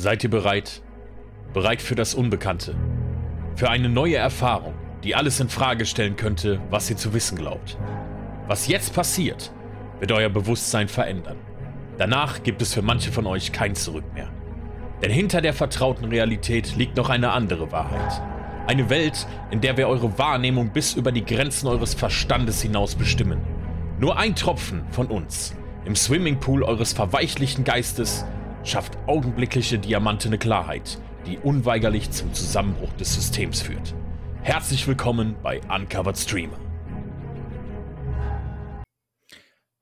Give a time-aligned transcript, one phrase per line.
[0.00, 0.80] Seid ihr bereit?
[1.52, 2.74] Bereit für das Unbekannte?
[3.54, 4.72] Für eine neue Erfahrung,
[5.04, 7.76] die alles in Frage stellen könnte, was ihr zu wissen glaubt.
[8.46, 9.52] Was jetzt passiert,
[9.98, 11.36] wird euer Bewusstsein verändern.
[11.98, 14.30] Danach gibt es für manche von euch kein Zurück mehr.
[15.02, 18.22] Denn hinter der vertrauten Realität liegt noch eine andere Wahrheit.
[18.68, 23.42] Eine Welt, in der wir eure Wahrnehmung bis über die Grenzen eures Verstandes hinaus bestimmen.
[23.98, 25.54] Nur ein Tropfen von uns
[25.84, 28.24] im Swimmingpool eures verweichlichten Geistes
[28.64, 33.94] schafft augenblickliche diamantene Klarheit, die unweigerlich zum Zusammenbruch des Systems führt.
[34.42, 36.58] Herzlich willkommen bei Uncovered Streamer.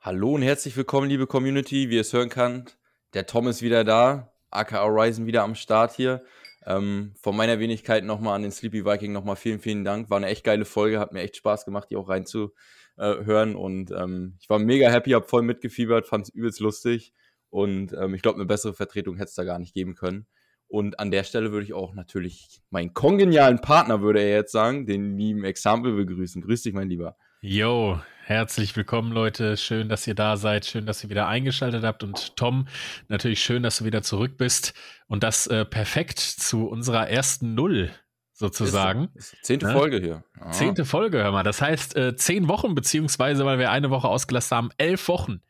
[0.01, 1.91] Hallo und herzlich willkommen, liebe Community.
[1.91, 2.79] Wie ihr es hören könnt,
[3.15, 6.25] der Tom ist wieder da, aka Horizon wieder am Start hier.
[6.65, 10.09] Ähm, von meiner Wenigkeit nochmal an den Sleepy Viking nochmal vielen, vielen Dank.
[10.11, 13.57] War eine echt geile Folge, hat mir echt Spaß gemacht, die auch reinzuhören.
[13.57, 17.13] Und ähm, ich war mega happy, hab voll mitgefiebert, fand es übelst lustig.
[17.51, 20.27] Und ähm, ich glaube, eine bessere Vertretung hätte es da gar nicht geben können.
[20.69, 24.87] Und an der Stelle würde ich auch natürlich meinen kongenialen Partner, würde er jetzt sagen,
[24.87, 26.43] den lieben Example begrüßen.
[26.43, 27.17] Grüß dich, mein Lieber.
[27.41, 29.57] Yo, herzlich willkommen, Leute.
[29.57, 30.67] Schön, dass ihr da seid.
[30.67, 32.03] Schön, dass ihr wieder eingeschaltet habt.
[32.03, 32.69] Und Tom,
[33.09, 34.75] natürlich schön, dass du wieder zurück bist.
[35.07, 37.91] Und das äh, perfekt zu unserer ersten Null
[38.35, 39.09] sozusagen.
[39.15, 39.73] Ist, ist zehnte ne?
[39.73, 40.25] Folge hier.
[40.39, 40.51] Ah.
[40.51, 41.45] Zehnte Folge, hör mal.
[41.45, 45.41] Das heißt, äh, zehn Wochen, beziehungsweise, weil wir eine Woche ausgelassen haben, elf Wochen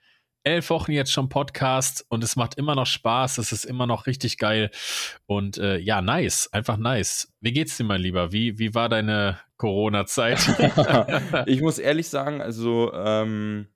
[0.44, 3.38] elf Wochen jetzt schon Podcast und es macht immer noch Spaß.
[3.38, 4.70] Es ist immer noch richtig geil.
[5.26, 6.48] Und äh, ja, nice.
[6.52, 7.32] Einfach nice.
[7.40, 8.32] Wie geht's dir, mein Lieber?
[8.32, 10.38] Wie, wie war deine Corona-Zeit?
[11.46, 13.68] ich muss ehrlich sagen, also ähm,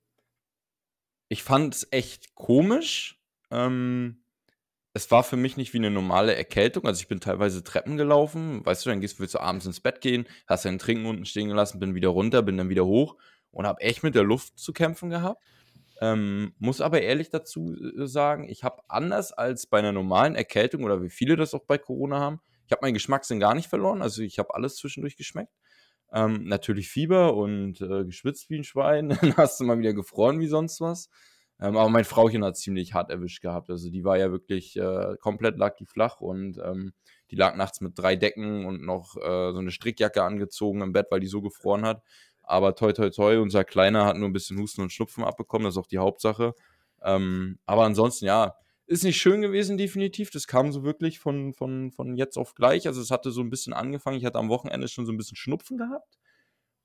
[1.29, 3.19] ich fand es echt komisch.
[3.51, 4.23] Ähm,
[4.93, 6.85] es war für mich nicht wie eine normale Erkältung.
[6.85, 8.65] Also ich bin teilweise Treppen gelaufen.
[8.65, 11.49] Weißt du, dann gehst, willst du abends ins Bett gehen, hast dein Trinken unten stehen
[11.49, 13.17] gelassen, bin wieder runter, bin dann wieder hoch
[13.49, 15.41] und habe echt mit der Luft zu kämpfen gehabt.
[16.03, 20.83] Ähm, muss aber ehrlich dazu äh, sagen, ich habe anders als bei einer normalen Erkältung
[20.83, 24.01] oder wie viele das auch bei Corona haben, ich habe meinen Geschmackssinn gar nicht verloren.
[24.01, 25.53] Also ich habe alles zwischendurch geschmeckt.
[26.11, 29.09] Ähm, natürlich Fieber und äh, geschwitzt wie ein Schwein.
[29.21, 31.09] Dann hast du mal wieder gefroren wie sonst was.
[31.61, 33.69] Ähm, aber mein Frauchen hat ziemlich hart erwischt gehabt.
[33.69, 36.91] Also die war ja wirklich äh, komplett lag die flach und ähm,
[37.31, 41.07] die lag nachts mit drei Decken und noch äh, so eine Strickjacke angezogen im Bett,
[41.11, 42.03] weil die so gefroren hat.
[42.43, 45.75] Aber toi, toi, toi, unser Kleiner hat nur ein bisschen Husten und Schnupfen abbekommen, das
[45.75, 46.53] ist auch die Hauptsache.
[47.01, 48.55] Ähm, aber ansonsten, ja,
[48.85, 50.29] ist nicht schön gewesen, definitiv.
[50.31, 52.87] Das kam so wirklich von, von, von jetzt auf gleich.
[52.87, 54.17] Also es hatte so ein bisschen angefangen.
[54.17, 56.17] Ich hatte am Wochenende schon so ein bisschen Schnupfen gehabt.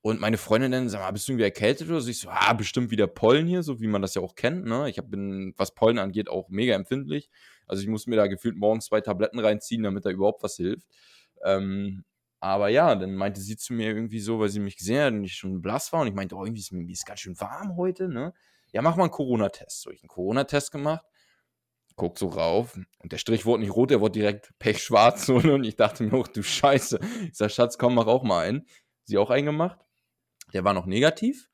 [0.01, 2.09] Und meine Freundin dann, sag mal, bist du irgendwie erkältet oder so?
[2.09, 4.65] Ich so, ah, bestimmt wieder Pollen hier, so wie man das ja auch kennt.
[4.65, 4.89] Ne?
[4.89, 7.29] Ich bin, was Pollen angeht, auch mega empfindlich.
[7.67, 10.87] Also ich muss mir da gefühlt morgens zwei Tabletten reinziehen, damit da überhaupt was hilft.
[11.45, 12.05] Ähm,
[12.41, 15.25] aber ja, dann meinte sie zu mir irgendwie so, weil sie mich gesehen hat und
[15.25, 18.09] ich schon blass war und ich meinte, oh, irgendwie ist mir ganz schön warm heute,
[18.09, 18.32] ne?
[18.72, 19.81] Ja, mach mal einen Corona-Test.
[19.82, 21.04] So, ich einen Corona-Test gemacht,
[21.97, 25.76] guck so rauf und der Strich wurde nicht rot, der wurde direkt pechschwarz und ich
[25.76, 27.00] dachte mir, oh du Scheiße.
[27.26, 28.66] Ich sag, Schatz, komm, mach auch mal einen.
[29.05, 29.78] Sie auch eingemacht.
[30.53, 31.49] Der war noch negativ.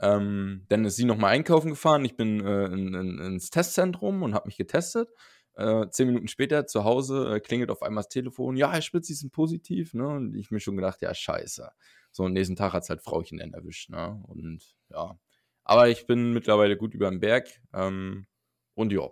[0.00, 2.04] Ähm, dann ist sie nochmal einkaufen gefahren.
[2.04, 5.08] Ich bin äh, in, in, ins Testzentrum und habe mich getestet.
[5.56, 8.56] Äh, zehn Minuten später zu Hause äh, klingelt auf einmal das Telefon.
[8.56, 9.94] Ja, Herr Spitz, Sie sind positiv.
[9.94, 10.06] Ne?
[10.06, 11.70] Und ich mir schon gedacht, ja, scheiße.
[12.10, 13.90] So, und nächsten Tag hat es halt Frauchen erwischt.
[13.90, 14.22] Ne?
[14.26, 15.18] Und ja.
[15.62, 17.48] Aber ich bin mittlerweile gut über den Berg.
[17.72, 18.26] Ähm,
[18.74, 19.08] und ja,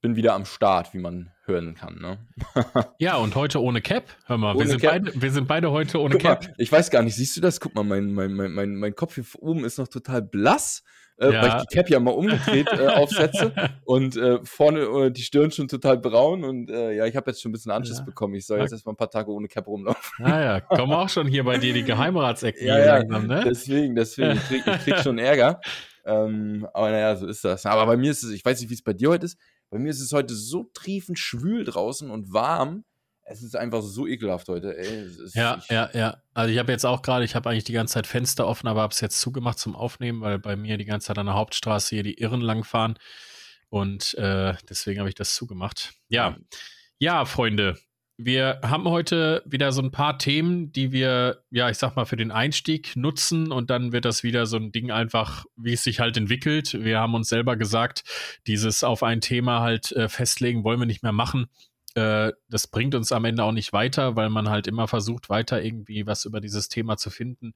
[0.00, 2.00] bin wieder am Start, wie man hören kann.
[2.00, 2.26] Ne?
[2.98, 4.04] ja, und heute ohne Cap.
[4.26, 6.44] Hör mal, wir sind, beide, wir sind, beide, heute ohne Guck Cap.
[6.44, 7.60] Mal, ich weiß gar nicht, siehst du das?
[7.60, 10.82] Guck mal, mein, mein, mein, mein Kopf hier oben ist noch total blass
[11.20, 11.42] äh, ja.
[11.42, 13.52] weil ich die Cap ja mal umgedreht äh, aufsetze
[13.84, 17.42] und äh, vorne äh, die Stirn schon total braun und äh, ja, ich habe jetzt
[17.42, 18.04] schon ein bisschen Anschiss ja.
[18.04, 18.34] bekommen.
[18.34, 20.24] Ich soll jetzt erstmal ein paar Tage ohne Cap rumlaufen.
[20.24, 22.66] Ah ja, kommen auch schon hier bei dir die Geheimratsecken.
[22.66, 23.42] ja, ja, langsam, ne?
[23.44, 25.60] deswegen, deswegen, ich krieg, ich krieg schon Ärger.
[26.06, 27.66] Ähm, aber naja, so ist das.
[27.66, 29.38] Aber bei mir ist es, ich weiß nicht, wie es bei dir heute ist,
[29.68, 32.84] bei mir ist es heute so triefend schwül draußen und warm,
[33.30, 34.76] es ist einfach so ekelhaft heute.
[34.76, 35.06] Ey.
[35.34, 36.22] ja, ich, ja, ja.
[36.34, 38.82] Also ich habe jetzt auch gerade, ich habe eigentlich die ganze Zeit Fenster offen, aber
[38.82, 41.94] habe es jetzt zugemacht zum Aufnehmen, weil bei mir die ganze Zeit an der Hauptstraße
[41.94, 42.98] hier die Irren langfahren.
[43.68, 45.94] Und äh, deswegen habe ich das zugemacht.
[46.08, 46.36] Ja,
[46.98, 47.78] ja, Freunde.
[48.22, 52.16] Wir haben heute wieder so ein paar Themen, die wir, ja, ich sag mal, für
[52.16, 56.00] den Einstieg nutzen und dann wird das wieder so ein Ding einfach, wie es sich
[56.00, 56.76] halt entwickelt.
[56.84, 58.02] Wir haben uns selber gesagt,
[58.46, 61.46] dieses auf ein Thema halt äh, festlegen wollen wir nicht mehr machen
[61.94, 65.62] äh, das bringt uns am Ende auch nicht weiter, weil man halt immer versucht, weiter
[65.62, 67.54] irgendwie was über dieses Thema zu finden.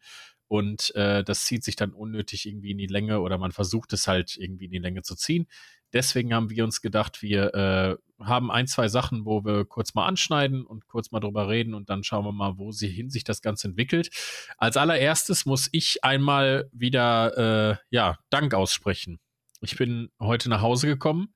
[0.49, 4.07] Und äh, das zieht sich dann unnötig irgendwie in die Länge oder man versucht es
[4.07, 5.47] halt irgendwie in die Länge zu ziehen.
[5.93, 10.07] Deswegen haben wir uns gedacht, wir äh, haben ein, zwei Sachen, wo wir kurz mal
[10.07, 13.25] anschneiden und kurz mal drüber reden und dann schauen wir mal, wo sie hin sich
[13.25, 14.11] das Ganze entwickelt.
[14.59, 19.21] Als allererstes muss ich einmal wieder äh, ja Dank aussprechen.
[19.61, 21.34] Ich bin heute nach Hause gekommen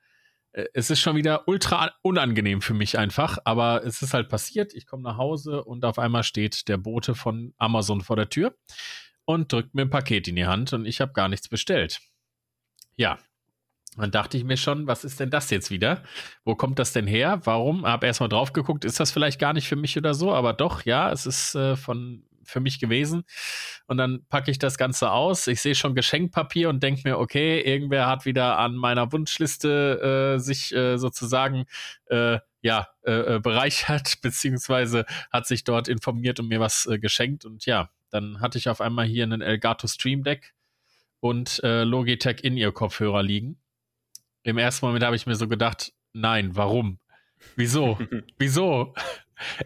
[0.74, 4.74] es ist schon wieder ultra unangenehm für mich einfach, aber es ist halt passiert.
[4.74, 8.56] Ich komme nach Hause und auf einmal steht der Bote von Amazon vor der Tür
[9.24, 12.00] und drückt mir ein Paket in die Hand und ich habe gar nichts bestellt.
[12.96, 13.18] Ja,
[13.96, 16.02] dann dachte ich mir schon, was ist denn das jetzt wieder?
[16.44, 17.40] Wo kommt das denn her?
[17.44, 17.86] Warum?
[17.86, 20.84] Hab erstmal drauf geguckt, ist das vielleicht gar nicht für mich oder so, aber doch,
[20.84, 23.24] ja, es ist äh, von für mich gewesen.
[23.86, 25.46] Und dann packe ich das Ganze aus.
[25.46, 30.38] Ich sehe schon Geschenkpapier und denke mir, okay, irgendwer hat wieder an meiner Wunschliste äh,
[30.40, 31.66] sich äh, sozusagen
[32.06, 37.44] äh, ja, äh, äh, bereichert, beziehungsweise hat sich dort informiert und mir was äh, geschenkt.
[37.44, 40.54] Und ja, dann hatte ich auf einmal hier einen Elgato Stream Deck
[41.20, 43.60] und Logitech In-Ear-Kopfhörer liegen.
[44.44, 47.00] Im ersten Moment habe ich mir so gedacht, nein, warum?
[47.56, 47.98] Wieso?
[48.38, 48.94] Wieso?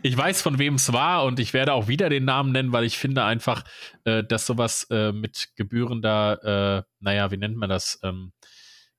[0.03, 2.85] Ich weiß, von wem es war und ich werde auch wieder den Namen nennen, weil
[2.85, 3.65] ich finde einfach,
[4.05, 7.99] äh, dass sowas äh, mit gebührender, äh, naja, wie nennt man das?
[8.03, 8.33] Ähm,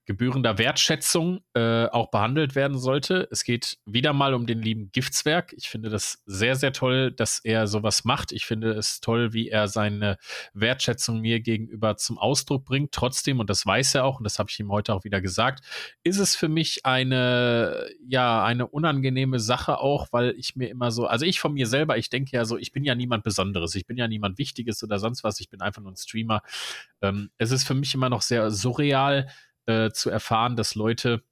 [0.05, 3.27] gebührender Wertschätzung äh, auch behandelt werden sollte.
[3.31, 5.53] Es geht wieder mal um den lieben Giftswerk.
[5.53, 8.33] Ich finde das sehr, sehr toll, dass er sowas macht.
[8.33, 10.17] Ich finde es toll, wie er seine
[10.53, 12.91] Wertschätzung mir gegenüber zum Ausdruck bringt.
[12.91, 15.63] Trotzdem, und das weiß er auch, und das habe ich ihm heute auch wieder gesagt,
[16.03, 21.05] ist es für mich eine, ja, eine unangenehme Sache auch, weil ich mir immer so,
[21.05, 23.85] also ich von mir selber, ich denke ja so, ich bin ja niemand Besonderes, ich
[23.85, 26.41] bin ja niemand Wichtiges oder sonst was, ich bin einfach nur ein Streamer.
[27.01, 29.27] Ähm, es ist für mich immer noch sehr surreal,
[29.65, 31.23] äh, zu erfahren, dass Leute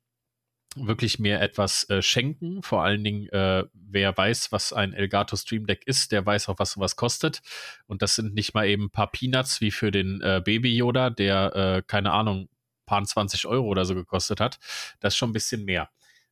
[0.76, 2.64] wirklich mir etwas äh, schenken.
[2.64, 6.60] Vor allen Dingen, äh, wer weiß, was ein Elgato Stream Deck ist, der weiß auch,
[6.60, 7.42] was sowas kostet.
[7.88, 11.10] Und das sind nicht mal eben ein paar Peanuts wie für den äh, Baby Yoda,
[11.10, 12.48] der, äh, keine Ahnung,
[12.86, 14.60] paar 20 Euro oder so gekostet hat.
[15.00, 15.90] Das ist schon ein bisschen mehr.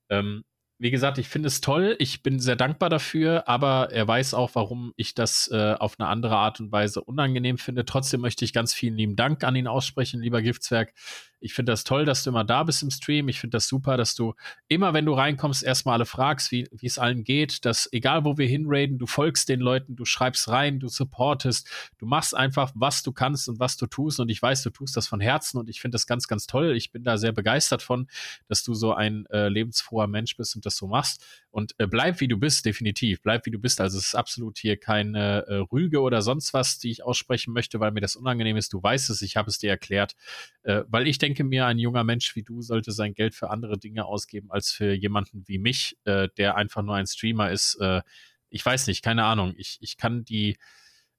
[0.10, 0.44] Ähm,
[0.82, 1.98] wie gesagt, ich finde es toll.
[2.00, 6.08] Ich bin sehr dankbar dafür, aber er weiß auch, warum ich das äh, auf eine
[6.08, 7.84] andere Art und Weise unangenehm finde.
[7.84, 10.94] Trotzdem möchte ich ganz vielen lieben Dank an ihn aussprechen, lieber Giftswerk.
[11.40, 13.30] Ich finde das toll, dass du immer da bist im Stream.
[13.30, 14.34] Ich finde das super, dass du
[14.68, 18.48] immer, wenn du reinkommst, erstmal alle fragst, wie es allen geht, dass egal wo wir
[18.48, 23.12] hinraiden, du folgst den Leuten, du schreibst rein, du supportest, du machst einfach, was du
[23.12, 24.20] kannst und was du tust.
[24.20, 26.76] Und ich weiß, du tust das von Herzen und ich finde das ganz, ganz toll.
[26.76, 28.08] Ich bin da sehr begeistert von,
[28.48, 31.24] dass du so ein äh, lebensfroher Mensch bist und das so machst.
[31.52, 33.22] Und äh, bleib wie du bist, definitiv.
[33.22, 33.82] Bleib wie du bist.
[33.82, 37.80] Also es ist absolut hier keine äh, Rüge oder sonst was, die ich aussprechen möchte,
[37.80, 38.72] weil mir das unangenehm ist.
[38.74, 40.16] Du weißt es, ich habe es dir erklärt.
[40.64, 43.80] Äh, weil ich denke mir, ein junger Mensch wie du sollte sein Geld für andere
[43.80, 47.76] Dinge ausgeben, als für jemanden wie mich, äh, der einfach nur ein Streamer ist.
[47.82, 48.02] Äh,
[48.50, 49.54] ich weiß nicht, keine Ahnung.
[49.58, 50.58] Ich, ich kann die,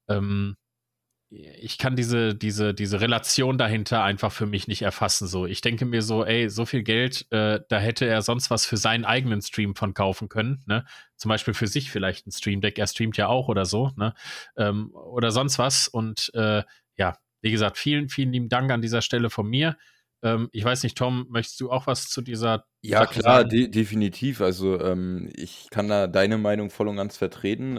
[0.09, 0.57] ähm,
[1.31, 5.29] ich kann diese, diese, diese Relation dahinter einfach für mich nicht erfassen.
[5.29, 8.67] So, ich denke mir so, ey, so viel Geld, äh, da hätte er sonst was
[8.67, 10.85] für seinen eigenen Stream von kaufen können, ne?
[11.17, 14.15] Zum Beispiel für sich vielleicht ein Stream Deck, er streamt ja auch oder so, ne?
[14.57, 15.87] Ähm, oder sonst was.
[15.87, 16.65] Und äh,
[16.97, 19.77] ja, wie gesagt, vielen, vielen lieben Dank an dieser Stelle von mir.
[20.23, 23.69] Ähm, ich weiß nicht, Tom, möchtest du auch was zu dieser Ja, Sache klar, de
[23.69, 24.41] definitiv.
[24.41, 27.79] Also ähm, ich kann da deine Meinung voll und ganz vertreten.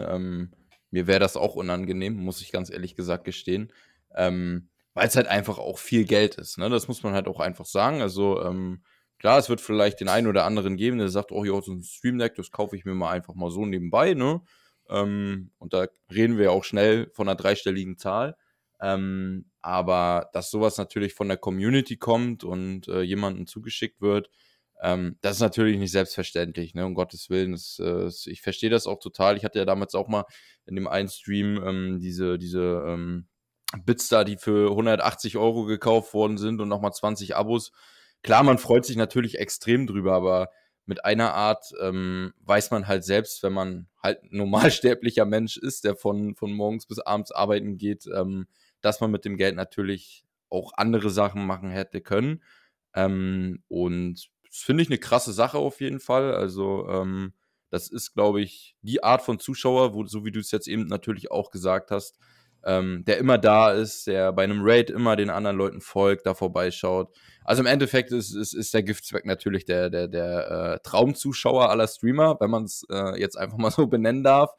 [0.92, 3.72] Mir wäre das auch unangenehm, muss ich ganz ehrlich gesagt gestehen.
[4.14, 6.58] Ähm, Weil es halt einfach auch viel Geld ist.
[6.58, 6.70] Ne?
[6.70, 8.02] Das muss man halt auch einfach sagen.
[8.02, 8.84] Also ähm,
[9.18, 11.82] klar, es wird vielleicht den einen oder anderen geben, der sagt, oh ja, so ein
[11.82, 14.14] Stream Deck, das kaufe ich mir mal einfach mal so nebenbei.
[14.14, 14.42] Ne?
[14.90, 18.36] Ähm, und da reden wir auch schnell von einer dreistelligen Zahl.
[18.80, 24.28] Ähm, aber dass sowas natürlich von der Community kommt und äh, jemandem zugeschickt wird,
[24.82, 26.84] ähm, das ist natürlich nicht selbstverständlich, ne?
[26.84, 27.52] um Gottes Willen.
[27.52, 29.36] Das, äh, ich verstehe das auch total.
[29.36, 30.24] Ich hatte ja damals auch mal
[30.66, 33.28] in dem einen Stream ähm, diese, diese ähm,
[33.84, 37.70] Bits da, die für 180 Euro gekauft worden sind und nochmal 20 Abos.
[38.22, 40.50] Klar, man freut sich natürlich extrem drüber, aber
[40.84, 45.94] mit einer Art ähm, weiß man halt selbst, wenn man halt normalsterblicher Mensch ist, der
[45.94, 48.48] von, von morgens bis abends arbeiten geht, ähm,
[48.80, 52.42] dass man mit dem Geld natürlich auch andere Sachen machen hätte können.
[52.94, 56.34] Ähm, und das finde ich eine krasse Sache auf jeden Fall.
[56.34, 57.32] Also, ähm,
[57.70, 60.86] das ist, glaube ich, die Art von Zuschauer, wo, so wie du es jetzt eben
[60.88, 62.18] natürlich auch gesagt hast,
[62.64, 66.34] ähm, der immer da ist, der bei einem Raid immer den anderen Leuten folgt, da
[66.34, 67.08] vorbeischaut.
[67.44, 71.88] Also im Endeffekt ist, ist, ist der Giftzweck natürlich der, der, der äh, Traumzuschauer aller
[71.88, 74.50] Streamer, wenn man es äh, jetzt einfach mal so benennen darf.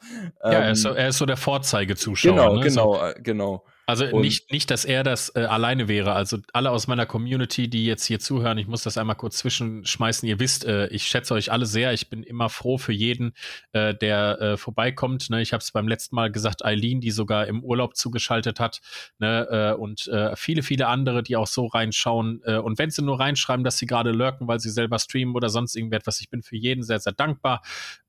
[0.43, 2.31] ja, er ist, so, ähm, er ist so der Vorzeigezuschauer.
[2.33, 2.63] Genau, ne?
[2.63, 3.05] genau, so.
[3.05, 3.65] äh, genau.
[3.85, 6.13] Also nicht, nicht, dass er das äh, alleine wäre.
[6.13, 10.27] Also alle aus meiner Community, die jetzt hier zuhören, ich muss das einmal kurz zwischenschmeißen.
[10.27, 11.91] Ihr wisst, äh, ich schätze euch alle sehr.
[11.91, 13.33] Ich bin immer froh für jeden,
[13.73, 15.29] äh, der äh, vorbeikommt.
[15.29, 15.41] Ne?
[15.41, 18.79] Ich habe es beim letzten Mal gesagt, Eileen, die sogar im Urlaub zugeschaltet hat.
[19.19, 19.47] Ne?
[19.51, 22.41] Äh, und äh, viele, viele andere, die auch so reinschauen.
[22.43, 25.75] und wenn sie nur reinschreiben, dass sie gerade lurken, weil sie selber streamen oder sonst
[25.75, 27.61] irgendetwas, ich bin für jeden sehr, sehr dankbar.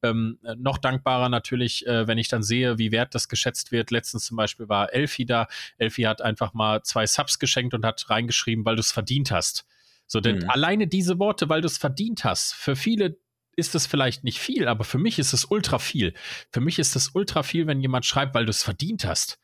[0.02, 3.90] Ähm, noch dankbarer natürlich, wenn ich dann sehe, wie wert das geschätzt wird.
[3.90, 5.48] Letztens zum Beispiel war Elfi da
[5.78, 9.66] Elfi hat einfach mal zwei Subs geschenkt und hat reingeschrieben, weil du es verdient hast.
[10.06, 10.50] So, denn mhm.
[10.50, 13.16] alleine diese Worte, weil du es verdient hast, für viele
[13.56, 16.14] ist es vielleicht nicht viel, aber für mich ist es ultra viel.
[16.50, 19.38] Für mich ist es ultra viel, wenn jemand schreibt, weil du es verdient hast.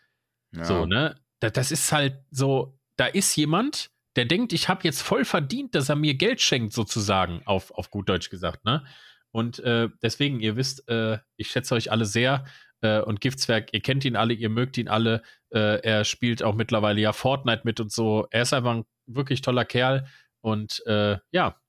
[0.53, 0.65] Ja.
[0.65, 1.21] So, ne?
[1.39, 5.89] Das ist halt so, da ist jemand, der denkt, ich habe jetzt voll verdient, dass
[5.89, 8.85] er mir Geld schenkt, sozusagen, auf, auf gut Deutsch gesagt, ne?
[9.33, 12.45] Und äh, deswegen, ihr wisst, äh, ich schätze euch alle sehr.
[12.83, 15.23] Äh, und Giftswerk, ihr kennt ihn alle, ihr mögt ihn alle.
[15.51, 18.27] Äh, er spielt auch mittlerweile ja Fortnite mit und so.
[18.31, 20.07] Er ist einfach ein wirklich toller Kerl.
[20.41, 21.61] Und äh, ja,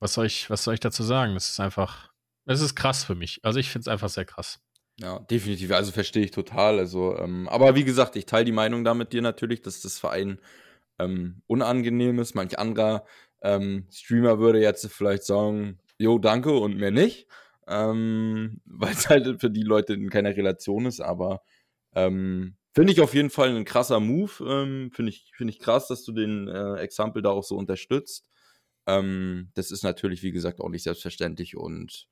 [0.00, 1.34] was soll, ich, was soll ich dazu sagen?
[1.34, 2.10] Das ist einfach,
[2.44, 3.40] es ist krass für mich.
[3.44, 4.60] Also ich finde es einfach sehr krass.
[4.98, 5.70] Ja, definitiv.
[5.72, 6.78] Also verstehe ich total.
[6.78, 9.98] Also, ähm, aber wie gesagt, ich teile die Meinung da mit dir natürlich, dass das
[9.98, 10.38] Verein
[10.98, 12.34] ähm, unangenehm ist.
[12.34, 13.06] Manch anderer
[13.42, 17.26] ähm, Streamer würde jetzt vielleicht sagen, jo, danke und mehr nicht.
[17.68, 21.42] Ähm, weil es halt für die Leute in keiner Relation ist, aber
[21.94, 24.32] ähm, finde ich auf jeden Fall ein krasser Move.
[24.46, 28.28] Ähm, finde ich, find ich krass, dass du den äh, Example da auch so unterstützt.
[28.86, 32.08] Ähm, das ist natürlich, wie gesagt, auch nicht selbstverständlich und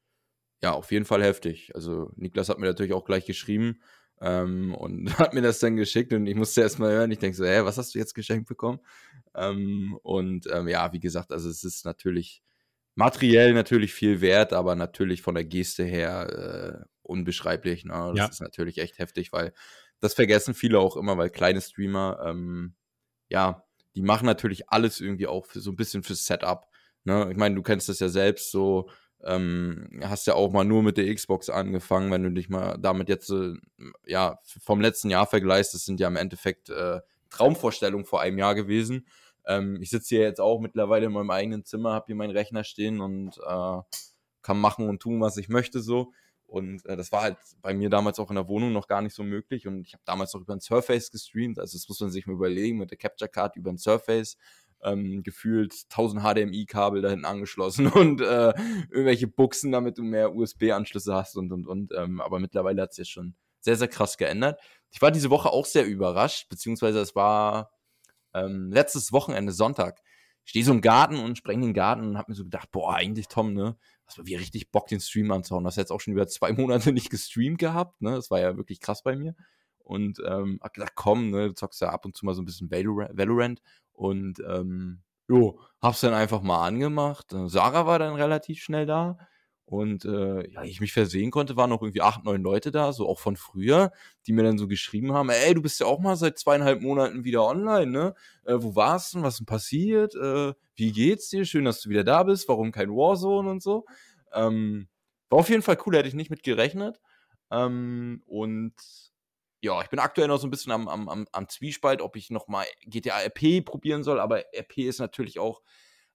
[0.62, 1.74] ja, auf jeden Fall heftig.
[1.74, 3.80] Also Niklas hat mir natürlich auch gleich geschrieben
[4.20, 7.10] ähm, und hat mir das dann geschickt und ich musste erst mal hören.
[7.10, 8.80] Ich denke so, hä, was hast du jetzt geschenkt bekommen?
[9.34, 12.42] Ähm, und ähm, ja, wie gesagt, also es ist natürlich
[13.00, 17.86] materiell natürlich viel wert, aber natürlich von der Geste her äh, unbeschreiblich.
[17.86, 17.94] Ne?
[17.94, 18.26] Das ja.
[18.26, 19.54] ist natürlich echt heftig, weil
[20.00, 22.74] das vergessen viele auch immer, weil kleine Streamer, ähm,
[23.30, 23.64] ja,
[23.94, 26.66] die machen natürlich alles irgendwie auch für, so ein bisschen fürs Setup.
[27.04, 27.28] Ne?
[27.30, 28.90] Ich meine, du kennst das ja selbst so,
[29.24, 33.08] ähm, hast ja auch mal nur mit der Xbox angefangen, wenn du dich mal damit
[33.08, 33.54] jetzt, äh,
[34.04, 38.54] ja, vom letzten Jahr vergleichst, das sind ja im Endeffekt äh, Traumvorstellungen vor einem Jahr
[38.54, 39.06] gewesen.
[39.50, 42.62] Ähm, ich sitze hier jetzt auch mittlerweile in meinem eigenen Zimmer, habe hier meinen Rechner
[42.62, 43.80] stehen und äh,
[44.42, 46.12] kann machen und tun, was ich möchte so.
[46.46, 49.14] Und äh, das war halt bei mir damals auch in der Wohnung noch gar nicht
[49.14, 49.66] so möglich.
[49.66, 51.58] Und ich habe damals noch über ein Surface gestreamt.
[51.58, 54.36] Also das muss man sich mal überlegen, mit der Capture Card über ein Surface.
[54.82, 58.54] Ähm, gefühlt 1000 HDMI-Kabel da hinten angeschlossen und äh,
[58.88, 61.92] irgendwelche Buchsen, damit du mehr USB-Anschlüsse hast und und und.
[61.92, 64.60] Ähm, aber mittlerweile hat es jetzt schon sehr, sehr krass geändert.
[64.90, 67.70] Ich war diese Woche auch sehr überrascht, beziehungsweise es war
[68.34, 70.00] ähm, letztes Wochenende, Sonntag.
[70.44, 73.28] Stehe so im Garten und spreng den Garten und habe mir so gedacht, boah, eigentlich
[73.28, 73.76] Tom, ne?
[74.10, 75.64] hast du wie richtig Bock, den Stream anzuhauen.
[75.64, 78.12] Das hast jetzt auch schon über zwei Monate nicht gestreamt gehabt, ne?
[78.12, 79.34] Das war ja wirklich krass bei mir.
[79.78, 82.44] Und ähm, hab gesagt, komm, ne, du zockst ja ab und zu mal so ein
[82.44, 83.60] bisschen Valorant.
[83.92, 87.34] Und ähm, jo, hab's dann einfach mal angemacht.
[87.46, 89.18] Sarah war dann relativ schnell da.
[89.70, 93.08] Und äh, ja, ich mich versehen konnte, waren noch irgendwie acht, neun Leute da, so
[93.08, 93.92] auch von früher,
[94.26, 97.22] die mir dann so geschrieben haben, ey, du bist ja auch mal seit zweieinhalb Monaten
[97.22, 98.14] wieder online, ne?
[98.44, 99.22] Äh, wo warst du?
[99.22, 100.16] Was ist denn passiert?
[100.16, 101.44] Äh, wie geht's dir?
[101.44, 102.48] Schön, dass du wieder da bist.
[102.48, 103.84] Warum kein Warzone und so?
[104.32, 104.88] Ähm,
[105.28, 107.00] war auf jeden Fall cool, hätte ich nicht mit gerechnet.
[107.52, 108.74] Ähm, und
[109.60, 112.30] ja, ich bin aktuell noch so ein bisschen am, am, am, am Zwiespalt, ob ich
[112.30, 115.62] nochmal GTA RP probieren soll, aber RP ist natürlich auch,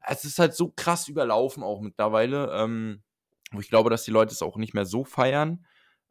[0.05, 2.51] es ist halt so krass überlaufen auch mittlerweile.
[2.51, 3.01] Ähm,
[3.51, 5.65] wo ich glaube, dass die Leute es auch nicht mehr so feiern.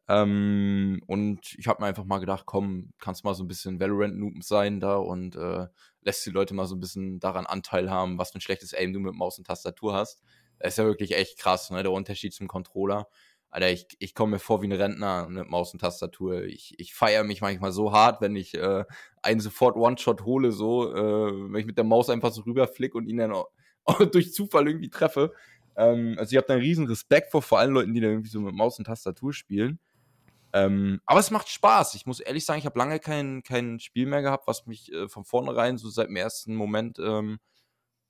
[0.07, 4.43] Ähm, und ich habe mir einfach mal gedacht, komm, kannst mal so ein bisschen Valorant-Noob
[4.43, 5.67] sein da und äh,
[6.03, 8.93] lässt die Leute mal so ein bisschen daran Anteil haben, was für ein schlechtes Aim
[8.93, 10.23] du mit Maus und Tastatur hast.
[10.59, 11.83] Das ist ja wirklich echt krass, ne?
[11.83, 13.09] Der Unterschied zum Controller.
[13.51, 16.43] Alter, ich, ich komme mir vor wie ein Rentner mit Maus und Tastatur.
[16.43, 18.85] Ich, ich feiere mich manchmal so hart, wenn ich äh,
[19.23, 23.07] einen sofort One-Shot hole, so, äh, wenn ich mit der Maus einfach so rüberflick und
[23.07, 23.33] ihn dann
[24.13, 25.33] durch Zufall irgendwie treffe.
[25.77, 28.31] Ähm, also ich habe da einen riesen Respekt vor, vor allen Leuten, die da irgendwie
[28.31, 29.79] so mit Maus und Tastatur spielen.
[30.53, 31.95] Ähm, aber es macht Spaß.
[31.97, 35.09] Ich muss ehrlich sagen, ich habe lange kein, kein Spiel mehr gehabt, was mich äh,
[35.09, 37.41] von vornherein so seit dem ersten Moment ähm,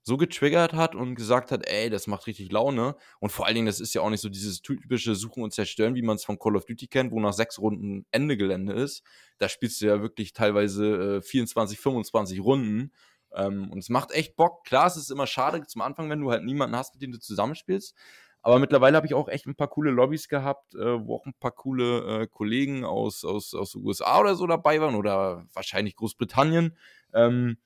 [0.03, 2.97] so getriggert hat und gesagt hat, ey, das macht richtig Laune.
[3.21, 5.95] Und vor allen Dingen, das ist ja auch nicht so dieses typische Suchen und Zerstören,
[5.95, 9.03] wie man es von Call of Duty kennt, wo nach sechs Runden Ende Gelände ist.
[9.39, 12.93] Da spielst du ja wirklich teilweise äh, 24, 25 Runden.
[13.35, 14.65] Ähm, und es macht echt Bock.
[14.65, 17.19] Klar, es ist immer schade zum Anfang, wenn du halt niemanden hast, mit dem du
[17.19, 17.95] zusammenspielst.
[18.43, 21.33] Aber mittlerweile habe ich auch echt ein paar coole Lobbys gehabt, äh, wo auch ein
[21.41, 25.97] paar coole äh, Kollegen aus, aus, aus den USA oder so dabei waren oder wahrscheinlich
[25.97, 26.77] Großbritannien.
[27.15, 27.57] Ähm,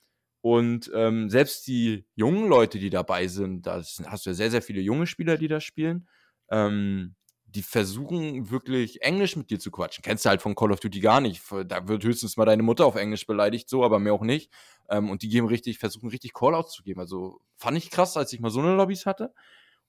[0.40, 4.62] und ähm, selbst die jungen Leute, die dabei sind, da hast du ja sehr, sehr
[4.62, 6.08] viele junge Spieler, die da spielen.
[6.48, 7.16] Ähm,
[7.54, 10.02] die versuchen wirklich Englisch mit dir zu quatschen.
[10.02, 11.42] Kennst du halt von Call of Duty gar nicht.
[11.66, 14.52] Da wird höchstens mal deine Mutter auf Englisch beleidigt, so, aber mehr auch nicht.
[14.90, 17.00] Ähm, und die geben richtig, versuchen richtig Callouts zu geben.
[17.00, 19.32] Also fand ich krass, als ich mal so eine Lobbys hatte.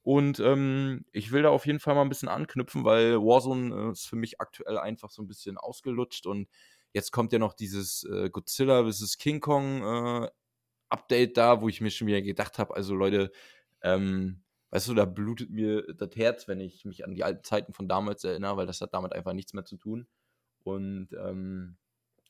[0.01, 3.91] Und ähm, ich will da auf jeden Fall mal ein bisschen anknüpfen, weil Warzone äh,
[3.91, 6.25] ist für mich aktuell einfach so ein bisschen ausgelutscht.
[6.25, 6.47] Und
[6.93, 9.17] jetzt kommt ja noch dieses äh, Godzilla vs.
[9.17, 10.29] King Kong äh,
[10.87, 13.31] Update da, wo ich mir schon wieder gedacht habe, also Leute,
[13.81, 17.73] ähm, weißt du, da blutet mir das Herz, wenn ich mich an die alten Zeiten
[17.73, 20.07] von damals erinnere, weil das hat damit einfach nichts mehr zu tun.
[20.63, 21.77] Und ähm,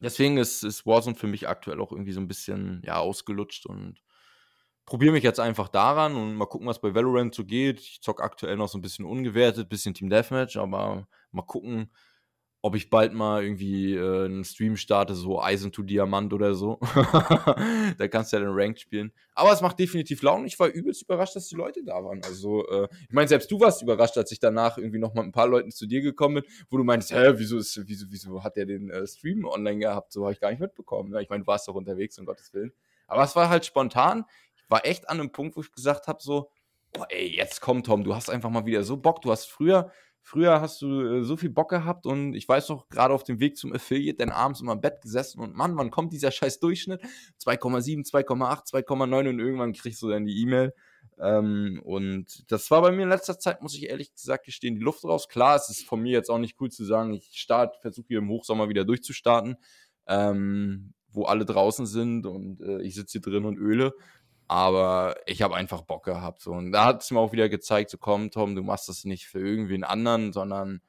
[0.01, 4.01] deswegen ist, ist Warzone für mich aktuell auch irgendwie so ein bisschen ja, ausgelutscht und
[4.86, 7.79] probiere mich jetzt einfach daran und mal gucken, was bei Valorant so geht.
[7.79, 11.91] Ich zocke aktuell noch so ein bisschen ungewertet, bisschen Team Deathmatch, aber mal gucken,
[12.62, 16.78] ob ich bald mal irgendwie äh, einen Stream starte, so Eisen to Diamant oder so.
[17.98, 19.13] da kannst du ja den Ranked spielen.
[19.34, 20.46] Aber es macht definitiv Laune.
[20.46, 22.22] Ich war übelst überrascht, dass die Leute da waren.
[22.25, 25.32] Also, äh, ich meine, selbst du warst überrascht, als ich danach irgendwie noch mal ein
[25.32, 28.58] paar Leuten zu dir gekommen bin, wo du meinst, hä, wieso, ist, wieso, wieso hat
[28.58, 30.12] der den äh, Stream online gehabt?
[30.12, 31.12] So habe ich gar nicht mitbekommen.
[31.12, 31.22] Ne?
[31.22, 32.74] Ich meine, du warst doch unterwegs, um Gottes Willen.
[33.08, 34.25] Aber es war halt spontan.
[34.58, 36.51] Ich war echt an einem Punkt, wo ich gesagt habe, so,
[36.92, 39.22] boah, ey, jetzt komm, Tom, du hast einfach mal wieder so Bock.
[39.22, 39.92] Du hast früher
[40.29, 43.39] Früher hast du äh, so viel Bock gehabt und ich weiß noch, gerade auf dem
[43.39, 46.59] Weg zum Affiliate, dann abends immer im Bett gesessen und Mann, wann kommt dieser scheiß
[46.59, 47.01] Durchschnitt?
[47.43, 50.75] 2,7, 2,8, 2,9 und irgendwann kriegst du dann die E-Mail.
[51.19, 54.83] Ähm, und das war bei mir in letzter Zeit, muss ich ehrlich gesagt gestehen, die
[54.83, 55.29] Luft raus.
[55.29, 58.19] Klar, es ist von mir jetzt auch nicht cool zu sagen, ich starte, versuche hier
[58.19, 59.57] im Hochsommer wieder durchzustarten,
[60.05, 63.95] ähm, wo alle draußen sind und äh, ich sitze hier drin und öle.
[64.50, 66.41] Aber ich habe einfach Bock gehabt.
[66.41, 66.51] So.
[66.53, 69.27] Und da hat es mir auch wieder gezeigt, so komm, Tom, du machst das nicht
[69.27, 70.82] für irgendwen anderen, sondern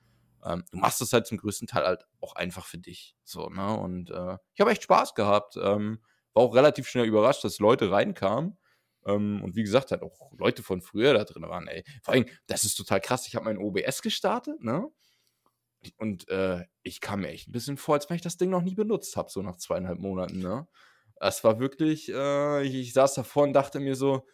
[0.46, 3.14] ähm, du machst das halt zum größten Teil halt auch einfach für dich.
[3.22, 3.76] So, ne?
[3.76, 5.58] Und äh, ich habe echt Spaß gehabt.
[5.62, 6.00] Ähm,
[6.32, 8.56] war auch relativ schnell überrascht, dass Leute reinkamen.
[9.04, 11.84] Ähm, und wie gesagt, halt auch Leute von früher da drin waren, ey.
[12.02, 13.26] Vor allem, das ist total krass.
[13.26, 14.88] Ich habe mein OBS gestartet, ne?
[15.98, 18.62] Und äh, ich kam mir echt ein bisschen vor, als wenn ich das Ding noch
[18.62, 20.66] nie benutzt habe, so nach zweieinhalb Monaten, ne?
[21.20, 24.26] Es war wirklich, äh, ich, ich, saß davor und dachte mir so,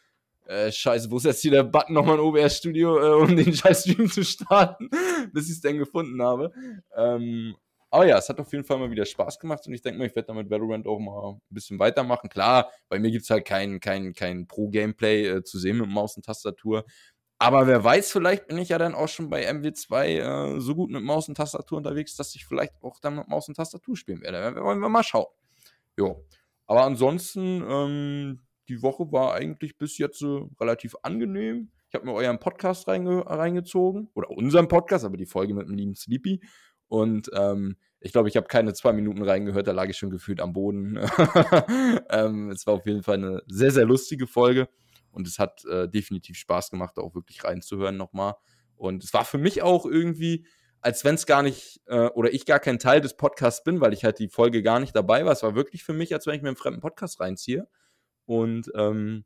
[0.47, 3.83] äh, scheiße, wo ist jetzt hier der Button nochmal in OBS-Studio, äh, um den scheiß
[3.83, 4.88] Stream zu starten,
[5.33, 6.52] bis ich es dann gefunden habe.
[6.97, 7.57] Ähm,
[7.90, 10.07] aber ja, es hat auf jeden Fall mal wieder Spaß gemacht und ich denke mal,
[10.07, 12.28] ich werde damit Valorant auch mal ein bisschen weitermachen.
[12.28, 16.16] Klar, bei mir gibt es halt kein, kein, kein Pro-Gameplay äh, zu sehen mit Maus
[16.16, 16.85] und Tastatur.
[17.38, 20.90] Aber wer weiß, vielleicht bin ich ja dann auch schon bei MW2 äh, so gut
[20.90, 24.23] mit Maus und Tastatur unterwegs, dass ich vielleicht auch dann mit Maus und Tastatur spielen
[24.23, 24.62] werde.
[24.62, 25.26] Wollen wir mal schauen.
[25.97, 26.25] Jo.
[26.66, 31.70] Aber ansonsten, ähm, die Woche war eigentlich bis jetzt so relativ angenehm.
[31.88, 34.08] Ich habe mir euren Podcast reinge reingezogen.
[34.14, 36.40] Oder unseren Podcast, aber die Folge mit dem lieben Sleepy.
[36.88, 40.40] Und ähm, ich glaube, ich habe keine zwei Minuten reingehört, da lag ich schon gefühlt
[40.40, 40.96] am Boden.
[42.11, 44.68] ähm, es war auf jeden Fall eine sehr, sehr lustige Folge.
[45.11, 48.35] Und es hat äh, definitiv Spaß gemacht, auch wirklich reinzuhören nochmal.
[48.76, 50.46] Und es war für mich auch irgendwie
[50.87, 53.92] als wenn es gar nicht, äh, oder ich gar kein Teil des Podcasts bin, weil
[53.92, 55.33] ich halt die Folge gar nicht dabei war.
[55.33, 57.66] Es war wirklich für mich, als wenn ich mir einen fremden Podcast reinziehe.
[58.25, 59.25] Und ähm,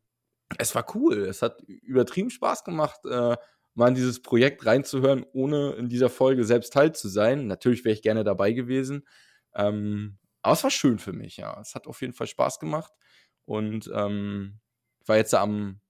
[0.57, 1.18] es war cool.
[1.18, 3.37] Es hat übertrieben Spaß gemacht, äh,
[3.75, 7.46] mal in dieses Projekt reinzuhören, ohne in dieser Folge selbst Teil zu sein.
[7.46, 9.07] Natürlich wäre ich gerne dabei gewesen.
[9.55, 11.61] Ähm, aber es war schön für mich, ja.
[11.61, 12.92] Es hat auf jeden Fall Spaß gemacht.
[13.44, 14.61] Und ähm,
[15.03, 15.83] ich war jetzt am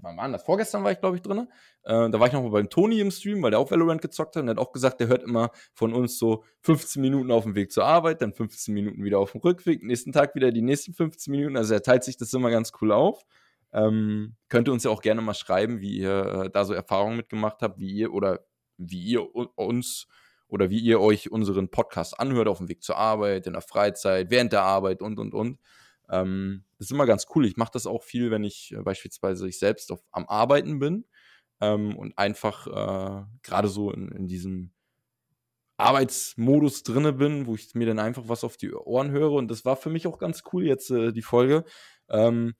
[0.00, 0.44] wann war das?
[0.44, 1.48] Vorgestern war ich, glaube ich, drin.
[1.84, 4.36] Äh, da war ich noch mal beim Toni im Stream, weil der auch Valorant gezockt
[4.36, 7.44] hat und der hat auch gesagt, der hört immer von uns so 15 Minuten auf
[7.44, 10.62] dem Weg zur Arbeit, dann 15 Minuten wieder auf dem Rückweg, nächsten Tag wieder die
[10.62, 11.56] nächsten 15 Minuten.
[11.56, 13.24] Also er teilt sich das immer ganz cool auf.
[13.72, 17.16] Ähm, könnt ihr uns ja auch gerne mal schreiben, wie ihr äh, da so Erfahrungen
[17.16, 18.40] mitgemacht habt, wie ihr oder
[18.78, 20.06] wie ihr uns
[20.48, 24.30] oder wie ihr euch unseren Podcast anhört auf dem Weg zur Arbeit, in der Freizeit,
[24.30, 25.58] während der Arbeit und und und.
[26.08, 27.46] Ähm, das ist immer ganz cool.
[27.46, 31.04] Ich mache das auch viel, wenn ich äh, beispielsweise ich selbst auf, am Arbeiten bin
[31.60, 34.72] ähm, und einfach äh, gerade so in, in, diesem
[35.78, 39.32] Arbeitsmodus drinne bin, wo ich mir dann einfach was auf die Ohren höre.
[39.32, 41.64] Und das war für mich auch ganz cool jetzt äh, die Folge,
[42.08, 42.54] ähm,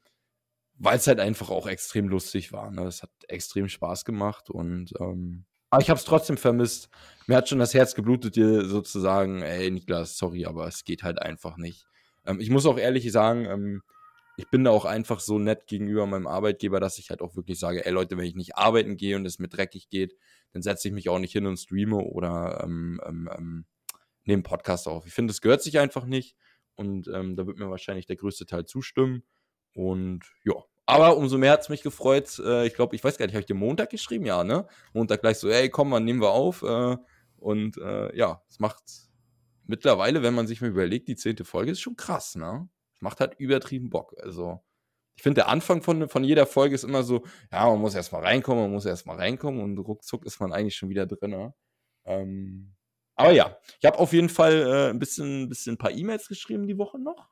[0.75, 2.71] weil es halt einfach auch extrem lustig war.
[2.71, 2.85] Ne?
[2.85, 6.89] Es hat extrem Spaß gemacht und ähm, aber ich habe es trotzdem vermisst.
[7.27, 11.21] Mir hat schon das Herz geblutet, dir sozusagen, ey Niklas, sorry, aber es geht halt
[11.21, 11.87] einfach nicht.
[12.25, 13.83] Ähm, ich muss auch ehrlich sagen, ähm,
[14.37, 17.59] ich bin da auch einfach so nett gegenüber meinem Arbeitgeber, dass ich halt auch wirklich
[17.59, 20.17] sage, ey Leute, wenn ich nicht arbeiten gehe und es mir dreckig geht,
[20.53, 23.65] dann setze ich mich auch nicht hin und streame oder ähm, ähm, ähm
[24.25, 25.07] nehme Podcast auf.
[25.07, 26.37] Ich finde, es gehört sich einfach nicht
[26.75, 29.23] und ähm, da wird mir wahrscheinlich der größte Teil zustimmen
[29.75, 30.55] und ja.
[30.89, 32.41] Aber umso mehr hat es mich gefreut.
[32.45, 34.25] Äh, ich glaube, ich weiß gar nicht, habe ich dir Montag geschrieben?
[34.25, 34.69] Ja, ne?
[34.93, 36.63] Montag gleich so, ey, komm, wann nehmen wir auf?
[36.63, 36.97] Äh,
[37.39, 38.83] und äh, ja, es macht
[39.65, 42.69] mittlerweile, wenn man sich mal überlegt, die zehnte Folge ist schon krass, ne?
[43.01, 44.15] Macht halt übertrieben Bock.
[44.23, 44.61] Also,
[45.17, 48.23] ich finde, der Anfang von, von jeder Folge ist immer so, ja, man muss erstmal
[48.23, 51.31] reinkommen, man muss erstmal reinkommen und ruckzuck ist man eigentlich schon wieder drin.
[51.31, 51.55] Ne?
[52.05, 52.77] Ähm,
[53.15, 56.67] aber ja, ich habe auf jeden Fall äh, ein bisschen, bisschen ein paar E-Mails geschrieben
[56.67, 57.31] die Woche noch.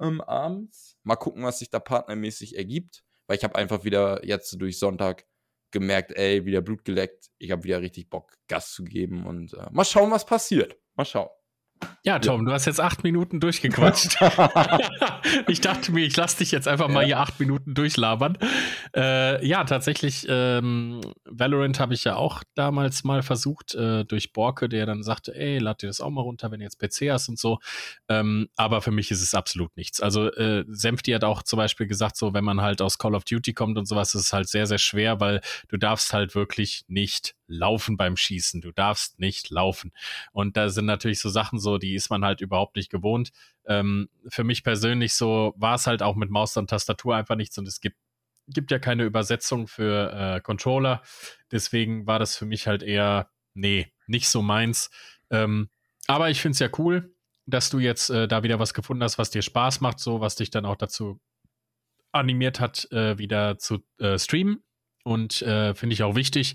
[0.00, 0.98] Ähm, abends.
[1.04, 3.04] Mal gucken, was sich da partnermäßig ergibt.
[3.28, 5.24] Weil ich habe einfach wieder jetzt durch Sonntag
[5.70, 7.30] gemerkt, ey, wieder Blut geleckt.
[7.38, 10.76] Ich habe wieder richtig Bock, Gas zu geben und äh, mal schauen, was passiert.
[10.96, 11.30] Mal schauen.
[12.04, 12.46] Ja, Tom, ja.
[12.46, 14.16] du hast jetzt acht Minuten durchgequatscht.
[15.48, 16.94] ich dachte mir, ich lasse dich jetzt einfach ja.
[16.94, 18.38] mal hier acht Minuten durchlabern.
[18.94, 24.68] Äh, ja, tatsächlich, ähm, Valorant habe ich ja auch damals mal versucht, äh, durch Borke,
[24.68, 27.28] der dann sagte, ey, lad dir das auch mal runter, wenn du jetzt PC hast
[27.28, 27.58] und so.
[28.08, 30.00] Ähm, aber für mich ist es absolut nichts.
[30.00, 33.24] Also äh, Senfti hat auch zum Beispiel gesagt, so wenn man halt aus Call of
[33.24, 36.84] Duty kommt und sowas, ist es halt sehr, sehr schwer, weil du darfst halt wirklich
[36.88, 38.60] nicht laufen beim Schießen.
[38.60, 39.92] Du darfst nicht laufen.
[40.32, 43.32] Und da sind natürlich so Sachen so, die ist man halt überhaupt nicht gewohnt.
[43.66, 47.58] Ähm, für mich persönlich so war es halt auch mit Maus und Tastatur einfach nichts
[47.58, 47.96] und es gibt
[48.48, 51.02] gibt ja keine Übersetzung für äh, Controller.
[51.50, 54.90] Deswegen war das für mich halt eher, nee, nicht so meins.
[55.30, 55.68] Ähm,
[56.06, 57.14] aber ich finde es ja cool,
[57.46, 60.36] dass du jetzt äh, da wieder was gefunden hast, was dir Spaß macht, so was
[60.36, 61.20] dich dann auch dazu
[62.12, 64.62] animiert hat, äh, wieder zu äh, streamen.
[65.04, 66.54] Und äh, finde ich auch wichtig,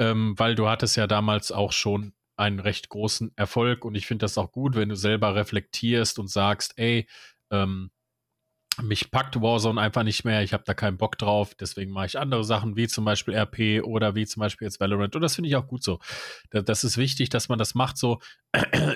[0.00, 4.24] ähm, weil du hattest ja damals auch schon einen recht großen Erfolg und ich finde
[4.24, 7.06] das auch gut, wenn du selber reflektierst und sagst, ey,
[7.52, 7.90] ähm,
[8.82, 12.18] mich packt Warzone einfach nicht mehr, ich habe da keinen Bock drauf, deswegen mache ich
[12.18, 15.14] andere Sachen, wie zum Beispiel RP oder wie zum Beispiel jetzt Valorant.
[15.14, 15.98] Und das finde ich auch gut so.
[16.50, 17.98] Das ist wichtig, dass man das macht.
[17.98, 18.20] So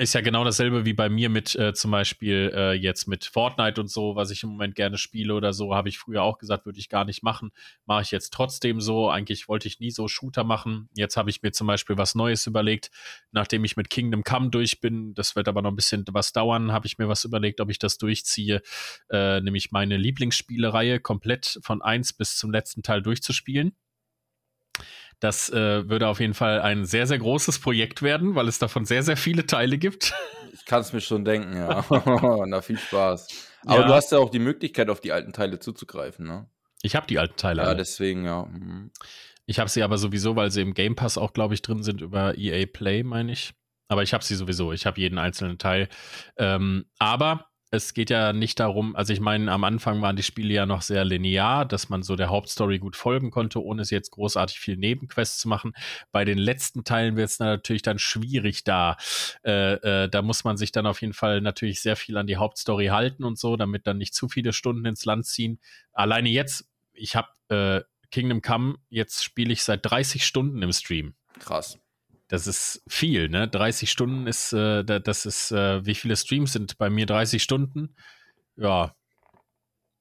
[0.00, 3.80] ist ja genau dasselbe wie bei mir mit äh, zum Beispiel äh, jetzt mit Fortnite
[3.80, 6.66] und so, was ich im Moment gerne spiele oder so, habe ich früher auch gesagt,
[6.66, 7.52] würde ich gar nicht machen.
[7.86, 9.10] Mache ich jetzt trotzdem so.
[9.10, 10.88] Eigentlich wollte ich nie so Shooter machen.
[10.94, 12.90] Jetzt habe ich mir zum Beispiel was Neues überlegt,
[13.30, 15.14] nachdem ich mit Kingdom Come durch bin.
[15.14, 17.78] Das wird aber noch ein bisschen was dauern, habe ich mir was überlegt, ob ich
[17.78, 18.60] das durchziehe,
[19.10, 23.76] äh, nämlich meine Lieblingsspielereihe komplett von 1 bis zum letzten Teil durchzuspielen.
[25.24, 28.84] Das äh, würde auf jeden Fall ein sehr, sehr großes Projekt werden, weil es davon
[28.84, 30.12] sehr, sehr viele Teile gibt.
[30.52, 31.82] Ich kann es mir schon denken, ja.
[32.46, 33.28] Na, viel Spaß.
[33.64, 33.87] Aber ja.
[33.87, 36.46] du hast ja auch die Möglichkeit, auf die alten Teile zuzugreifen, ne?
[36.82, 37.62] Ich habe die alten Teile.
[37.62, 37.78] Ja, alle.
[37.78, 38.44] deswegen, ja.
[38.44, 38.90] Mhm.
[39.46, 42.02] Ich habe sie aber sowieso, weil sie im Game Pass auch, glaube ich, drin sind
[42.02, 43.54] über EA Play, meine ich.
[43.88, 44.74] Aber ich habe sie sowieso.
[44.74, 45.88] Ich habe jeden einzelnen Teil.
[46.37, 50.54] Ähm, aber es geht ja nicht darum, also ich meine, am Anfang waren die Spiele
[50.54, 54.10] ja noch sehr linear, dass man so der Hauptstory gut folgen konnte, ohne es jetzt
[54.12, 55.72] großartig viel Nebenquests zu machen.
[56.12, 58.96] Bei den letzten Teilen wird es natürlich dann schwierig da.
[59.44, 62.37] Äh, äh, da muss man sich dann auf jeden Fall natürlich sehr viel an die
[62.37, 65.60] Hauptstory halten und so, damit dann nicht zu viele Stunden ins Land ziehen.
[65.92, 71.14] Alleine jetzt, ich habe äh, Kingdom Come, jetzt spiele ich seit 30 Stunden im Stream.
[71.40, 71.78] Krass.
[72.28, 73.48] Das ist viel, ne?
[73.48, 77.94] 30 Stunden ist, äh, das ist, äh, wie viele Streams sind bei mir 30 Stunden?
[78.56, 78.94] Ja.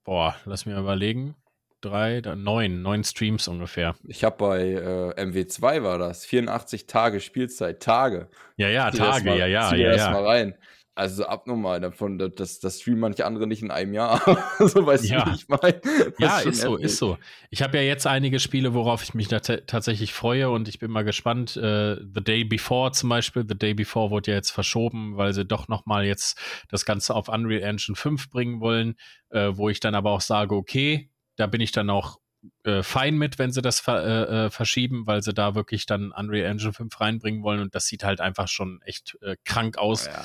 [0.03, 1.35] Boah, lass mir überlegen.
[1.81, 3.95] Drei, neun, neun Streams ungefähr.
[4.07, 8.29] Ich habe bei äh, MW2 war das, 84 Tage Spielzeit, Tage.
[8.55, 10.11] Ja, ja, Tage, ja, ja, ja, ja.
[10.11, 10.55] mal rein.
[10.95, 14.21] Also abnormal davon, das, das streamen manche andere nicht in einem Jahr.
[14.59, 15.25] so weißt ja.
[15.25, 15.81] du, wie ich meine.
[16.19, 17.17] Ja, ist so, ist so.
[17.49, 21.03] Ich habe ja jetzt einige Spiele, worauf ich mich tatsächlich freue und ich bin mal
[21.03, 21.57] gespannt.
[21.57, 23.43] Äh, The Day Before zum Beispiel.
[23.47, 27.27] The Day Before wurde ja jetzt verschoben, weil sie doch nochmal jetzt das Ganze auf
[27.27, 28.95] Unreal Engine 5 bringen wollen,
[29.29, 32.19] äh, wo ich dann aber auch sage, okay, da bin ich dann auch
[32.65, 36.11] äh, fein mit, wenn sie das ver äh, äh verschieben, weil sie da wirklich dann
[36.11, 40.05] Unreal Engine 5 reinbringen wollen und das sieht halt einfach schon echt äh, krank aus.
[40.05, 40.23] Ja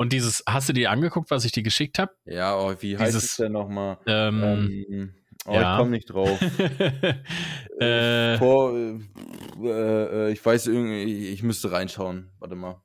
[0.00, 2.10] und dieses, hast du dir angeguckt, was ich dir geschickt habe?
[2.24, 3.98] Ja, oh, wie heißt dieses, es denn nochmal?
[4.06, 5.72] Ähm, ähm, oh, ja.
[5.72, 6.40] ich komme nicht drauf.
[7.80, 12.30] äh, Vor, äh, äh, ich weiß irgendwie, ich müsste reinschauen.
[12.38, 12.80] Warte mal.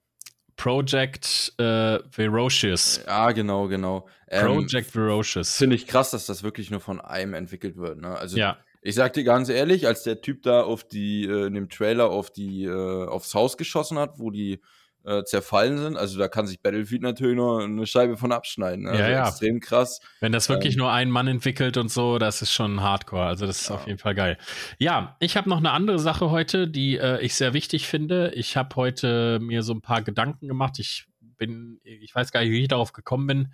[0.58, 3.02] Project äh, Ferocious.
[3.08, 4.10] Ja, genau, genau.
[4.28, 5.56] Ähm, Project Ferocious.
[5.56, 8.02] Finde ich krass, dass das wirklich nur von einem entwickelt wird.
[8.02, 8.10] Ne?
[8.10, 8.58] Also ja.
[8.82, 12.10] ich sag dir ganz ehrlich, als der Typ da auf die, äh, in dem Trailer
[12.10, 14.60] auf die, äh, aufs Haus geschossen hat, wo die
[15.06, 15.98] äh, zerfallen sind.
[15.98, 18.86] Also da kann sich Battlefield natürlich nur eine Scheibe von abschneiden.
[18.86, 18.92] Ne?
[18.92, 19.28] Also ja, ja.
[19.28, 20.00] extrem krass.
[20.20, 23.26] Wenn das wirklich ähm, nur ein Mann entwickelt und so, das ist schon Hardcore.
[23.26, 23.76] Also das ist ja.
[23.76, 24.38] auf jeden Fall geil.
[24.80, 28.32] Ja, ich habe noch eine andere Sache heute, die äh, ich sehr wichtig finde.
[28.36, 30.80] Ich habe heute mir so ein paar Gedanken gemacht.
[30.80, 31.06] Ich
[31.38, 33.54] bin, ich weiß gar nicht, wie ich darauf gekommen bin.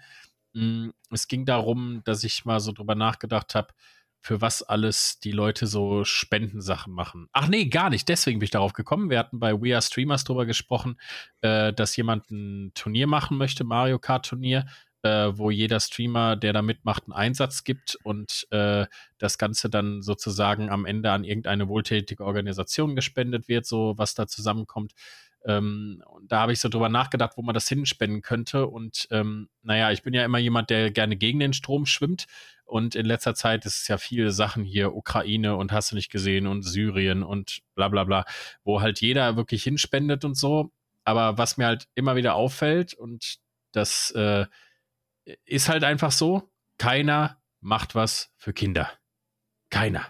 [0.53, 3.73] Mm, es ging darum, dass ich mal so drüber nachgedacht habe,
[4.21, 7.27] für was alles die Leute so Spendensachen machen.
[7.33, 8.07] Ach nee, gar nicht.
[8.07, 9.09] Deswegen bin ich darauf gekommen.
[9.09, 10.99] Wir hatten bei We Are Streamers drüber gesprochen,
[11.41, 14.67] äh, dass jemand ein Turnier machen möchte, Mario Kart Turnier,
[15.01, 18.85] äh, wo jeder Streamer, der da mitmacht, einen Einsatz gibt und äh,
[19.17, 24.27] das Ganze dann sozusagen am Ende an irgendeine wohltätige Organisation gespendet wird, so was da
[24.27, 24.93] zusammenkommt.
[25.43, 28.67] Ähm, da habe ich so drüber nachgedacht, wo man das hinspenden könnte.
[28.67, 32.27] Und ähm, naja, ich bin ja immer jemand, der gerne gegen den Strom schwimmt.
[32.71, 36.09] Und in letzter Zeit ist es ja viele Sachen hier, Ukraine und hast du nicht
[36.09, 38.25] gesehen und Syrien und bla bla bla,
[38.63, 40.71] wo halt jeder wirklich hinspendet und so.
[41.03, 43.39] Aber was mir halt immer wieder auffällt, und
[43.73, 44.45] das äh,
[45.45, 48.89] ist halt einfach so, keiner macht was für Kinder.
[49.69, 50.07] Keiner.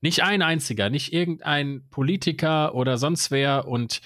[0.00, 3.68] Nicht ein einziger, nicht irgendein Politiker oder sonst wer.
[3.68, 4.00] Und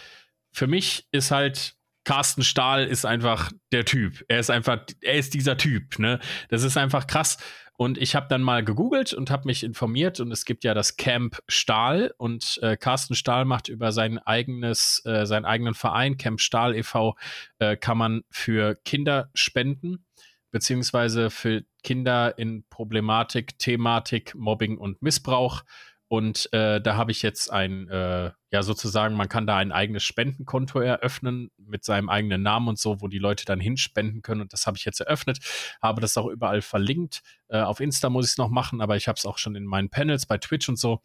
[0.52, 4.24] für mich ist halt Carsten Stahl ist einfach der Typ.
[4.28, 6.20] Er ist einfach, er ist dieser Typ, ne?
[6.48, 7.36] Das ist einfach krass.
[7.76, 10.96] Und ich habe dann mal gegoogelt und habe mich informiert und es gibt ja das
[10.96, 16.40] Camp Stahl und äh, Carsten Stahl macht über sein eigenes, äh, seinen eigenen Verein, Camp
[16.40, 17.16] Stahl e.V.,
[17.58, 20.06] äh, kann man für Kinder spenden,
[20.50, 25.62] beziehungsweise für Kinder in Problematik, Thematik, Mobbing und Missbrauch.
[26.08, 30.04] Und äh, da habe ich jetzt ein, äh, ja sozusagen, man kann da ein eigenes
[30.04, 34.42] Spendenkonto eröffnen mit seinem eigenen Namen und so, wo die Leute dann hinspenden können.
[34.42, 35.38] Und das habe ich jetzt eröffnet,
[35.82, 37.22] habe das auch überall verlinkt.
[37.48, 39.64] Äh, auf Insta muss ich es noch machen, aber ich habe es auch schon in
[39.64, 41.02] meinen Panels bei Twitch und so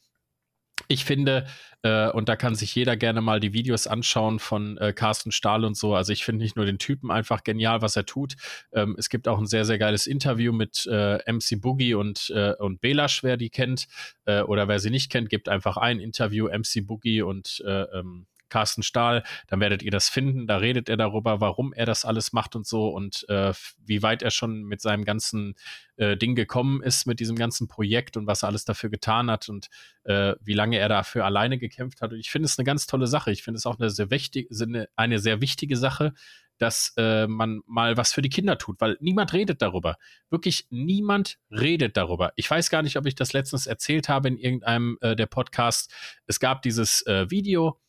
[0.91, 1.45] ich finde,
[1.84, 5.65] äh, und da kann sich jeder gerne mal die Videos anschauen von äh, Carsten Stahl
[5.65, 5.95] und so.
[5.95, 8.36] Also ich finde nicht nur den Typen einfach genial, was er tut.
[8.73, 12.54] Ähm, es gibt auch ein sehr, sehr geiles Interview mit äh, MC Boogie und, äh,
[12.54, 13.88] und Belasch, wer die kennt.
[14.25, 18.27] Äh, oder wer sie nicht kennt, gibt einfach ein Interview, MC Boogie und äh, ähm,
[18.51, 20.45] Carsten Stahl, dann werdet ihr das finden.
[20.45, 24.21] Da redet er darüber, warum er das alles macht und so und äh, wie weit
[24.21, 25.55] er schon mit seinem ganzen
[25.95, 29.49] äh, Ding gekommen ist, mit diesem ganzen Projekt und was er alles dafür getan hat
[29.49, 29.69] und
[30.03, 32.11] äh, wie lange er dafür alleine gekämpft hat.
[32.11, 33.31] Und ich finde es eine ganz tolle Sache.
[33.31, 34.49] Ich finde es auch eine sehr, wichtig,
[34.95, 36.13] eine sehr wichtige Sache,
[36.61, 39.97] dass äh, man mal was für die Kinder tut, weil niemand redet darüber.
[40.29, 42.33] Wirklich niemand redet darüber.
[42.35, 45.91] Ich weiß gar nicht, ob ich das letztens erzählt habe in irgendeinem äh, der Podcasts.
[46.27, 47.79] Es gab dieses äh, Video,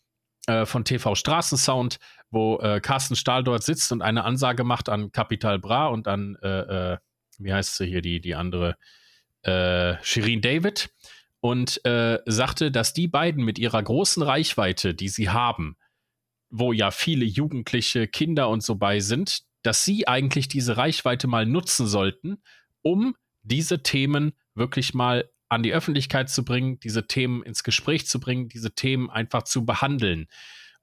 [0.47, 1.99] äh, von TV Straßensound,
[2.31, 6.37] wo äh, Carsten Stahl dort sitzt und eine Ansage macht an Capital Bra und an,
[6.43, 6.99] äh, äh
[7.39, 8.77] wie heißt sie hier, die, die andere,
[9.43, 10.91] äh, Shirin David
[11.41, 15.77] und sagte, dass die beiden mit ihrer großen Reichweite, die sie haben,
[16.51, 21.45] wo ja viele Jugendliche, Kinder und so bei sind, dass sie eigentlich diese Reichweite mal
[21.45, 22.43] nutzen sollten,
[22.83, 28.19] um diese Themen wirklich mal an die Öffentlichkeit zu bringen, diese Themen ins Gespräch zu
[28.19, 30.27] bringen, diese Themen einfach zu behandeln.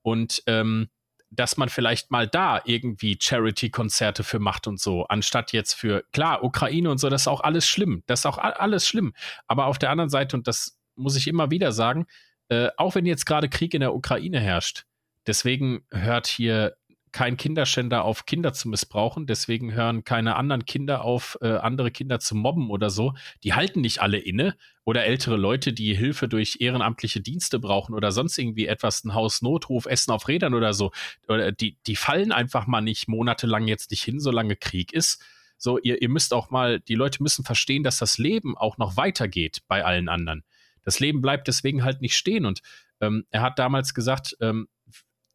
[0.04, 0.90] Und ähm,
[1.32, 6.44] dass man vielleicht mal da irgendwie Charity-Konzerte für macht und so, anstatt jetzt für, klar,
[6.44, 8.04] Ukraine und so, das ist auch alles schlimm.
[8.06, 9.16] Das ist auch alles schlimm.
[9.48, 12.06] Aber auf der anderen Seite, und das muss ich immer wieder sagen,
[12.50, 14.86] äh, auch wenn jetzt gerade Krieg in der Ukraine herrscht,
[15.26, 16.76] deswegen hört hier
[17.12, 19.26] kein Kinderschänder auf, Kinder zu missbrauchen.
[19.28, 23.14] Deswegen hören keine anderen Kinder auf, äh, andere Kinder zu mobben oder so.
[23.44, 24.56] Die halten nicht alle inne.
[24.86, 29.86] Oder ältere Leute, die Hilfe durch ehrenamtliche Dienste brauchen oder sonst irgendwie etwas, ein Hausnotruf,
[29.86, 30.92] Essen auf Rädern oder so.
[31.28, 35.24] Oder die, die fallen einfach mal nicht monatelang jetzt nicht hin, solange Krieg ist.
[35.58, 38.98] So, ihr, ihr müsst auch mal, die Leute müssen verstehen, dass das Leben auch noch
[38.98, 40.44] weitergeht bei allen anderen.
[40.84, 42.46] Das Leben bleibt deswegen halt nicht stehen.
[42.46, 42.62] Und
[43.02, 44.68] ähm, er hat damals gesagt, ähm,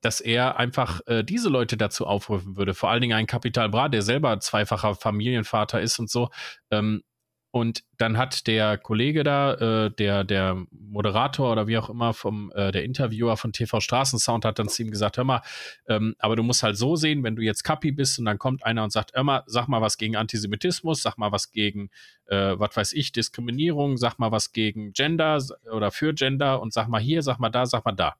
[0.04, 2.74] dass er einfach äh, diese Leute dazu aufrufen würde.
[2.74, 6.28] Vor allen Dingen ein Kapital Bra, der selber zweifacher Familienvater ist und so.
[6.70, 7.02] Ähm,
[7.50, 12.52] und dann hat der Kollege da, äh, der, der Moderator oder wie auch immer vom,
[12.54, 15.40] äh, der Interviewer von TV Straßensound hat dann zu ihm gesagt, hör mal,
[15.88, 18.66] ähm, aber du musst halt so sehen, wenn du jetzt Kapi bist und dann kommt
[18.66, 21.88] einer und sagt, hör mal, sag mal was gegen Antisemitismus, sag mal was gegen,
[22.26, 25.40] äh, was weiß ich, Diskriminierung, sag mal was gegen Gender
[25.72, 28.16] oder für Gender und sag mal hier, sag mal da, sag mal da.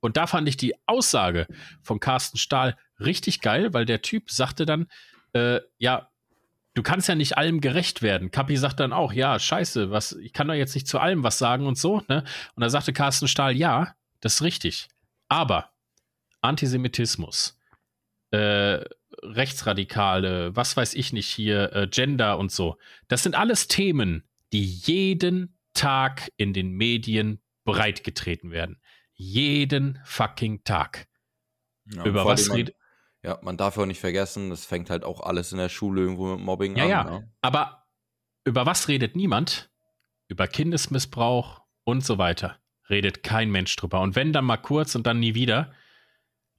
[0.00, 1.46] Und da fand ich die Aussage
[1.82, 4.88] von Carsten Stahl richtig geil, weil der Typ sagte dann,
[5.32, 6.10] äh, ja,
[6.74, 8.30] du kannst ja nicht allem gerecht werden.
[8.30, 11.38] Kapi sagt dann auch, ja, scheiße, was, ich kann doch jetzt nicht zu allem was
[11.38, 12.24] sagen und so, ne?
[12.54, 14.88] Und da sagte Carsten Stahl, ja, das ist richtig.
[15.28, 15.72] Aber
[16.40, 17.58] Antisemitismus,
[18.30, 18.80] äh,
[19.20, 24.64] Rechtsradikale, was weiß ich nicht hier, äh, Gender und so, das sind alles Themen, die
[24.64, 28.80] jeden Tag in den Medien breitgetreten werden
[29.18, 31.06] jeden fucking Tag.
[31.92, 32.74] Ja, Über was redet.
[33.22, 36.00] Ja, man darf ja auch nicht vergessen, das fängt halt auch alles in der Schule
[36.00, 36.88] irgendwo mit Mobbing ja, an.
[36.88, 37.10] Ja, ja.
[37.18, 37.32] Ne?
[37.42, 37.86] Aber
[38.44, 39.70] über was redet niemand?
[40.28, 42.58] Über Kindesmissbrauch und so weiter.
[42.88, 44.00] Redet kein Mensch drüber.
[44.00, 45.72] Und wenn dann mal kurz und dann nie wieder.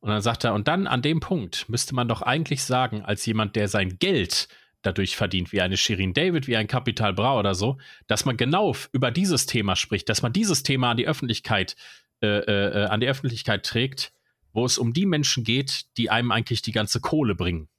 [0.01, 3.25] Und dann sagt er, und dann an dem Punkt müsste man doch eigentlich sagen, als
[3.25, 4.47] jemand, der sein Geld
[4.81, 8.75] dadurch verdient, wie eine Shirin David, wie ein Kapital Bra oder so, dass man genau
[8.91, 11.75] über dieses Thema spricht, dass man dieses Thema an die Öffentlichkeit
[12.21, 14.13] äh, äh, an die Öffentlichkeit trägt,
[14.53, 17.69] wo es um die Menschen geht, die einem eigentlich die ganze Kohle bringen.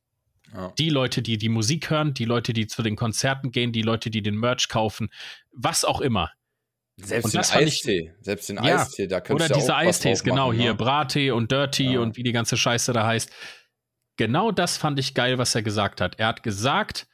[0.55, 0.73] Ja.
[0.79, 4.11] Die Leute, die die Musik hören, die Leute, die zu den Konzerten gehen, die Leute,
[4.11, 5.11] die den Merch kaufen,
[5.53, 6.33] was auch immer.
[6.97, 10.59] Selbst den Eistee, ich, selbst den ja, Eistee, da Oder ja diese Eistees, genau, machen,
[10.59, 10.77] hier, ne?
[10.77, 12.01] Brattee und Dirty ja.
[12.01, 13.31] und wie die ganze Scheiße da heißt.
[14.17, 16.19] Genau das fand ich geil, was er gesagt hat.
[16.19, 17.07] Er hat gesagt,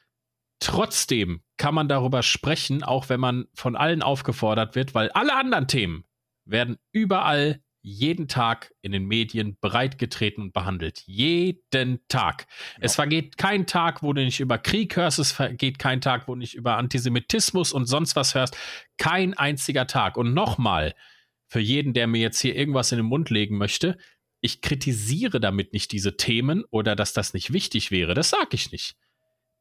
[0.59, 5.69] trotzdem kann man darüber sprechen, auch wenn man von allen aufgefordert wird, weil alle anderen
[5.69, 6.05] Themen,
[6.47, 11.05] werden überall jeden Tag in den Medien breitgetreten und behandelt.
[11.07, 12.47] Jeden Tag.
[12.49, 12.79] Ja.
[12.81, 16.35] Es vergeht kein Tag, wo du nicht über Krieg hörst, es vergeht kein Tag, wo
[16.35, 18.57] du nicht über Antisemitismus und sonst was hörst.
[18.99, 20.17] Kein einziger Tag.
[20.17, 20.97] Und nochmal,
[21.49, 23.97] für jeden, der mir jetzt hier irgendwas in den Mund legen möchte,
[24.41, 28.15] ich kritisiere damit nicht diese Themen oder dass das nicht wichtig wäre.
[28.15, 28.97] Das sage ich nicht.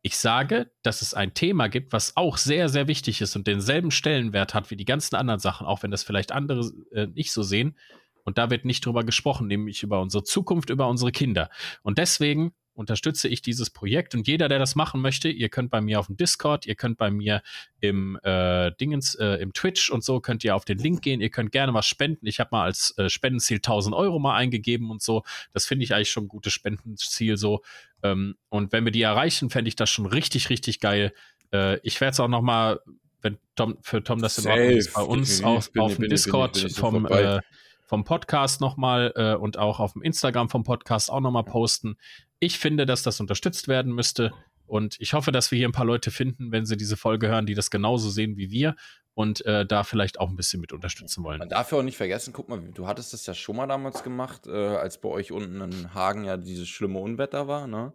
[0.06, 3.90] Ich sage, dass es ein Thema gibt, was auch sehr, sehr wichtig ist und denselben
[3.90, 7.42] Stellenwert hat wie die ganzen anderen Sachen, auch wenn das vielleicht andere äh, nicht so
[7.42, 7.76] sehen.
[8.24, 11.50] Und da wird nicht drüber gesprochen, nämlich über unsere Zukunft, über unsere Kinder.
[11.82, 15.82] Und deswegen unterstütze ich dieses Projekt und jeder, der das machen möchte, ihr könnt bei
[15.82, 17.42] mir auf dem Discord, ihr könnt bei mir
[17.80, 21.30] im äh, Dingens, äh, im Twitch und so, könnt ihr auf den Link gehen, ihr
[21.30, 22.28] könnt gerne was spenden.
[22.28, 25.24] Ich habe mal als äh, Spendenziel 1000 Euro mal eingegeben und so.
[25.54, 27.64] Das finde ich eigentlich schon ein gutes Spendenziel so.
[28.04, 31.14] Ähm, und wenn wir die erreichen, fände ich das schon richtig, richtig geil.
[31.54, 32.82] Äh, ich werde es auch noch mal,
[33.22, 37.06] wenn Tom, für Tom das in Ordnung ist, bei uns auf, auf dem Discord vom
[37.08, 37.40] äh,
[37.86, 41.98] vom Podcast nochmal äh, und auch auf dem Instagram vom Podcast auch nochmal posten.
[42.40, 44.34] Ich finde, dass das unterstützt werden müsste.
[44.68, 47.46] Und ich hoffe, dass wir hier ein paar Leute finden, wenn sie diese Folge hören,
[47.46, 48.76] die das genauso sehen wie wir
[49.14, 51.40] und äh, da vielleicht auch ein bisschen mit unterstützen wollen.
[51.40, 54.04] Man darf ja auch nicht vergessen, guck mal, du hattest das ja schon mal damals
[54.04, 57.94] gemacht, äh, als bei euch unten in Hagen ja dieses schlimme Unwetter war, ne?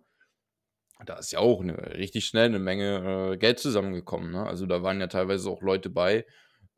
[1.06, 4.46] Da ist ja auch eine, richtig schnell eine Menge äh, Geld zusammengekommen, ne?
[4.46, 6.24] Also da waren ja teilweise auch Leute bei,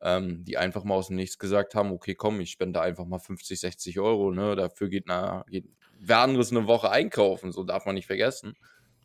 [0.02, 3.20] ähm, die einfach mal aus dem Nichts gesagt haben, okay, komm, ich spende einfach mal
[3.20, 4.56] 50, 60 Euro, ne?
[4.56, 5.66] Dafür geht, na, geht
[5.98, 8.54] wer anderes eine Woche einkaufen, so darf man nicht vergessen.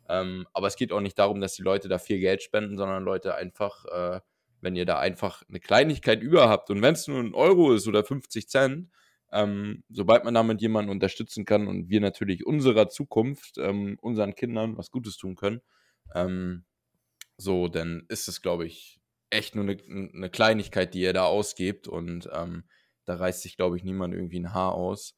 [0.08, 3.04] Ähm, aber es geht auch nicht darum, dass die Leute da viel Geld spenden, sondern
[3.04, 4.20] Leute einfach, äh,
[4.60, 7.86] wenn ihr da einfach eine Kleinigkeit über habt und wenn es nur ein Euro ist
[7.86, 8.90] oder 50 Cent,
[9.30, 14.76] ähm, sobald man damit jemanden unterstützen kann und wir natürlich unserer Zukunft, ähm, unseren Kindern
[14.76, 15.60] was Gutes tun können,
[16.14, 16.64] ähm,
[17.36, 19.78] so, dann ist es, glaube ich, echt nur eine,
[20.14, 22.64] eine, Kleinigkeit, die ihr da ausgebt und ähm,
[23.04, 25.14] da reißt sich, glaube ich, niemand irgendwie ein Haar aus.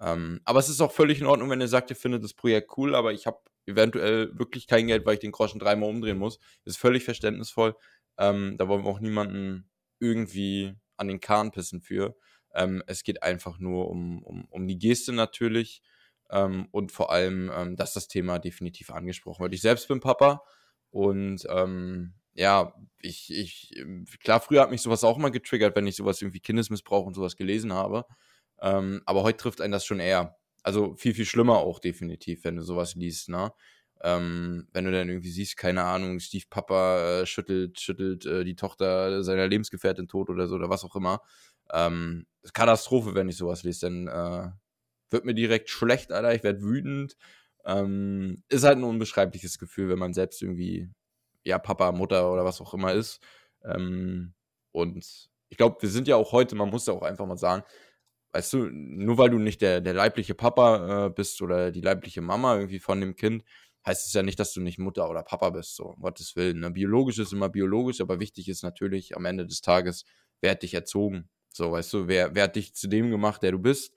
[0.00, 2.76] Ähm, aber es ist auch völlig in Ordnung, wenn ihr sagt, ihr findet das Projekt
[2.76, 6.38] cool, aber ich habe eventuell wirklich kein Geld, weil ich den Groschen dreimal umdrehen muss.
[6.64, 7.76] Das ist völlig verständnisvoll.
[8.18, 12.16] Ähm, da wollen wir auch niemanden irgendwie an den Kahn pissen für.
[12.54, 15.82] Ähm, es geht einfach nur um, um, um die Geste natürlich
[16.30, 19.54] ähm, und vor allem, ähm, dass das Thema definitiv angesprochen wird.
[19.54, 20.42] Ich selbst bin Papa
[20.90, 23.84] und ähm, ja, ich, ich,
[24.20, 27.36] klar, früher hat mich sowas auch mal getriggert, wenn ich sowas irgendwie Kindesmissbrauch und sowas
[27.36, 28.04] gelesen habe.
[28.60, 30.36] Ähm, aber heute trifft einen das schon eher.
[30.62, 33.52] Also viel, viel schlimmer auch definitiv, wenn du sowas liest, ne?
[34.02, 38.56] Ähm, wenn du dann irgendwie siehst, keine Ahnung, Steve Papa äh, schüttelt, schüttelt äh, die
[38.56, 41.20] Tochter seiner Lebensgefährtin tot oder so oder was auch immer.
[41.72, 44.50] Ähm, Katastrophe, wenn ich sowas lese, dann äh,
[45.10, 47.16] wird mir direkt schlecht, Alter, ich werde wütend.
[47.64, 50.90] Ähm, ist halt ein unbeschreibliches Gefühl, wenn man selbst irgendwie,
[51.44, 53.20] ja, Papa, Mutter oder was auch immer ist.
[53.64, 54.34] Ähm,
[54.72, 57.62] und ich glaube, wir sind ja auch heute, man muss ja auch einfach mal sagen,
[58.32, 62.20] weißt du, nur weil du nicht der, der leibliche Papa äh, bist oder die leibliche
[62.20, 63.44] Mama irgendwie von dem Kind,
[63.86, 66.60] heißt es ja nicht, dass du nicht Mutter oder Papa bist, so, um Gottes Willen.
[66.60, 66.70] Ne?
[66.70, 70.04] Biologisch ist immer biologisch, aber wichtig ist natürlich am Ende des Tages,
[70.40, 71.28] wer hat dich erzogen?
[71.50, 73.94] So, weißt du, wer, wer hat dich zu dem gemacht, der du bist?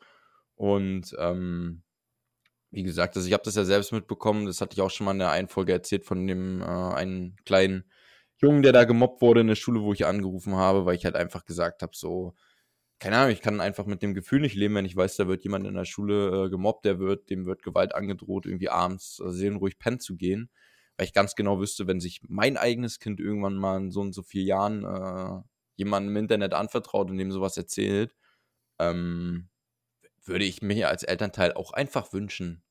[0.56, 1.84] Und ähm,
[2.78, 5.14] wie gesagt, also ich habe das ja selbst mitbekommen, das hatte ich auch schon mal
[5.14, 7.86] in der einen Folge erzählt von dem äh, einen kleinen
[8.38, 11.16] Jungen, der da gemobbt wurde in der Schule, wo ich angerufen habe, weil ich halt
[11.16, 12.36] einfach gesagt habe, so,
[13.00, 15.44] keine Ahnung, ich kann einfach mit dem Gefühl nicht leben, wenn ich weiß, da wird
[15.44, 19.32] jemand in der Schule äh, gemobbt, der wird, dem wird Gewalt angedroht, irgendwie abends äh,
[19.32, 20.52] seelenruhig pennen zu gehen.
[20.98, 24.14] Weil ich ganz genau wüsste, wenn sich mein eigenes Kind irgendwann mal in so und
[24.14, 25.42] so vielen Jahren äh,
[25.78, 28.16] jemandem im Internet anvertraut und dem sowas erzählt,
[28.78, 29.50] ähm,
[30.24, 32.64] würde ich mir als Elternteil auch einfach wünschen,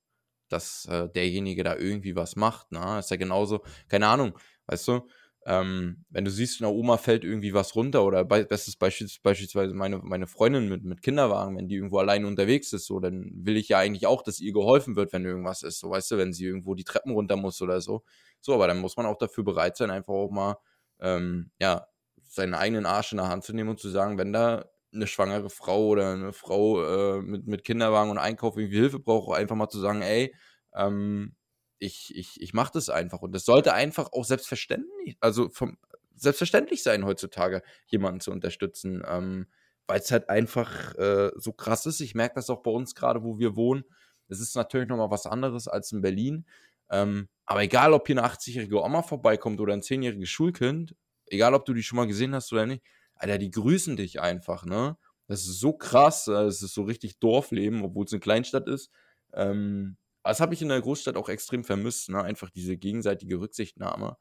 [0.48, 2.72] dass äh, derjenige da irgendwie was macht.
[2.72, 2.98] Ne?
[2.98, 5.08] Ist ja genauso, keine Ahnung, weißt du,
[5.46, 9.74] ähm, wenn du siehst, einer Oma fällt irgendwie was runter oder be bestes Beispiel beispielsweise
[9.74, 13.56] meine, meine Freundin mit, mit Kinderwagen, wenn die irgendwo alleine unterwegs ist, so, dann will
[13.56, 16.32] ich ja eigentlich auch, dass ihr geholfen wird, wenn irgendwas ist, so, weißt du, wenn
[16.32, 18.02] sie irgendwo die Treppen runter muss oder so.
[18.40, 20.56] So, aber dann muss man auch dafür bereit sein, einfach auch mal,
[21.00, 21.86] ähm, ja,
[22.24, 24.64] seinen eigenen Arsch in der Hand zu nehmen und zu sagen, wenn da
[24.96, 29.36] eine schwangere Frau oder eine Frau äh, mit, mit Kinderwagen und Einkauf irgendwie Hilfe braucht,
[29.38, 30.34] einfach mal zu sagen, ey,
[30.74, 31.34] ähm,
[31.78, 33.22] ich, ich, ich mache das einfach.
[33.22, 35.76] Und das sollte einfach auch selbstverständlich, also vom,
[36.14, 39.46] selbstverständlich sein, heutzutage jemanden zu unterstützen, ähm,
[39.86, 42.00] weil es halt einfach äh, so krass ist.
[42.00, 43.84] Ich merke das auch bei uns gerade, wo wir wohnen.
[44.28, 46.46] Es ist natürlich nochmal was anderes als in Berlin.
[46.90, 51.64] Ähm, aber egal, ob hier eine 80-jährige Oma vorbeikommt oder ein 10-jähriges Schulkind, egal, ob
[51.64, 52.82] du die schon mal gesehen hast oder nicht,
[53.16, 54.96] Alter, die grüßen dich einfach, ne?
[55.26, 58.90] Das ist so krass, es ist so richtig Dorfleben, obwohl es eine Kleinstadt ist.
[59.32, 62.22] Ähm, das habe ich in der Großstadt auch extrem vermisst, ne?
[62.22, 64.16] einfach diese gegenseitige Rücksichtnahme.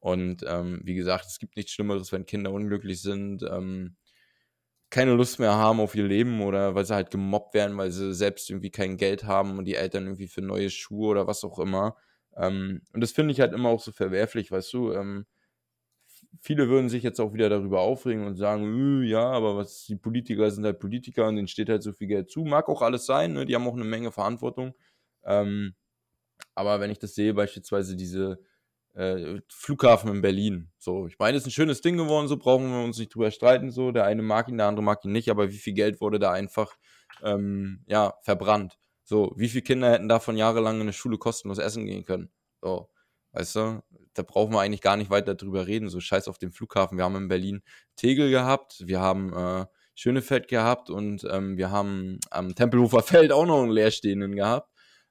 [0.00, 3.96] Und ähm, wie gesagt, es gibt nichts Schlimmeres, wenn Kinder unglücklich sind, ähm,
[4.90, 8.14] keine Lust mehr haben auf ihr Leben oder weil sie halt gemobbt werden, weil sie
[8.14, 11.58] selbst irgendwie kein Geld haben und die Eltern irgendwie für neue Schuhe oder was auch
[11.58, 11.96] immer.
[12.36, 14.92] Ähm, und das finde ich halt immer auch so verwerflich, weißt du.
[14.92, 15.26] Ähm,
[16.40, 19.96] viele würden sich jetzt auch wieder darüber aufregen und sagen, äh, ja, aber was die
[19.96, 22.44] Politiker sind halt Politiker und denen steht halt so viel Geld zu.
[22.44, 23.46] Mag auch alles sein, ne?
[23.46, 24.74] die haben auch eine Menge Verantwortung.
[25.24, 25.74] Ähm,
[26.54, 28.38] aber wenn ich das sehe, beispielsweise diese
[28.94, 32.70] äh, Flughafen in Berlin, so, ich meine, es ist ein schönes Ding geworden, so brauchen
[32.70, 35.30] wir uns nicht drüber streiten, so, der eine mag ihn, der andere mag ihn nicht,
[35.30, 36.76] aber wie viel Geld wurde da einfach,
[37.22, 38.78] ähm, ja, verbrannt?
[39.04, 42.30] So, wie viele Kinder hätten davon jahrelang in der Schule kostenlos essen gehen können?
[42.62, 42.88] So,
[43.36, 43.82] weißt du,
[44.14, 45.90] da brauchen wir eigentlich gar nicht weiter drüber reden.
[45.90, 46.96] So scheiß auf den Flughafen.
[46.96, 47.62] Wir haben in Berlin
[47.96, 53.44] Tegel gehabt, wir haben äh, Schönefeld gehabt und ähm, wir haben am Tempelhofer Feld auch
[53.44, 54.70] noch einen leerstehenden gehabt.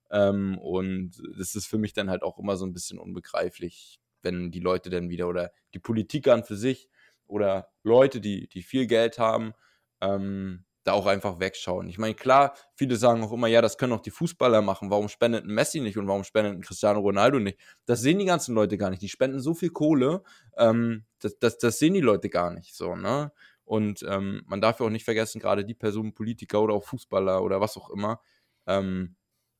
[0.09, 4.49] Ähm, und das ist für mich dann halt auch immer so ein bisschen unbegreiflich, wenn
[4.49, 6.89] die Leute dann wieder oder die Politiker an für sich
[7.27, 9.53] oder Leute, die, die viel Geld haben,
[10.01, 11.89] ähm, da auch einfach wegschauen.
[11.89, 14.91] Ich meine, klar, viele sagen auch immer, ja, das können auch die Fußballer machen.
[14.91, 17.59] Warum spendet ein Messi nicht und warum spendet ein Cristiano Ronaldo nicht?
[17.85, 19.01] Das sehen die ganzen Leute gar nicht.
[19.01, 20.23] Die spenden so viel Kohle,
[20.57, 23.31] ähm, das, das, das sehen die Leute gar nicht so, ne?
[23.63, 27.41] Und ähm, man darf ja auch nicht vergessen, gerade die Personen, Politiker oder auch Fußballer
[27.43, 28.21] oder was auch immer,
[28.67, 29.15] ähm,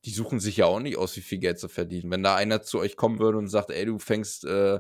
[0.06, 2.12] die suchen sich ja auch nicht aus, wie viel Geld zu verdienen.
[2.12, 4.80] Wenn da einer zu euch kommen würde und sagt, ey, du fängst äh,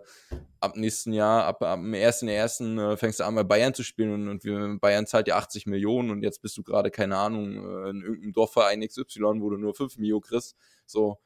[0.60, 2.94] ab nächsten Jahr, ab, ab dem 1.1.
[2.94, 5.66] Äh, fängst du an, bei Bayern zu spielen und, und wir, Bayern zahlt dir 80
[5.66, 9.58] Millionen und jetzt bist du gerade, keine Ahnung, äh, in irgendeinem Dorfverein XY, wo du
[9.58, 10.56] nur 5 Mio kriegst.
[10.86, 11.18] So,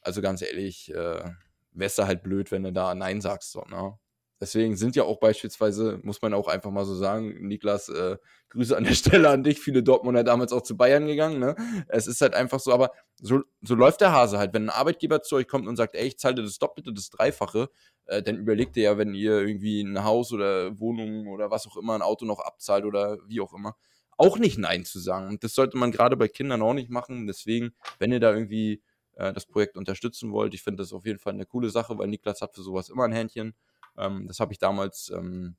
[0.00, 1.30] also ganz ehrlich, äh,
[1.72, 3.98] wär's da halt blöd, wenn du da Nein sagst, so, ne?
[4.40, 8.16] Deswegen sind ja auch beispielsweise, muss man auch einfach mal so sagen, Niklas, äh,
[8.48, 11.38] Grüße an der Stelle an dich, viele Dortmunder damals auch zu Bayern gegangen.
[11.38, 11.54] Ne?
[11.88, 14.54] Es ist halt einfach so, aber so, so läuft der Hase halt.
[14.54, 17.10] Wenn ein Arbeitgeber zu euch kommt und sagt, ey, ich zahle dir das Doppelte, das
[17.10, 17.68] Dreifache,
[18.06, 21.76] äh, dann überlegt ihr ja, wenn ihr irgendwie ein Haus oder Wohnung oder was auch
[21.76, 23.76] immer, ein Auto noch abzahlt oder wie auch immer,
[24.16, 25.28] auch nicht Nein zu sagen.
[25.28, 27.26] Und das sollte man gerade bei Kindern auch nicht machen.
[27.26, 28.82] Deswegen, wenn ihr da irgendwie
[29.16, 32.08] äh, das Projekt unterstützen wollt, ich finde das auf jeden Fall eine coole Sache, weil
[32.08, 33.54] Niklas hat für sowas immer ein Händchen.
[33.96, 35.56] Ähm, das habe ich damals ähm,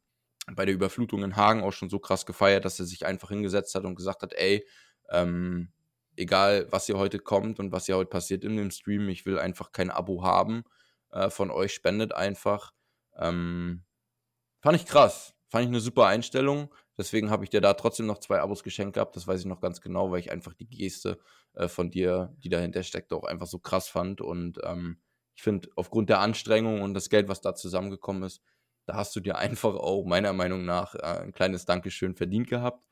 [0.56, 3.76] bei der Überflutung in Hagen auch schon so krass gefeiert, dass er sich einfach hingesetzt
[3.76, 4.66] hat und gesagt hat, ey,
[5.10, 5.72] ähm,
[6.16, 9.40] egal was hier heute kommt und was hier heute passiert in dem Stream, ich will
[9.40, 10.64] einfach kein Abo haben
[11.12, 12.74] äh, von euch, spendet einfach.
[13.16, 13.84] Ähm,
[14.62, 15.36] fand ich krass.
[15.48, 16.74] Fand ich eine super Einstellung.
[16.98, 19.16] Deswegen habe ich dir da trotzdem noch zwei Abos geschenkt gehabt.
[19.16, 21.20] Das weiß ich noch ganz genau, weil ich einfach die Geste
[21.54, 24.22] äh, von dir, die dahinter steckt, auch einfach so krass fand.
[24.22, 25.02] Und ähm,
[25.42, 28.44] ich finde, aufgrund der Anstrengung und das Geld, was da zusammengekommen ist,
[28.86, 32.88] da hast du dir einfach auch meiner Meinung nach äh, ein kleines Dankeschön verdient gehabt.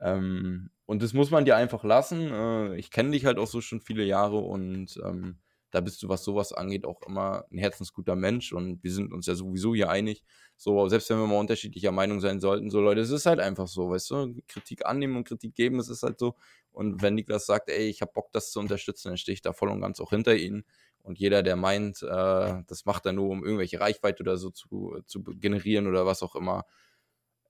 [0.00, 2.30] Ähm, und das muss man dir einfach lassen.
[2.30, 5.38] Äh, ich kenne dich halt auch so schon viele Jahre und ähm,
[5.70, 9.24] da bist du, was sowas angeht, auch immer ein herzensguter Mensch und wir sind uns
[9.24, 10.22] ja sowieso hier einig.
[10.58, 13.66] So, selbst wenn wir mal unterschiedlicher Meinung sein sollten, so Leute, es ist halt einfach
[13.66, 16.36] so, weißt du, Kritik annehmen und Kritik geben, es ist halt so.
[16.70, 19.54] Und wenn Niklas sagt, ey, ich habe Bock, das zu unterstützen, dann stehe ich da
[19.54, 20.64] voll und ganz auch hinter ihnen.
[21.04, 25.00] Und jeder, der meint, äh, das macht er nur, um irgendwelche Reichweite oder so zu,
[25.06, 26.64] zu generieren oder was auch immer,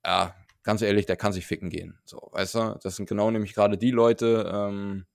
[0.04, 1.98] ja, ganz ehrlich, der kann sich ficken gehen.
[2.04, 2.78] So, weißt du?
[2.82, 5.06] Das sind genau nämlich gerade die Leute, ähm,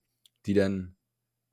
[0.46, 0.96] die dann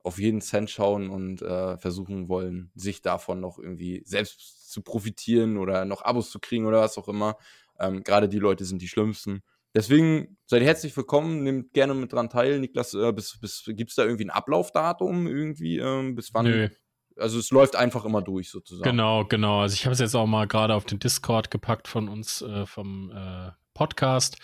[0.02, 5.58] auf jeden Cent schauen und äh, versuchen wollen, sich davon noch irgendwie selbst zu profitieren
[5.58, 7.36] oder noch Abos zu kriegen oder was auch immer.
[7.78, 9.42] Ähm, gerade die Leute sind die schlimmsten.
[9.78, 12.58] Deswegen seid herzlich willkommen, nehmt gerne mit dran teil.
[12.58, 15.78] Niklas, äh, bis, bis, gibt es da irgendwie ein Ablaufdatum irgendwie?
[15.78, 16.46] Ähm, bis wann?
[16.46, 16.68] Nö.
[17.16, 18.90] Also es läuft einfach immer durch sozusagen.
[18.90, 19.60] Genau, genau.
[19.60, 22.66] Also ich habe es jetzt auch mal gerade auf den Discord gepackt von uns, äh,
[22.66, 24.38] vom äh, Podcast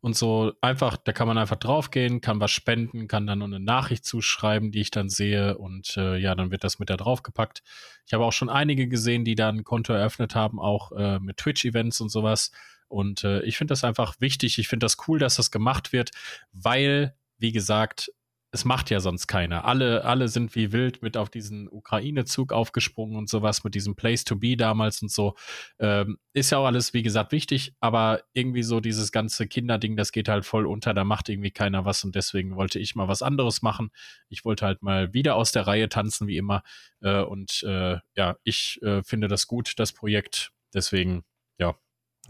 [0.00, 0.54] und so.
[0.60, 4.80] Einfach, da kann man einfach draufgehen, kann was spenden, kann dann eine Nachricht zuschreiben, die
[4.80, 7.62] ich dann sehe und äh, ja, dann wird das mit da draufgepackt.
[8.06, 11.36] Ich habe auch schon einige gesehen, die dann ein Konto eröffnet haben, auch äh, mit
[11.36, 12.50] Twitch-Events und sowas.
[12.90, 14.58] Und äh, ich finde das einfach wichtig.
[14.58, 16.10] Ich finde das cool, dass das gemacht wird,
[16.52, 18.10] weil, wie gesagt,
[18.52, 19.64] es macht ja sonst keiner.
[19.64, 24.24] Alle, alle sind wie wild mit auf diesen Ukraine-Zug aufgesprungen und sowas, mit diesem Place
[24.24, 25.36] to be damals und so.
[25.78, 30.10] Ähm, ist ja auch alles, wie gesagt, wichtig, aber irgendwie so dieses ganze Kinderding, das
[30.10, 33.22] geht halt voll unter, da macht irgendwie keiner was und deswegen wollte ich mal was
[33.22, 33.90] anderes machen.
[34.28, 36.64] Ich wollte halt mal wieder aus der Reihe tanzen, wie immer.
[37.00, 40.50] Äh, und äh, ja, ich äh, finde das gut, das Projekt.
[40.74, 41.22] Deswegen,
[41.58, 41.76] ja,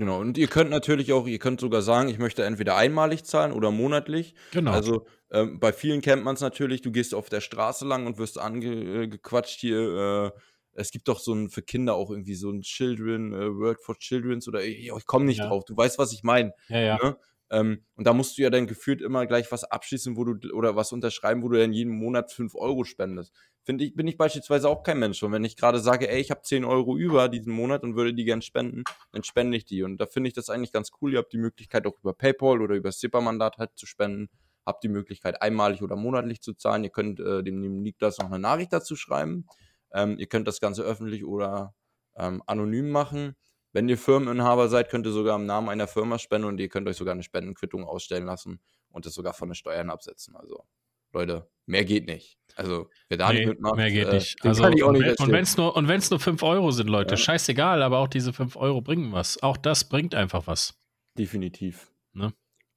[0.01, 3.53] Genau, und ihr könnt natürlich auch, ihr könnt sogar sagen, ich möchte entweder einmalig zahlen
[3.53, 4.35] oder monatlich.
[4.51, 4.71] Genau.
[4.71, 8.17] Also ähm, bei vielen kennt man es natürlich, du gehst auf der Straße lang und
[8.17, 10.33] wirst angequatscht hier.
[10.35, 10.41] Äh,
[10.73, 13.95] es gibt doch so ein für Kinder auch irgendwie so ein Children, äh, Word for
[13.99, 15.49] Children's oder ich, ich komme nicht ja.
[15.49, 15.67] drauf.
[15.67, 16.55] Du weißt, was ich meine.
[16.69, 16.99] Ja, ja.
[17.03, 17.19] Ne?
[17.51, 20.77] Ähm, und da musst du ja dann gefühlt immer gleich was abschließen, wo du oder
[20.77, 23.35] was unterschreiben, wo du dann jeden Monat 5 Euro spendest
[23.65, 25.23] finde ich, bin ich beispielsweise auch kein Mensch.
[25.23, 28.15] Und wenn ich gerade sage, ey, ich habe 10 Euro über diesen Monat und würde
[28.15, 29.83] die gern spenden, dann spende ich die.
[29.83, 31.13] Und da finde ich das eigentlich ganz cool.
[31.13, 34.29] Ihr habt die Möglichkeit auch über PayPal oder über SIPA-Mandat halt zu spenden.
[34.67, 36.85] Habt die Möglichkeit einmalig oder monatlich zu zahlen.
[36.85, 39.47] Ihr könnt äh, dem, dem Niklas noch eine Nachricht dazu schreiben.
[39.93, 41.75] Ähm, ihr könnt das Ganze öffentlich oder
[42.17, 43.37] ähm, anonym machen.
[43.73, 46.89] Wenn ihr Firmeninhaber seid, könnt ihr sogar im Namen einer Firma spenden und ihr könnt
[46.89, 48.61] euch sogar eine Spendenquittung ausstellen lassen
[48.91, 50.35] und das sogar von den Steuern absetzen.
[50.35, 50.65] Also,
[51.13, 52.39] Leute, mehr geht nicht.
[52.57, 54.45] Also, wer da nee, nicht mitmacht, mehr geht äh, nicht.
[54.45, 57.17] Also, kann ich auch nicht und wenn es nur, nur 5 Euro sind, Leute, ja.
[57.17, 59.43] scheißegal, aber auch diese 5 Euro bringen was.
[59.43, 60.75] Auch das bringt einfach was.
[61.17, 61.93] Definitiv.
[62.13, 62.33] Ne?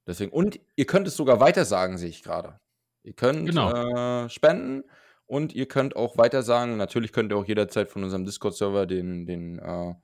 [0.06, 2.60] Deswegen, und ihr könnt es sogar weiter sagen, sehe ich gerade.
[3.02, 4.24] Ihr könnt genau.
[4.24, 4.84] äh, spenden
[5.26, 6.76] und ihr könnt auch weiter sagen.
[6.76, 9.94] Natürlich könnt ihr auch jederzeit von unserem Discord-Server den, den äh,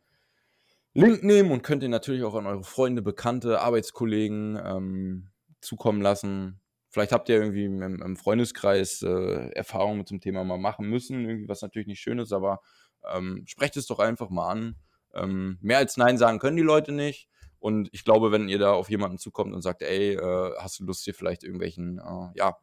[0.92, 5.30] Link nehmen und könnt ihr natürlich auch an eure Freunde, Bekannte, Arbeitskollegen ähm,
[5.60, 6.60] zukommen lassen.
[6.88, 11.48] Vielleicht habt ihr irgendwie im, im Freundeskreis äh, Erfahrungen dem Thema mal machen müssen, irgendwie
[11.48, 12.60] was natürlich nicht schön ist, aber
[13.08, 14.76] ähm, sprecht es doch einfach mal an.
[15.14, 17.28] Ähm, mehr als Nein sagen können die Leute nicht.
[17.60, 20.84] Und ich glaube, wenn ihr da auf jemanden zukommt und sagt, ey, äh, hast du
[20.84, 22.56] Lust hier vielleicht irgendwelchen, äh, ja,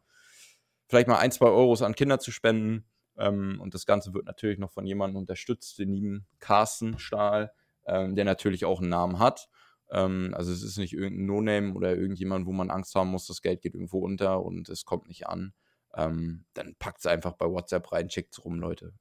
[0.88, 2.84] vielleicht mal ein, zwei Euros an Kinder zu spenden.
[3.16, 7.52] Ähm, und das Ganze wird natürlich noch von jemandem unterstützt, den lieben Carsten Stahl,
[7.88, 9.48] ähm, der natürlich auch einen Namen hat.
[9.90, 13.42] Ähm, also es ist nicht irgendein No-Name oder irgendjemand, wo man Angst haben muss, das
[13.42, 15.52] Geld geht irgendwo unter und es kommt nicht an.
[15.94, 18.92] Ähm, dann packt es einfach bei WhatsApp rein, schickt es rum, Leute.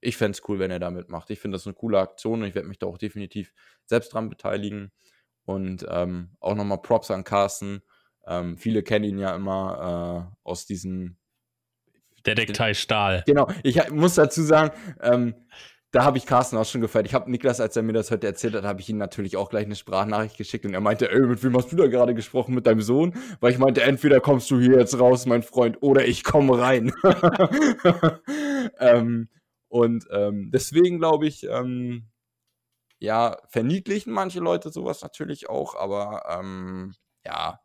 [0.00, 1.30] Ich fände es cool, wenn er damit macht.
[1.30, 3.52] Ich finde das eine coole Aktion und ich werde mich da auch definitiv
[3.86, 4.92] selbst dran beteiligen.
[5.44, 7.80] Und ähm, auch nochmal Props an Carsten.
[8.26, 11.18] Ähm, viele kennen ihn ja immer äh, aus diesen
[12.26, 13.22] Detektei Stahl.
[13.26, 15.34] Genau, ich muss dazu sagen, ähm,
[15.92, 17.06] da habe ich Carsten auch schon gefeiert.
[17.06, 19.48] Ich habe Niklas, als er mir das heute erzählt hat, habe ich ihm natürlich auch
[19.48, 22.54] gleich eine Sprachnachricht geschickt und er meinte, ey, mit wem hast du da gerade gesprochen?
[22.54, 23.14] Mit deinem Sohn?
[23.40, 26.92] Weil ich meinte, entweder kommst du hier jetzt raus, mein Freund, oder ich komme rein.
[28.78, 29.28] ähm,
[29.68, 32.08] und ähm, deswegen glaube ich, ähm,
[32.98, 37.60] ja, verniedlichen manche Leute sowas natürlich auch, aber ähm, ja,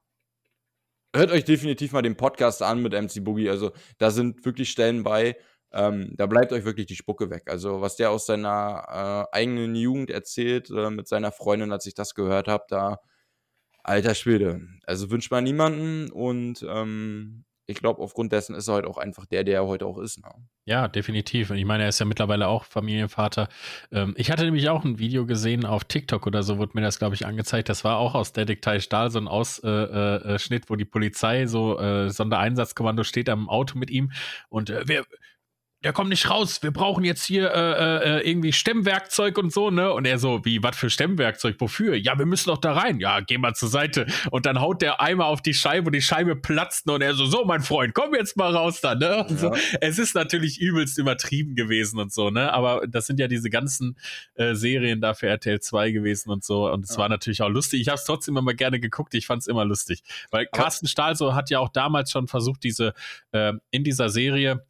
[1.15, 3.49] hört euch definitiv mal den Podcast an mit MC Boogie.
[3.49, 5.37] Also da sind wirklich Stellen bei,
[5.73, 7.43] ähm, da bleibt euch wirklich die Spucke weg.
[7.47, 11.93] Also was der aus seiner äh, eigenen Jugend erzählt äh, mit seiner Freundin, als ich
[11.93, 12.99] das gehört habe, da
[13.83, 14.61] alter Schwede.
[14.85, 19.25] Also wünscht man niemanden und ähm, ich glaube, aufgrund dessen ist er heute auch einfach
[19.25, 20.19] der, der er heute auch ist.
[20.19, 20.29] Ne?
[20.65, 21.49] Ja, definitiv.
[21.49, 23.47] Und ich meine, er ist ja mittlerweile auch Familienvater.
[23.91, 26.99] Ähm, ich hatte nämlich auch ein Video gesehen auf TikTok oder so, wurde mir das,
[26.99, 27.69] glaube ich, angezeigt.
[27.69, 31.79] Das war auch aus Detektei Stahl, so ein Ausschnitt, äh, äh, wo die Polizei, so
[31.79, 34.11] äh, Sondereinsatzkommando steht am Auto mit ihm
[34.49, 35.05] und äh, wer,
[35.83, 39.91] der kommt nicht raus, wir brauchen jetzt hier äh, äh, irgendwie Stemmwerkzeug und so, ne?
[39.91, 41.95] Und er so, wie, was für Stemmwerkzeug, wofür?
[41.95, 42.99] Ja, wir müssen doch da rein.
[42.99, 44.05] Ja, geh mal zur Seite.
[44.29, 47.25] Und dann haut der Eimer auf die Scheibe und die Scheibe platzt und er so,
[47.25, 49.25] so, mein Freund, komm jetzt mal raus da, ne?
[49.27, 49.35] Ja.
[49.35, 49.55] So.
[49.79, 52.53] Es ist natürlich übelst übertrieben gewesen und so, ne?
[52.53, 53.97] Aber das sind ja diese ganzen
[54.35, 56.71] äh, Serien da für RTL 2 gewesen und so.
[56.71, 56.97] Und es ja.
[56.97, 57.81] war natürlich auch lustig.
[57.81, 60.03] Ich habe es trotzdem immer gerne geguckt, ich fand es immer lustig.
[60.29, 62.93] Weil Carsten Stahl so hat ja auch damals schon versucht, diese,
[63.31, 64.63] äh, in dieser Serie,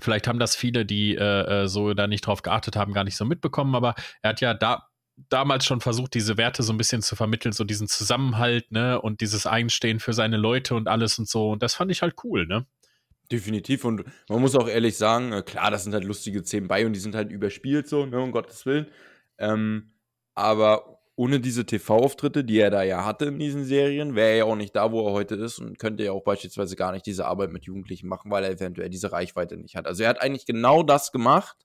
[0.00, 3.16] Vielleicht haben das viele, die äh, äh, so da nicht drauf geachtet haben, gar nicht
[3.16, 4.88] so mitbekommen, aber er hat ja da
[5.28, 9.20] damals schon versucht, diese Werte so ein bisschen zu vermitteln, so diesen Zusammenhalt, ne, und
[9.20, 11.50] dieses Einstehen für seine Leute und alles und so.
[11.50, 12.66] Und das fand ich halt cool, ne?
[13.32, 13.84] Definitiv.
[13.84, 16.92] Und man muss auch ehrlich sagen, äh, klar, das sind halt lustige Szenen bei und
[16.92, 18.86] die sind halt überspielt, so, ne, um Gottes Willen.
[19.38, 19.94] Ähm,
[20.34, 24.44] aber ohne diese TV-Auftritte, die er da ja hatte in diesen Serien, wäre er ja
[24.44, 27.24] auch nicht da, wo er heute ist und könnte ja auch beispielsweise gar nicht diese
[27.24, 29.86] Arbeit mit Jugendlichen machen, weil er eventuell diese Reichweite nicht hat.
[29.86, 31.56] Also er hat eigentlich genau das gemacht,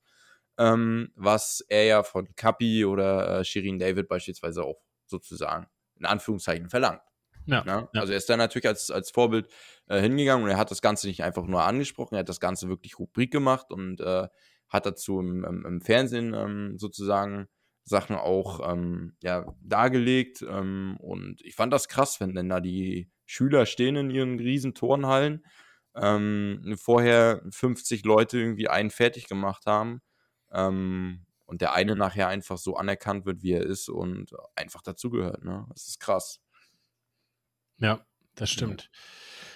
[0.58, 5.68] ähm, was er ja von Kapi oder äh, Shirin David beispielsweise auch sozusagen
[6.00, 7.02] in Anführungszeichen verlangt.
[7.46, 9.52] Ja, ja, Also er ist da natürlich als, als Vorbild
[9.88, 12.70] äh, hingegangen und er hat das Ganze nicht einfach nur angesprochen, er hat das Ganze
[12.70, 14.28] wirklich Rubrik gemacht und äh,
[14.70, 17.50] hat dazu im, im, im Fernsehen ähm, sozusagen
[17.84, 20.42] Sachen auch ähm, ja, dargelegt.
[20.42, 24.74] Ähm, und ich fand das krass, wenn denn da die Schüler stehen in ihren riesen
[24.74, 25.46] Turnhallen,
[25.96, 30.02] ähm, vorher 50 Leute irgendwie einen fertig gemacht haben
[30.52, 35.44] ähm, und der eine nachher einfach so anerkannt wird, wie er ist und einfach dazugehört.
[35.44, 35.66] Ne?
[35.70, 36.40] Das ist krass.
[37.78, 38.06] Ja,
[38.36, 38.90] das stimmt.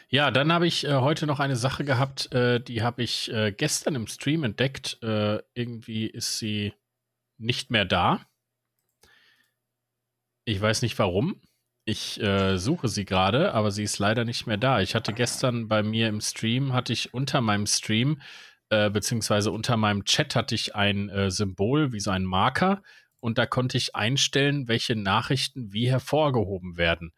[0.10, 3.52] Ja, dann habe ich äh, heute noch eine Sache gehabt, äh, die habe ich äh,
[3.52, 5.00] gestern im Stream entdeckt.
[5.02, 6.74] Äh, irgendwie ist sie
[7.38, 8.26] nicht mehr da.
[10.46, 11.42] Ich weiß nicht warum.
[11.86, 14.82] Ich äh, suche sie gerade, aber sie ist leider nicht mehr da.
[14.82, 18.22] Ich hatte gestern bei mir im Stream, hatte ich unter meinem Stream,
[18.70, 22.82] äh, beziehungsweise unter meinem Chat hatte ich ein äh, Symbol, wie so ein Marker,
[23.20, 27.12] und da konnte ich einstellen, welche Nachrichten wie hervorgehoben werden.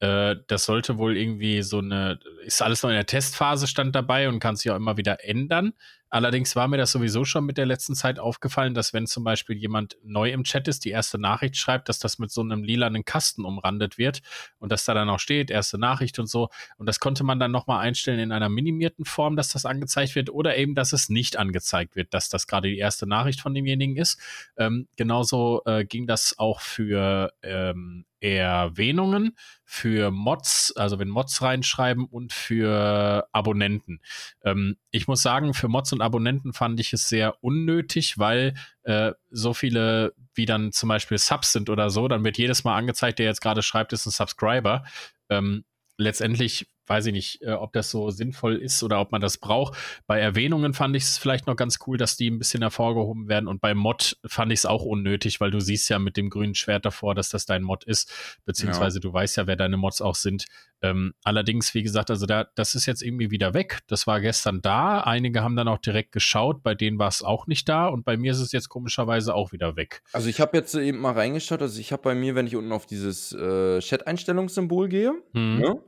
[0.00, 4.28] Äh, das sollte wohl irgendwie so eine, ist alles noch in der Testphase stand dabei
[4.28, 5.74] und kann sich auch immer wieder ändern.
[6.12, 9.56] Allerdings war mir das sowieso schon mit der letzten Zeit aufgefallen, dass wenn zum Beispiel
[9.56, 13.06] jemand neu im Chat ist, die erste Nachricht schreibt, dass das mit so einem lilanen
[13.06, 14.20] Kasten umrandet wird
[14.58, 16.50] und dass da dann auch steht, erste Nachricht und so.
[16.76, 20.28] Und das konnte man dann nochmal einstellen in einer minimierten Form, dass das angezeigt wird
[20.28, 23.96] oder eben, dass es nicht angezeigt wird, dass das gerade die erste Nachricht von demjenigen
[23.96, 24.20] ist.
[24.58, 32.04] Ähm, genauso äh, ging das auch für ähm, Erwähnungen für Mods, also wenn Mods reinschreiben
[32.04, 34.00] und für Abonnenten.
[34.44, 39.12] Ähm, ich muss sagen, für Mods und Abonnenten fand ich es sehr unnötig, weil äh,
[39.30, 43.18] so viele wie dann zum Beispiel Subs sind oder so, dann wird jedes Mal angezeigt,
[43.18, 44.84] der jetzt gerade schreibt, ist ein Subscriber.
[45.28, 45.64] Ähm,
[45.98, 49.76] letztendlich weiß ich nicht, äh, ob das so sinnvoll ist oder ob man das braucht.
[50.06, 53.48] Bei Erwähnungen fand ich es vielleicht noch ganz cool, dass die ein bisschen hervorgehoben werden.
[53.48, 56.54] Und bei Mod fand ich es auch unnötig, weil du siehst ja mit dem grünen
[56.54, 58.12] Schwert davor, dass das dein Mod ist,
[58.44, 59.00] beziehungsweise ja.
[59.00, 60.46] du weißt ja, wer deine Mods auch sind.
[60.82, 63.80] Ähm, allerdings, wie gesagt, also da, das ist jetzt irgendwie wieder weg.
[63.86, 65.00] Das war gestern da.
[65.00, 68.16] Einige haben dann auch direkt geschaut, bei denen war es auch nicht da und bei
[68.16, 70.02] mir ist es jetzt komischerweise auch wieder weg.
[70.12, 72.72] Also ich habe jetzt eben mal reingeschaut, also ich habe bei mir, wenn ich unten
[72.72, 75.58] auf dieses äh, Chat-Einstellungssymbol gehe, hm.
[75.60, 75.80] ne?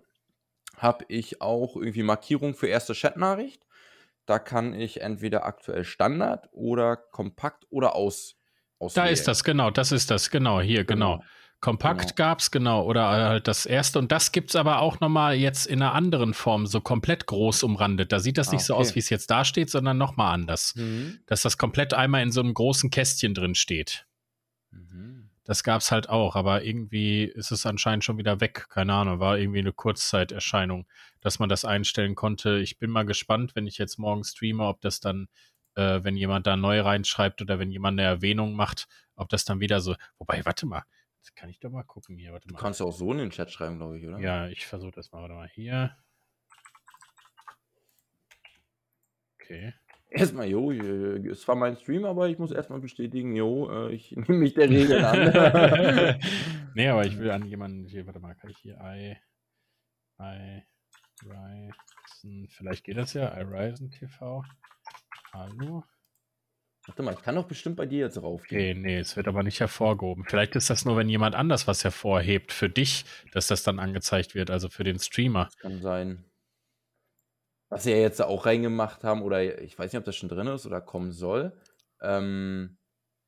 [0.77, 3.63] Habe ich auch irgendwie Markierung für erste Chatnachricht.
[4.27, 8.37] Da kann ich entweder aktuell Standard oder kompakt oder aus.
[8.95, 11.19] Da ist das, genau, das ist das, genau, hier, genau.
[11.19, 11.25] genau.
[11.61, 12.15] Kompakt genau.
[12.17, 13.99] gab es, genau, oder halt das erste.
[13.99, 17.63] Und das gibt es aber auch nochmal jetzt in einer anderen Form, so komplett groß
[17.63, 18.13] umrandet.
[18.13, 20.75] Da sieht das ah, nicht so aus, wie es jetzt da steht, sondern nochmal anders.
[20.77, 21.21] Mhm.
[21.25, 24.07] Dass das komplett einmal in so einem großen Kästchen drin steht.
[24.73, 25.14] Mhm.
[25.45, 28.67] Das gab es halt auch, aber irgendwie ist es anscheinend schon wieder weg.
[28.71, 30.87] Keine Ahnung, war irgendwie eine Kurzzeiterscheinung,
[31.21, 32.59] dass man das einstellen konnte.
[32.59, 35.29] Ich bin mal gespannt, wenn ich jetzt morgen streame, ob das dann,
[35.75, 39.61] äh, wenn jemand da neu reinschreibt oder wenn jemand eine Erwähnung macht, ob das dann
[39.61, 39.95] wieder so.
[40.19, 40.85] Wobei, warte mal,
[41.21, 42.33] das kann ich doch mal gucken hier.
[42.33, 42.61] Warte du mal.
[42.61, 44.19] kannst auch so in den Chat schreiben, glaube ich, oder?
[44.19, 45.21] Ja, ich versuche das mal.
[45.21, 45.95] Warte mal hier.
[49.35, 49.75] Okay
[50.15, 54.39] erstmal, jo, es war mein Stream, aber ich muss erstmal bestätigen, jo, äh, ich nehme
[54.39, 56.19] mich der Regel an.
[56.75, 59.17] nee, aber ich will an jemanden, hier, warte mal, kann ich hier I,
[60.21, 60.63] I,
[61.23, 64.45] Ryzen, vielleicht geht das ja, I Ryzen TV.
[65.33, 65.85] Hallo?
[66.87, 68.61] Warte mal, ich kann doch bestimmt bei dir jetzt raufgehen.
[68.61, 70.25] Okay, nee, es wird aber nicht hervorgehoben.
[70.25, 74.35] Vielleicht ist das nur, wenn jemand anders was hervorhebt für dich, dass das dann angezeigt
[74.35, 75.45] wird, also für den Streamer.
[75.47, 76.25] Das kann sein
[77.75, 80.47] was sie ja jetzt auch reingemacht haben, oder ich weiß nicht, ob das schon drin
[80.47, 81.53] ist oder kommen soll.
[82.01, 82.79] Ähm,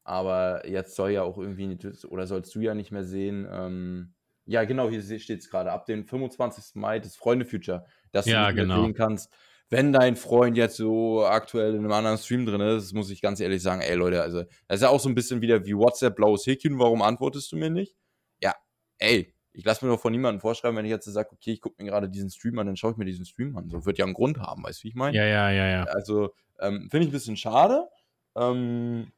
[0.05, 1.77] aber jetzt soll ja auch irgendwie,
[2.07, 5.87] oder sollst du ja nicht mehr sehen, ähm, ja, genau, hier steht es gerade, ab
[5.87, 6.77] dem 25.
[6.77, 8.85] Mai das Freunde-Future, dass ja, du nicht genau.
[8.85, 9.33] sehen kannst,
[9.69, 13.41] wenn dein Freund jetzt so aktuell in einem anderen Stream drin ist, muss ich ganz
[13.41, 16.15] ehrlich sagen, ey Leute, also das ist ja auch so ein bisschen wieder wie WhatsApp,
[16.15, 17.97] blaues Häkchen, warum antwortest du mir nicht?
[18.41, 18.55] Ja,
[18.99, 21.83] ey, ich lasse mir doch von niemandem vorschreiben, wenn ich jetzt sage, okay, ich gucke
[21.83, 23.71] mir gerade diesen Stream an, dann schaue ich mir diesen Stream an.
[23.71, 25.17] So wird ja einen Grund haben, weißt du, wie ich meine?
[25.17, 25.85] Ja, ja, ja, ja.
[25.85, 27.89] Also, ähm, finde ich ein bisschen schade.
[28.35, 29.11] Ähm,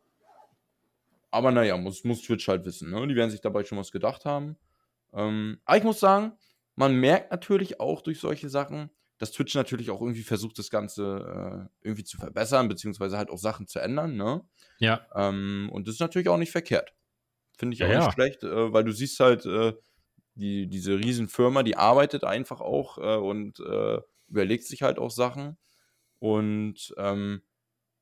[1.32, 2.90] aber naja, muss, muss Twitch halt wissen.
[2.90, 3.04] Ne?
[3.08, 4.56] Die werden sich dabei schon was gedacht haben.
[5.12, 6.32] Ähm, aber ich muss sagen,
[6.76, 11.68] man merkt natürlich auch durch solche Sachen, dass Twitch natürlich auch irgendwie versucht, das Ganze
[11.82, 14.16] äh, irgendwie zu verbessern, beziehungsweise halt auch Sachen zu ändern.
[14.16, 14.42] Ne?
[14.78, 15.04] Ja.
[15.16, 16.94] Ähm, und das ist natürlich auch nicht verkehrt.
[17.58, 18.04] Finde ich ja, auch ja.
[18.04, 19.72] nicht schlecht, äh, weil du siehst halt, äh,
[20.38, 25.58] die, diese Riesenfirma, die arbeitet einfach auch äh, und äh, überlegt sich halt auch Sachen.
[26.20, 27.42] Und ähm,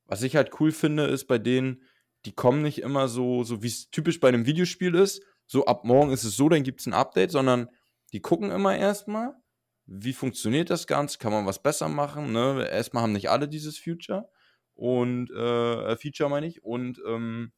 [0.05, 1.83] was ich halt cool finde, ist bei denen,
[2.25, 5.83] die kommen nicht immer so, so wie es typisch bei einem Videospiel ist, so ab
[5.83, 7.69] morgen ist es so, dann gibt es ein Update, sondern
[8.13, 9.33] die gucken immer erstmal,
[9.85, 12.33] wie funktioniert das Ganze, kann man was besser machen.
[12.33, 12.67] Ne?
[12.69, 14.29] Erstmal haben nicht alle dieses Future
[14.75, 17.51] und äh, Feature meine ich und ähm,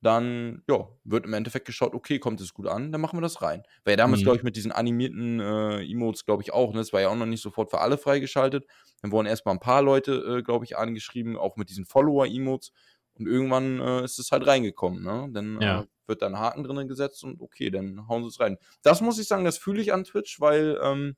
[0.00, 3.42] dann ja, wird im Endeffekt geschaut, okay, kommt es gut an, dann machen wir das
[3.42, 3.62] rein.
[3.84, 4.24] Weil ja damals, mhm.
[4.24, 6.78] glaube ich, mit diesen animierten äh, Emotes, glaube ich, auch, ne?
[6.78, 8.66] Das war ja auch noch nicht sofort für alle freigeschaltet.
[9.02, 12.72] Dann wurden erstmal ein paar Leute, äh, glaube ich, angeschrieben, auch mit diesen Follower-Emotes.
[13.14, 15.28] Und irgendwann äh, ist es halt reingekommen, ne?
[15.32, 15.80] Dann ja.
[15.80, 18.56] Äh, wird da ein Haken drin gesetzt und okay, dann hauen sie es rein.
[18.82, 21.16] Das muss ich sagen, das fühle ich an Twitch, weil ähm,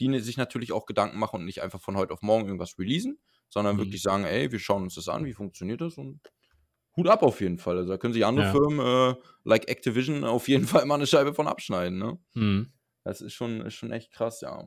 [0.00, 2.78] die ne, sich natürlich auch Gedanken machen und nicht einfach von heute auf morgen irgendwas
[2.78, 3.80] releasen, sondern mhm.
[3.80, 6.20] wirklich sagen, ey, wir schauen uns das an, wie funktioniert das und
[6.96, 7.78] Hut ab auf jeden Fall.
[7.78, 8.52] Also da können sich andere ja.
[8.52, 9.14] Firmen, äh,
[9.44, 11.98] like Activision, auf jeden Fall mal eine Scheibe von abschneiden.
[11.98, 12.18] Ne?
[12.34, 12.72] Mhm.
[13.04, 14.64] Das ist schon, ist schon echt krass, ja.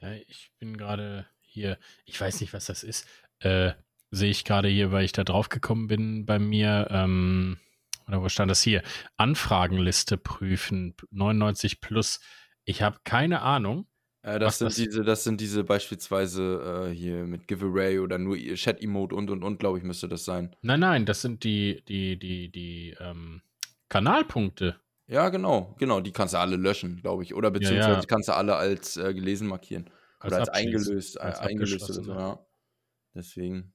[0.00, 3.06] Ja, ich bin gerade hier, ich weiß nicht, was das ist.
[3.40, 3.72] Äh,
[4.10, 6.88] Sehe ich gerade hier, weil ich da drauf gekommen bin bei mir.
[6.90, 7.58] Ähm,
[8.06, 8.82] oder wo stand das hier?
[9.16, 12.20] Anfragenliste prüfen, 99 plus.
[12.64, 13.88] Ich habe keine Ahnung.
[14.26, 14.74] Äh, das, sind das?
[14.74, 19.60] diese, das sind diese beispielsweise äh, hier mit Giveaway oder nur Chat-Emote und und und,
[19.60, 20.54] glaube ich, müsste das sein.
[20.62, 23.42] Nein, nein, das sind die, die, die, die ähm,
[23.88, 24.80] Kanalpunkte.
[25.06, 27.34] Ja, genau, genau, die kannst du alle löschen, glaube ich.
[27.36, 28.04] Oder beziehungsweise ja, ja.
[28.04, 29.88] kannst du alle als äh, gelesen markieren.
[30.18, 32.46] Als oder als eingelöst, äh, als eingelöst oder so, ja.
[33.14, 33.74] Deswegen.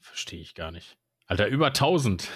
[0.00, 0.98] Verstehe ich gar nicht.
[1.26, 2.28] Alter, über 1000.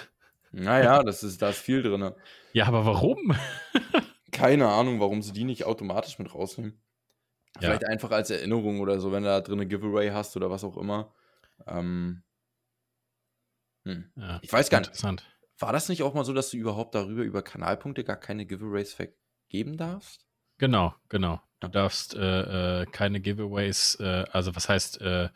[0.53, 2.13] Naja, das ist, da ist viel drin.
[2.53, 3.35] Ja, aber warum?
[4.31, 6.79] Keine Ahnung, warum sie die nicht automatisch mit rausnehmen.
[7.61, 7.69] Ja.
[7.69, 10.63] Vielleicht einfach als Erinnerung oder so, wenn du da drin eine Giveaway hast oder was
[10.63, 11.13] auch immer.
[11.67, 12.23] Ähm,
[13.85, 14.11] hm.
[14.17, 14.89] Ja, Ich weiß gar nicht.
[14.89, 15.23] interessant.
[15.59, 18.93] War das nicht auch mal so, dass du überhaupt darüber, über Kanalpunkte, gar keine Giveaways
[18.93, 20.27] vergeben darfst?
[20.57, 21.41] Genau, genau.
[21.59, 21.71] Du Ja.
[21.73, 25.29] darfst äh, äh, keine Giveaways, äh, also was heißt äh,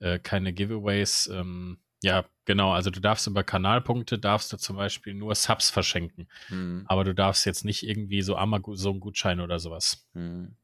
[0.00, 1.28] äh, keine Giveaways?
[1.28, 2.72] Ähm, ja, genau.
[2.72, 6.86] Also du darfst über Kanalpunkte darfst du zum Beispiel nur Subs verschenken, Hm.
[6.86, 10.08] aber du darfst jetzt nicht irgendwie so Amazon-Gutschein oder sowas.
[10.14, 10.56] Hm.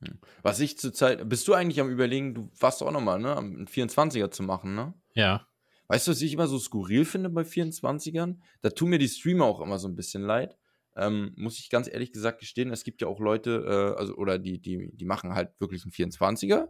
[0.00, 0.18] Hm.
[0.42, 4.30] Was ich zurzeit, bist du eigentlich am überlegen, du warst auch nochmal, ne, am 24er
[4.30, 4.94] zu machen, ne?
[5.14, 5.46] Ja,
[5.88, 8.36] Weißt du, was ich immer so skurril finde bei 24ern?
[8.62, 10.56] Da tun mir die Streamer auch immer so ein bisschen leid.
[10.96, 14.38] Ähm, muss ich ganz ehrlich gesagt gestehen, es gibt ja auch Leute, äh, also, oder
[14.38, 16.68] die, die, die machen halt wirklich einen 24er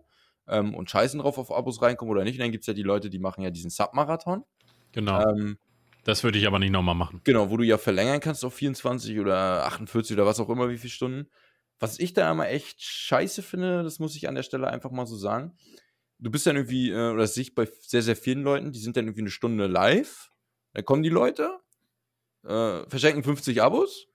[0.48, 2.34] ähm, und scheißen drauf, auf Abos reinkommen oder nicht.
[2.34, 4.44] Und dann gibt es ja die Leute, die machen ja diesen Sub-Marathon.
[4.92, 5.22] genau.
[5.22, 5.58] Ähm,
[6.04, 7.20] das würde ich aber nicht nochmal machen.
[7.24, 10.78] Genau, wo du ja verlängern kannst auf 24 oder 48 oder was auch immer, wie
[10.78, 11.28] viele Stunden.
[11.78, 15.06] Was ich da immer echt scheiße finde, das muss ich an der Stelle einfach mal
[15.06, 15.56] so sagen.
[16.18, 18.78] Du bist dann irgendwie, äh, oder das sehe ich bei sehr, sehr vielen Leuten, die
[18.78, 20.30] sind dann irgendwie eine Stunde live.
[20.72, 21.58] Dann kommen die Leute,
[22.44, 24.06] äh, verschenken 50 Abos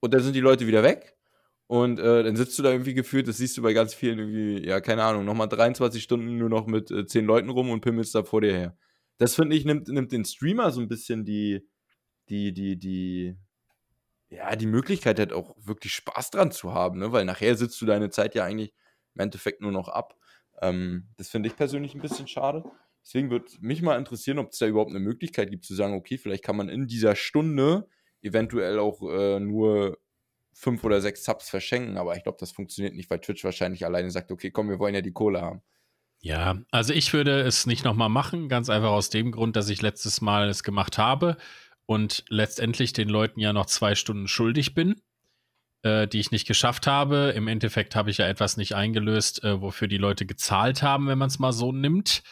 [0.00, 1.16] und dann sind die Leute wieder weg.
[1.68, 4.66] Und äh, dann sitzt du da irgendwie gefühlt, das siehst du bei ganz vielen irgendwie,
[4.66, 8.14] ja, keine Ahnung, nochmal 23 Stunden nur noch mit äh, 10 Leuten rum und pimmelst
[8.14, 8.78] da vor dir her.
[9.18, 11.68] Das finde ich, nimmt, nimmt den Streamer so ein bisschen die,
[12.30, 13.36] die, die, die,
[14.30, 17.12] ja, die Möglichkeit hat auch wirklich Spaß dran zu haben, ne?
[17.12, 18.74] Weil nachher sitzt du deine Zeit ja eigentlich
[19.14, 20.16] im Endeffekt nur noch ab.
[20.60, 22.64] Ähm, das finde ich persönlich ein bisschen schade.
[23.04, 26.18] Deswegen würde mich mal interessieren, ob es da überhaupt eine Möglichkeit gibt zu sagen, okay,
[26.18, 27.88] vielleicht kann man in dieser Stunde
[28.20, 29.98] eventuell auch äh, nur
[30.52, 34.10] fünf oder sechs Subs verschenken, aber ich glaube, das funktioniert nicht, weil Twitch wahrscheinlich alleine
[34.10, 35.62] sagt, okay, komm, wir wollen ja die Kohle haben.
[36.20, 39.82] Ja, also ich würde es nicht nochmal machen, ganz einfach aus dem Grund, dass ich
[39.82, 41.36] letztes Mal es gemacht habe
[41.88, 45.00] und letztendlich den Leuten ja noch zwei Stunden schuldig bin,
[45.82, 47.32] äh, die ich nicht geschafft habe.
[47.34, 51.16] Im Endeffekt habe ich ja etwas nicht eingelöst, äh, wofür die Leute gezahlt haben, wenn
[51.16, 52.22] man es mal so nimmt.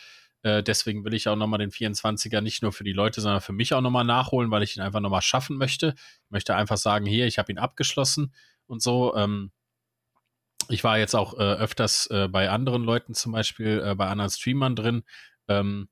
[0.42, 3.54] Äh, deswegen will ich auch nochmal den 24er nicht nur für die Leute, sondern für
[3.54, 5.94] mich auch nochmal nachholen, weil ich ihn einfach nochmal schaffen möchte.
[5.96, 8.34] Ich möchte einfach sagen, hier, ich habe ihn abgeschlossen
[8.66, 9.16] und so.
[9.16, 9.52] Ähm,
[10.68, 14.30] ich war jetzt auch äh, öfters äh, bei anderen Leuten, zum Beispiel äh, bei anderen
[14.30, 15.02] Streamern drin,
[15.48, 15.88] ähm,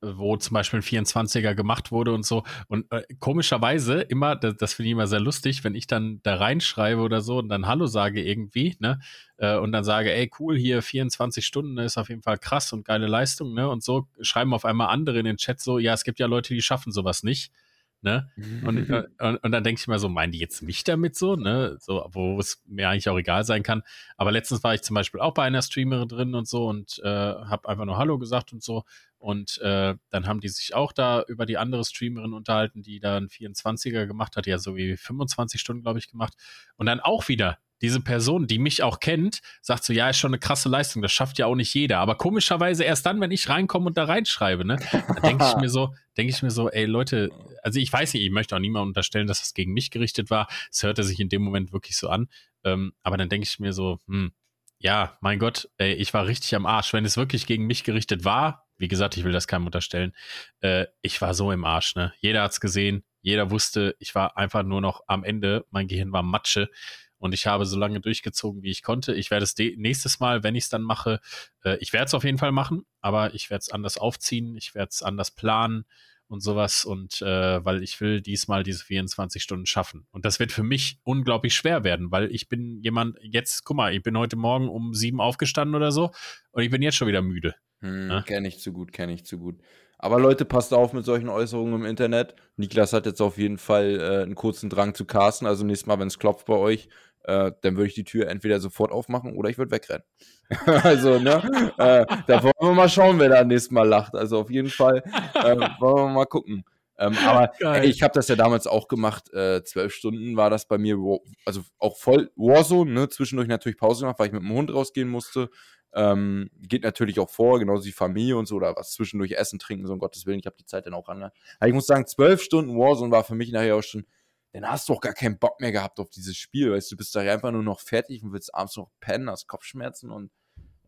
[0.00, 2.44] wo zum Beispiel ein 24er gemacht wurde und so.
[2.68, 6.36] Und äh, komischerweise immer, das, das finde ich immer sehr lustig, wenn ich dann da
[6.36, 9.00] reinschreibe oder so und dann Hallo sage irgendwie, ne?
[9.38, 12.72] Äh, und dann sage, ey, cool, hier 24 Stunden ne, ist auf jeden Fall krass
[12.72, 13.68] und geile Leistung, ne?
[13.68, 16.54] Und so schreiben auf einmal andere in den Chat so, ja, es gibt ja Leute,
[16.54, 17.52] die schaffen sowas nicht.
[18.00, 18.30] Ne?
[18.64, 21.36] Und, äh, und, und dann denke ich mir so, meinen die jetzt mich damit so,
[21.36, 21.76] ne?
[21.80, 23.82] So, wo es mir eigentlich auch egal sein kann.
[24.16, 27.08] Aber letztens war ich zum Beispiel auch bei einer Streamerin drin und so und äh,
[27.08, 28.84] habe einfach nur Hallo gesagt und so.
[29.18, 33.16] Und äh, dann haben die sich auch da über die andere Streamerin unterhalten, die da
[33.16, 36.34] einen 24er gemacht hat, ja, so wie 25 Stunden, glaube ich, gemacht.
[36.76, 40.30] Und dann auch wieder diese Person, die mich auch kennt, sagt so, ja, ist schon
[40.30, 41.98] eine krasse Leistung, das schafft ja auch nicht jeder.
[41.98, 45.68] Aber komischerweise erst dann, wenn ich reinkomme und da reinschreibe, ne, da denke ich mir
[45.68, 47.30] so, denke ich mir so, ey Leute,
[47.62, 50.48] also ich weiß nicht, ich möchte auch niemand unterstellen, dass das gegen mich gerichtet war.
[50.70, 52.28] Es hörte sich in dem Moment wirklich so an.
[52.64, 54.32] Ähm, aber dann denke ich mir so, hm,
[54.78, 56.92] ja, mein Gott, ey, ich war richtig am Arsch.
[56.92, 60.12] Wenn es wirklich gegen mich gerichtet war, wie gesagt, ich will das keinem unterstellen,
[60.60, 62.12] äh, ich war so im Arsch, ne?
[62.20, 66.22] Jeder hat's gesehen, jeder wusste, ich war einfach nur noch am Ende, mein Gehirn war
[66.22, 66.70] Matsche
[67.18, 69.14] und ich habe so lange durchgezogen, wie ich konnte.
[69.14, 71.20] Ich werde es nächstes Mal, wenn ich es dann mache,
[71.64, 74.74] äh, ich werde es auf jeden Fall machen, aber ich werde es anders aufziehen, ich
[74.74, 75.84] werde es anders planen
[76.28, 80.06] und sowas und äh, weil ich will diesmal diese 24 Stunden schaffen.
[80.10, 83.94] Und das wird für mich unglaublich schwer werden, weil ich bin jemand, jetzt, guck mal,
[83.94, 86.12] ich bin heute Morgen um sieben aufgestanden oder so
[86.52, 87.54] und ich bin jetzt schon wieder müde.
[87.80, 88.22] Hm, Ja.
[88.22, 89.58] Kenne ich zu gut, kenne ich zu gut.
[90.00, 92.36] Aber Leute, passt auf mit solchen Äußerungen im Internet.
[92.56, 95.46] Niklas hat jetzt auf jeden Fall äh, einen kurzen Drang zu casten.
[95.48, 96.88] Also nächstes Mal, wenn es klopft bei euch,
[97.28, 100.02] äh, dann würde ich die Tür entweder sofort aufmachen oder ich würde wegrennen.
[100.82, 101.72] also, ne?
[101.76, 104.14] Äh, da wollen wir mal schauen, wer da nächstes Mal lacht.
[104.14, 105.02] Also auf jeden Fall
[105.34, 106.64] äh, wollen wir mal gucken.
[106.98, 109.32] Ähm, aber ey, ich habe das ja damals auch gemacht.
[109.32, 110.96] Äh, zwölf Stunden war das bei mir,
[111.44, 113.08] also auch voll Warzone, ne?
[113.10, 115.50] Zwischendurch natürlich Pause gemacht, weil ich mit dem Hund rausgehen musste.
[115.92, 119.86] Ähm, geht natürlich auch vor, genauso wie Familie und so, oder was zwischendurch essen, trinken,
[119.86, 120.38] so um Gottes Willen.
[120.38, 121.38] Ich habe die Zeit dann auch angehalten.
[121.60, 124.04] Aber ich muss sagen, zwölf Stunden Warzone war für mich nachher auch schon,
[124.52, 126.98] dann hast du auch gar keinen Bock mehr gehabt auf dieses Spiel, weißt du, du
[126.98, 130.30] bist da einfach nur noch fertig und willst abends noch pennen, hast Kopfschmerzen und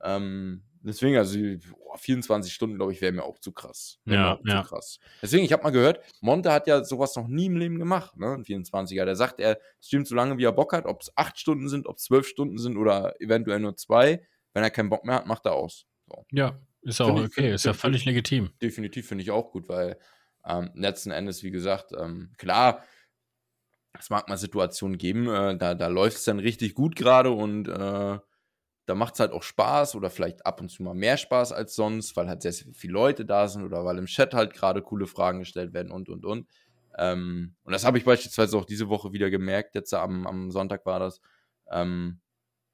[0.03, 3.99] ähm, deswegen, also boah, 24 Stunden, glaube ich, wäre mir auch zu krass.
[4.05, 4.63] Ja, auch ja.
[4.63, 4.99] Zu krass.
[5.23, 8.35] Deswegen, ich habe mal gehört, Monte hat ja sowas noch nie im Leben gemacht, ne,
[8.35, 9.05] ein 24er.
[9.05, 11.87] Der sagt, er streamt so lange, wie er Bock hat, ob es acht Stunden sind,
[11.87, 14.27] ob es zwölf Stunden sind oder eventuell nur zwei.
[14.53, 15.87] Wenn er keinen Bock mehr hat, macht er aus.
[16.07, 16.25] So.
[16.33, 18.51] Ja, Ist auch okay, ist ja völlig legitim.
[18.61, 19.97] Definitiv finde ich auch gut, weil
[20.45, 22.83] ähm, letzten Endes, wie gesagt, ähm, klar,
[23.99, 27.69] es mag mal Situationen geben, äh, da, da läuft es dann richtig gut gerade und
[27.69, 28.19] äh,
[28.87, 31.75] da macht es halt auch Spaß oder vielleicht ab und zu mal mehr Spaß als
[31.75, 34.83] sonst, weil halt sehr, sehr viele Leute da sind oder weil im Chat halt gerade
[34.83, 36.49] coole Fragen gestellt werden und und und.
[36.99, 40.87] Ähm, und das habe ich beispielsweise auch diese Woche wieder gemerkt, jetzt am, am Sonntag
[40.87, 41.21] war das.
[41.71, 42.21] Ähm,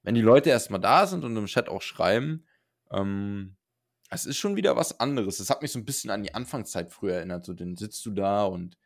[0.02, 2.46] wenn die Leute erstmal da sind und im Chat auch schreiben,
[2.90, 3.56] ähm,
[4.10, 5.38] es ist schon wieder was anderes.
[5.38, 7.44] Das hat mich so ein bisschen an die Anfangszeit früher erinnert.
[7.44, 8.78] So, dann sitzt du da und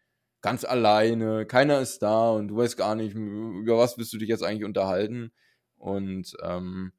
[0.42, 4.28] ganz alleine, keiner ist da und du weißt gar nicht, über was willst du dich
[4.28, 5.32] jetzt eigentlich unterhalten.
[5.76, 6.92] Und ähm,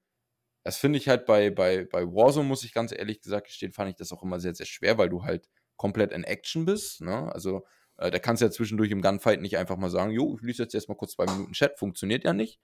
[0.64, 3.89] das finde ich halt bei, bei, bei Warzone, muss ich ganz ehrlich gesagt gestehen, fand
[3.89, 7.02] ich das auch immer sehr, sehr schwer, weil du halt komplett in Action bist.
[7.02, 7.34] Ne?
[7.34, 7.66] Also
[7.98, 10.64] äh, da kannst du ja zwischendurch im Gunfight nicht einfach mal sagen, jo, ich lese
[10.64, 12.60] jetzt erstmal kurz zwei Minuten Chat, funktioniert ja nicht.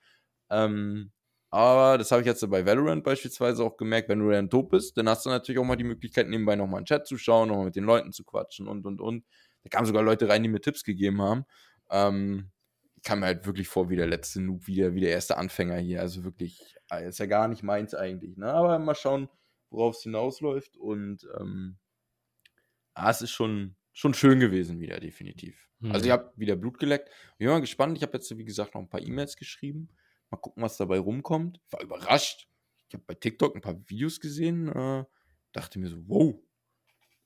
[0.51, 1.11] Ähm,
[1.49, 4.97] aber das habe ich jetzt bei Valorant beispielsweise auch gemerkt, wenn du dann tot bist,
[4.97, 7.65] dann hast du natürlich auch mal die Möglichkeit, nebenbei nochmal einen Chat zu schauen, nochmal
[7.65, 9.25] mit den Leuten zu quatschen und und und.
[9.67, 11.45] Da kamen sogar Leute rein, die mir Tipps gegeben haben.
[11.89, 12.51] Ähm,
[12.95, 15.37] ich kam mir halt wirklich vor wie der letzte Noob, wie der, wie der erste
[15.37, 15.99] Anfänger hier.
[15.99, 18.37] Also wirklich, äh, ist ja gar nicht meins eigentlich.
[18.37, 18.51] Ne?
[18.51, 19.27] Aber mal schauen,
[19.69, 20.77] worauf es hinausläuft.
[20.77, 21.77] Und ähm,
[22.93, 25.69] ah, es ist schon, schon schön gewesen wieder, definitiv.
[25.79, 25.91] Mhm.
[25.91, 27.09] Also ich habe wieder Blut geleckt.
[27.33, 27.97] Ich bin mal gespannt.
[27.97, 29.89] Ich habe jetzt, wie gesagt, noch ein paar E-Mails geschrieben.
[30.29, 31.59] Mal gucken, was dabei rumkommt.
[31.65, 32.47] Ich war überrascht.
[32.87, 34.69] Ich habe bei TikTok ein paar Videos gesehen.
[34.69, 35.03] Äh,
[35.51, 36.41] dachte mir so, wow.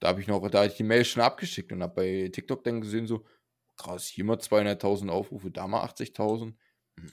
[0.01, 2.81] Da habe ich noch, da ich die Mail schon abgeschickt und habe bei TikTok dann
[2.81, 3.23] gesehen, so,
[3.77, 6.55] krass, hier mal 200.000 Aufrufe, da mal 80.000.
[6.97, 7.11] Hm.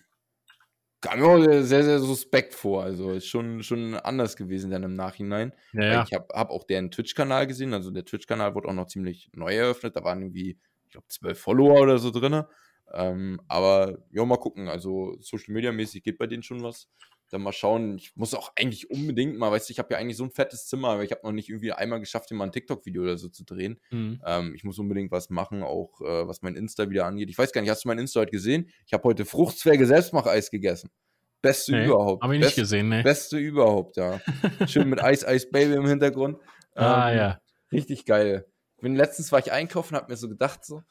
[1.03, 2.83] Kam mir auch sehr, sehr suspekt vor.
[2.83, 5.53] Also ist schon, schon anders gewesen dann im Nachhinein.
[5.75, 6.05] Ja, ja.
[6.05, 7.75] Ich habe hab auch deren Twitch-Kanal gesehen.
[7.75, 9.95] Also der Twitch-Kanal wurde auch noch ziemlich neu eröffnet.
[9.95, 12.43] Da waren irgendwie, ich glaube, zwölf Follower oder so drin.
[12.95, 14.67] Ähm, aber ja, mal gucken.
[14.67, 16.89] Also Social Media mäßig geht bei denen schon was.
[17.31, 17.97] Dann mal schauen.
[17.97, 20.67] Ich muss auch eigentlich unbedingt mal, weißt du, ich habe ja eigentlich so ein fettes
[20.67, 23.29] Zimmer, aber ich habe noch nicht irgendwie einmal geschafft, hier mal ein TikTok-Video oder so
[23.29, 23.81] zu drehen.
[23.91, 24.23] Mhm.
[24.25, 27.29] Ähm, ich muss unbedingt was machen, auch äh, was mein Insta wieder angeht.
[27.29, 28.71] Ich weiß gar nicht, hast du mein Insta heute gesehen?
[28.87, 30.91] Ich habe heute Fruchtzwerge Selbstmacheis gegessen.
[31.43, 32.23] Beste nee, überhaupt.
[32.23, 33.03] Habe ich nicht gesehen, ne?
[33.03, 34.21] Beste überhaupt, ja.
[34.67, 36.39] Schön mit Ice Ice Baby im Hintergrund.
[36.75, 37.41] ah, ähm, ja.
[37.71, 38.47] Richtig geil.
[38.81, 40.83] Bin, letztens war ich einkaufen, habe mir so gedacht, so,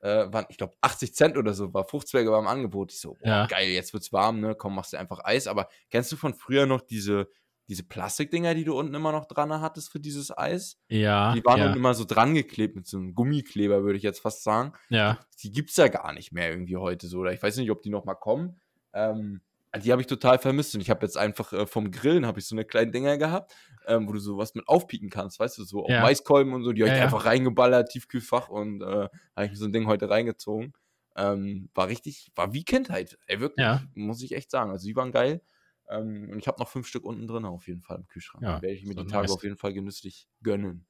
[0.00, 2.92] äh, waren, ich glaube, 80 Cent oder so, war Fruchtzwerge beim Angebot.
[2.92, 3.46] Ich so, boah, ja.
[3.46, 4.54] geil, jetzt wird's warm, ne?
[4.54, 5.46] Komm, machst du einfach Eis.
[5.46, 7.28] Aber kennst du von früher noch diese,
[7.68, 10.78] diese Plastikdinger, die du unten immer noch dran hattest für dieses Eis?
[10.88, 11.34] Ja.
[11.34, 11.72] Die waren ja.
[11.72, 14.72] immer so dran geklebt mit so einem Gummikleber, würde ich jetzt fast sagen.
[14.88, 15.18] Ja.
[15.42, 17.18] Die gibt's ja gar nicht mehr irgendwie heute so.
[17.18, 18.60] Oder ich weiß nicht, ob die noch mal kommen.
[18.92, 19.42] Ähm,
[19.78, 22.46] die habe ich total vermisst und ich habe jetzt einfach äh, vom Grillen habe ich
[22.46, 23.54] so eine kleine Dinger gehabt,
[23.86, 26.02] ähm, wo du sowas mit aufpieken kannst, weißt du, so ja.
[26.02, 29.66] Maiskolben und so, die habe ich ja, einfach reingeballert, Tiefkühlfach und äh, habe ich so
[29.66, 30.72] ein Ding heute reingezogen.
[31.16, 33.82] Ähm, war richtig, war wie Kindheit, ey, wirklich, ja.
[33.94, 34.70] muss ich echt sagen.
[34.70, 35.42] Also die waren geil.
[35.88, 38.44] Ähm, und ich habe noch fünf Stück unten drin auf jeden Fall im Kühlschrank.
[38.44, 39.32] Ja, werde ich mir so die Tage nice.
[39.32, 40.86] auf jeden Fall genüsslich gönnen.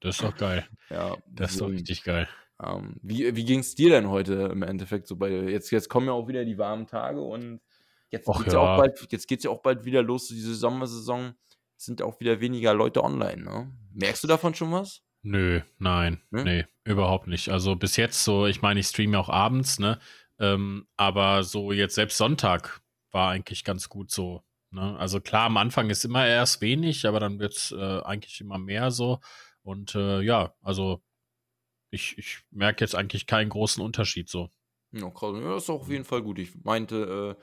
[0.00, 0.66] das ist doch geil.
[0.90, 2.28] Ja, das ist doch richtig geil.
[2.62, 6.06] Ähm, wie wie ging es dir denn heute im Endeffekt so bei jetzt jetzt kommen
[6.06, 7.60] ja auch wieder die warmen Tage und
[8.10, 8.60] Jetzt geht es ja.
[8.60, 11.34] auch bald, jetzt geht's ja auch bald wieder los, diese Sommersaison.
[11.78, 13.72] Sind auch wieder weniger Leute online, ne?
[13.92, 15.02] Merkst du davon schon was?
[15.22, 16.44] Nö, nein, hm?
[16.44, 17.50] nee, überhaupt nicht.
[17.50, 19.98] Also bis jetzt so, ich meine, ich streame auch abends, ne?
[20.38, 22.80] Ähm, aber so jetzt selbst Sonntag
[23.10, 24.42] war eigentlich ganz gut so.
[24.70, 24.96] Ne?
[24.98, 28.58] Also klar, am Anfang ist immer erst wenig, aber dann wird es äh, eigentlich immer
[28.58, 29.20] mehr so.
[29.62, 31.02] Und äh, ja, also
[31.90, 34.50] ich, ich merke jetzt eigentlich keinen großen Unterschied so.
[34.92, 35.34] Ja, krass.
[35.34, 36.38] Ja, das ist auch auf jeden Fall gut.
[36.38, 37.42] Ich meinte, äh,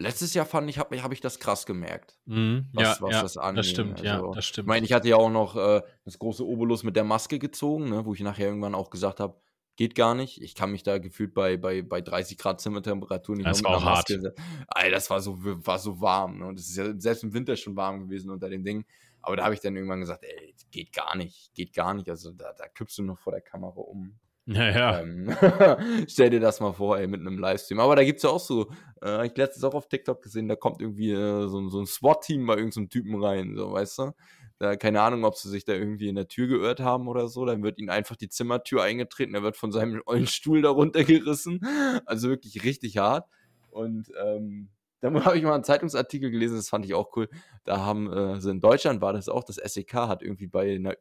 [0.00, 2.16] Letztes Jahr fand ich, habe hab ich das krass gemerkt.
[2.24, 3.58] Mhm, was, ja, was ja, das angeht.
[3.58, 4.64] Das stimmt, also, ja, das stimmt.
[4.64, 7.90] Ich meine, ich hatte ja auch noch äh, das große Obolus mit der Maske gezogen,
[7.90, 9.38] ne, wo ich nachher irgendwann auch gesagt habe,
[9.76, 10.40] geht gar nicht.
[10.40, 13.84] Ich kann mich da gefühlt bei, bei, bei 30 Grad Zimmertemperatur nicht das war auch
[13.84, 14.10] hart.
[14.10, 16.38] Ey, das war so, war so warm.
[16.38, 16.46] Ne?
[16.46, 18.86] Und es ist ja selbst im Winter schon warm gewesen unter dem Ding.
[19.20, 22.08] Aber da habe ich dann irgendwann gesagt, ey, geht gar nicht, geht gar nicht.
[22.08, 24.18] Also da, da kippst du noch vor der Kamera um.
[24.52, 25.00] Ja, ja.
[25.00, 25.30] Ähm,
[26.08, 27.78] stell dir das mal vor, ey, mit einem Livestream.
[27.78, 28.68] Aber da gibt es ja auch so,
[29.00, 32.46] äh, ich letztens auch auf TikTok gesehen, da kommt irgendwie äh, so, so ein SWAT-Team
[32.46, 34.12] bei irgendeinem so Typen rein, so, weißt du?
[34.58, 37.44] Da, keine Ahnung, ob sie sich da irgendwie in der Tür geirrt haben oder so.
[37.46, 41.60] Dann wird ihnen einfach die Zimmertür eingetreten, er wird von seinem ollen Stuhl darunter gerissen.
[42.04, 43.28] Also wirklich richtig hart.
[43.70, 44.68] Und ähm,
[45.00, 47.28] dann habe ich mal einen Zeitungsartikel gelesen, das fand ich auch cool.
[47.64, 50.94] Da haben, äh, also in Deutschland war das auch, das SEK hat irgendwie bei einer,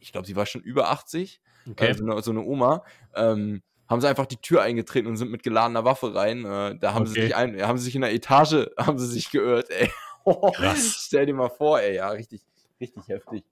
[0.00, 1.40] ich glaube, sie war schon über 80,
[1.70, 1.88] okay.
[1.88, 5.30] äh, so, eine, so, eine, Oma, ähm, haben sie einfach die Tür eingetreten und sind
[5.30, 6.44] mit geladener Waffe rein.
[6.44, 7.12] Äh, da haben okay.
[7.12, 9.90] sie sich ein, haben sie sich in der Etage, haben sie sich geirrt, ey.
[10.24, 11.04] Krass.
[11.06, 12.42] Stell dir mal vor, ey, ja, richtig,
[12.80, 13.44] richtig heftig.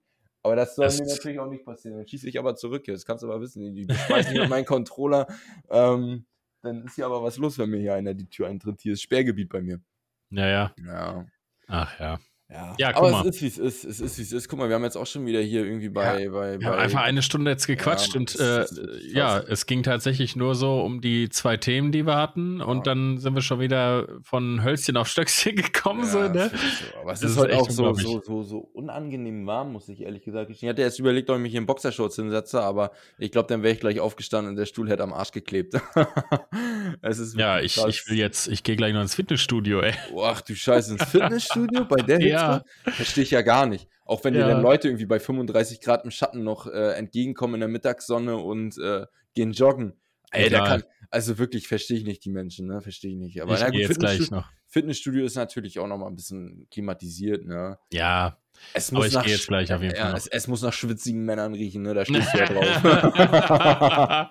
[0.42, 1.96] Aber das soll das mir natürlich auch nicht passieren.
[1.96, 2.94] Dann schieße ich aber zurück hier.
[2.94, 3.74] Das kannst du aber wissen.
[3.74, 5.26] Die schmeißen hier meinen Controller.
[5.68, 6.24] Ähm,
[6.62, 8.80] dann ist hier aber was los, wenn mir hier einer die Tür eintritt.
[8.80, 9.80] Hier ist Sperrgebiet bei mir.
[10.30, 10.74] Ja, ja.
[10.84, 11.26] Ja.
[11.66, 12.18] Ach ja.
[12.48, 13.26] Ja, Ja, guck aber mal.
[13.28, 13.84] es ist, wie es ist.
[13.84, 14.48] Es ist, wie es ist.
[14.48, 16.28] Guck mal, wir haben jetzt auch schon wieder hier irgendwie bei.
[16.28, 18.64] bei, Wir haben bei einfach eine Stunde jetzt gequatscht Ja, und äh,
[19.08, 22.82] ja, es ging tatsächlich nur so um die zwei Themen, die wir hatten und Ja.
[22.84, 26.02] dann sind wir schon wieder von Hölzchen auf Stöckchen gekommen.
[26.04, 26.50] Ja, so, ne?
[26.52, 27.00] so.
[27.00, 29.88] Aber es Das ist ist heute echt auch so, so, so, so unangenehm warm, muss
[29.88, 30.68] ich ehrlich gesagt gestehen.
[30.68, 33.74] Ich hatte erst überlegt, ob ich mich in Boxershorts hinsetze, aber ich glaube, dann wäre
[33.74, 35.74] ich gleich aufgestanden und der Stuhl hätte am Arsch geklebt.
[37.02, 37.86] es ist Ja, ich, krass.
[37.88, 39.94] ich will jetzt, ich gehe gleich noch ins Fitnessstudio, ey.
[40.14, 42.35] Oh, Ach du Scheiße, ins Fitnessstudio bei der Hitze?
[42.36, 42.64] Ja.
[42.92, 43.88] Verstehe ich ja gar nicht.
[44.04, 44.48] Auch wenn dir Ja.
[44.48, 48.78] dann Leute irgendwie bei 35 Grad im Schatten noch äh, entgegenkommen in der Mittagssonne und
[48.78, 49.94] äh, gehen joggen.
[50.30, 52.80] Ey, da kann, also wirklich verstehe ich nicht die Menschen, ne?
[52.80, 53.40] Verstehe ich nicht.
[53.42, 54.50] Aber ich na gut, jetzt gleich Fitnessstudio, noch.
[54.66, 57.78] Fitnessstudio ist natürlich auch noch mal ein bisschen klimatisiert, ne?
[57.92, 58.36] Ja,
[58.74, 60.18] Es ich nach jetzt gleich auf jeden ja, Fall noch.
[60.18, 61.94] Es, es muss nach schwitzigen Männern riechen, ne?
[61.94, 64.30] Da stehst du ja drauf.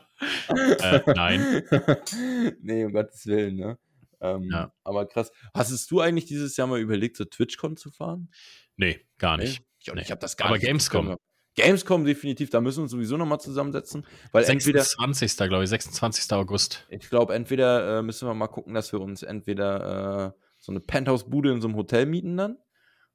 [0.49, 1.63] äh, nein.
[2.61, 3.77] nee, um Gottes Willen, ne?
[4.21, 4.73] Ähm, Ja.
[4.83, 5.31] Aber krass.
[5.53, 8.29] Hast du eigentlich dieses Jahr mal überlegt, zur TwitchCon zu fahren?
[8.77, 9.59] Nee, gar nicht.
[9.61, 10.01] Nee, Ich, Nee.
[10.01, 10.65] ich habe das gar Aber nicht.
[10.65, 11.15] Gamescom.
[11.57, 14.05] Gamescom definitiv, da müssen wir uns sowieso nochmal zusammensetzen.
[14.33, 15.37] Weil entweder, 26.
[15.47, 16.33] glaube ich, 26.
[16.33, 16.85] August.
[16.89, 20.81] ich glaube, entweder äh, müssen wir mal gucken, dass wir uns entweder äh, so eine
[20.81, 22.57] Penthouse-Bude in so einem Hotel mieten dann.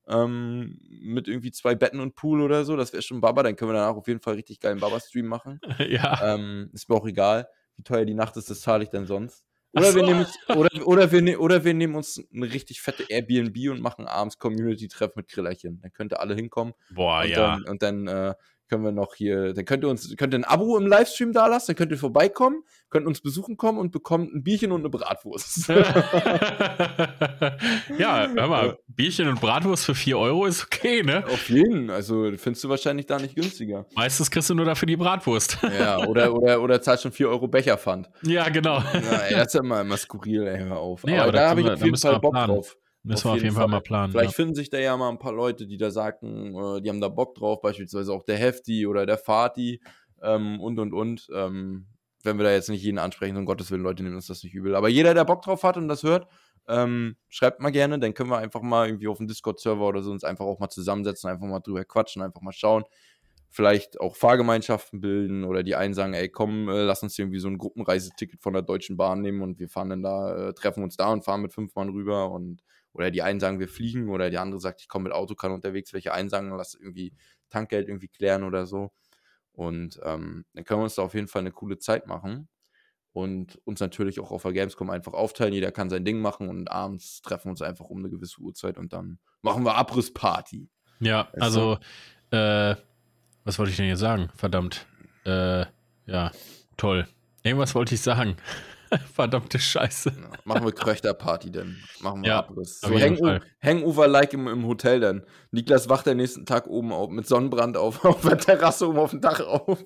[0.09, 2.77] Ähm, mit irgendwie zwei Betten und Pool oder so.
[2.77, 3.43] Das wäre schon Baba.
[3.43, 5.61] Dann können wir danach auf jeden Fall richtig geilen Baba-Stream machen.
[5.79, 6.35] ja.
[6.35, 7.47] Ähm, ist mir auch egal,
[7.77, 9.45] wie teuer die Nacht ist, das zahle ich dann sonst.
[9.77, 13.71] Oder, wir nehmen uns, oder, oder, wir, oder wir nehmen uns eine richtig fette Airbnb
[13.71, 15.81] und machen abends Community-Treff mit Grillerchen.
[15.81, 16.75] Dann könnt ihr alle hinkommen.
[16.91, 17.37] Boah, und ja.
[17.37, 18.35] dann, und dann äh,
[18.71, 21.47] können wir noch hier, dann könnt ihr uns, könnt ihr ein Abo im Livestream da
[21.49, 24.91] lassen, dann könnt ihr vorbeikommen, könnt uns besuchen kommen und bekommt ein Bierchen und eine
[24.91, 25.69] Bratwurst.
[27.99, 31.25] ja, hör mal, Bierchen und Bratwurst für 4 Euro ist okay, ne?
[31.27, 33.87] Auf jeden, also findest du wahrscheinlich da nicht günstiger.
[33.95, 35.59] Meistens kriegst du nur dafür die Bratwurst.
[35.81, 38.11] Ja, oder, oder, oder zahlst schon 4 Euro Becherpfand.
[38.23, 38.79] ja, genau.
[38.79, 41.05] Ja, ey, das ist ja immer, immer skurril, ey, hör auf.
[41.05, 42.55] Nee, aber, aber da habe ich auf jeden Fall Bock planen.
[42.55, 42.77] drauf.
[43.03, 43.71] Müssen wir auf jeden jeden Fall Fall.
[43.71, 44.11] mal planen.
[44.13, 44.37] Vielleicht Ja.
[44.37, 47.09] finden sich da ja mal ein paar Leute, die da sagen, äh, die haben da
[47.09, 49.81] Bock drauf, beispielsweise auch der Hefti oder der Fati
[50.23, 51.29] ähm, und und und.
[51.35, 51.87] Ähm,
[52.23, 54.53] wenn wir da jetzt nicht jeden ansprechen, um Gottes Willen, Leute nehmen uns das nicht
[54.55, 54.75] übel.
[54.75, 56.29] Aber jeder, der Bock drauf hat und das hört,
[56.69, 60.11] ähm, schreibt mal gerne, dann können wir einfach mal irgendwie auf dem Discord-Server oder so
[60.11, 62.85] uns einfach auch mal zusammensetzen, einfach mal drüber quatschen, einfach mal schauen.
[63.53, 67.49] Vielleicht auch Fahrgemeinschaften bilden oder die einen sagen, ey, komm, äh, lass uns irgendwie so
[67.49, 70.97] ein Gruppenreiseticket von der Deutschen Bahn nehmen und wir fahren dann da, äh, treffen uns
[70.97, 72.63] da und fahren mit fünf Mann rüber und
[72.93, 75.53] oder die einen sagen, wir fliegen, oder die andere sagt, ich komme mit Auto, kann
[75.53, 77.13] unterwegs welche einen sagen, lass irgendwie
[77.51, 78.93] Tankgeld irgendwie klären oder so.
[79.53, 82.49] Und ähm, dann können wir uns da auf jeden Fall eine coole Zeit machen
[83.13, 85.53] und uns natürlich auch auf der Gamescom einfach aufteilen.
[85.53, 88.79] Jeder kann sein Ding machen und abends treffen wir uns einfach um eine gewisse Uhrzeit
[88.79, 90.69] und dann machen wir Abrissparty.
[91.01, 91.79] Ja, Weißt also,
[92.31, 92.77] äh,
[93.45, 94.31] was wollte ich denn jetzt sagen?
[94.37, 94.87] Verdammt.
[95.25, 95.65] Äh,
[96.07, 96.31] ja,
[96.77, 97.07] toll.
[97.43, 98.37] Irgendwas wollte ich sagen.
[99.15, 100.11] Verdammte Scheiße.
[100.11, 101.77] Ja, machen wir Kröchterparty dann.
[102.01, 102.81] Machen wir Ja, Abriss.
[102.81, 103.41] So Fall.
[103.63, 105.25] Hangover-like im, im Hotel dann.
[105.51, 109.11] Niklas wacht am nächsten Tag oben auf, mit Sonnenbrand auf, auf der Terrasse oben auf
[109.11, 109.85] dem Dach auf.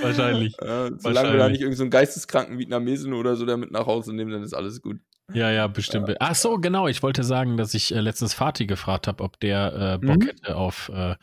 [0.00, 0.56] Wahrscheinlich.
[0.62, 4.14] Äh, solange wir da nicht irgendeinen so einen geisteskranken Vietnamesen oder so damit nach Hause
[4.14, 4.98] nehmen, dann ist alles gut.
[5.34, 6.10] Ja, ja, bestimmt.
[6.20, 6.88] Ach so, genau.
[6.88, 10.26] Ich wollte sagen, dass ich äh, letztens Fatih gefragt habe, ob der äh, Bock Mhm.
[10.26, 11.16] hätte auf äh,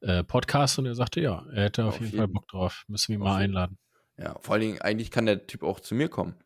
[0.00, 2.32] äh, Podcast und er sagte, ja, er hätte auf, Auf jeden Fall jeden.
[2.32, 2.84] Bock drauf.
[2.88, 3.52] Müssen wir ihn mal jeden.
[3.56, 3.78] einladen.
[4.16, 6.36] Ja, vor allen Dingen, eigentlich kann der Typ auch zu mir kommen.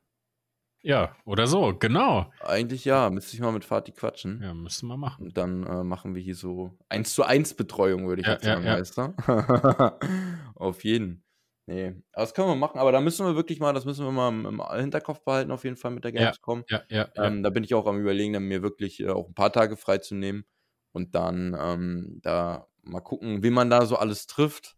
[0.80, 2.30] Ja, oder so, genau.
[2.40, 4.40] Eigentlich ja, müsste ich mal mit Fatih quatschen.
[4.42, 5.26] Ja, müssen wir machen.
[5.26, 8.44] Und dann äh, machen wir hier so 1 zu 1 Betreuung, würde ich Ja, jetzt
[8.44, 9.98] ja, sagen, ja.
[9.98, 10.54] du?
[10.54, 11.24] auf jeden.
[11.66, 14.12] Nee, aber das können wir machen, aber da müssen wir wirklich mal, das müssen wir
[14.12, 16.64] mal im, Hinterkopf behalten, auf jeden Fall mit der Ja, Gamescom.
[16.70, 17.24] Ja, ja, ja.
[17.24, 19.76] Ähm, da bin ich auch am überlegen, dann mir wirklich äh, auch ein paar Tage
[19.76, 20.44] freizunehmen
[20.92, 24.77] und dann ähm, da mal gucken, wie man da so alles trifft.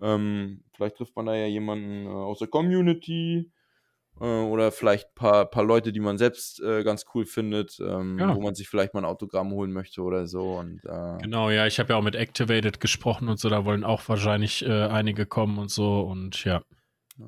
[0.00, 3.50] Ähm, vielleicht trifft man da ja jemanden äh, aus der Community
[4.20, 8.18] äh, oder vielleicht ein paar, paar Leute, die man selbst äh, ganz cool findet, ähm,
[8.18, 8.34] Ja.
[8.34, 10.58] wo man sich vielleicht mal ein Autogramm holen möchte oder so.
[10.58, 13.84] Und äh, Genau, ja, ich habe ja auch mit Activated gesprochen und so, da wollen
[13.84, 16.62] auch wahrscheinlich äh, einige kommen und so und ja.
[17.18, 17.26] Ja.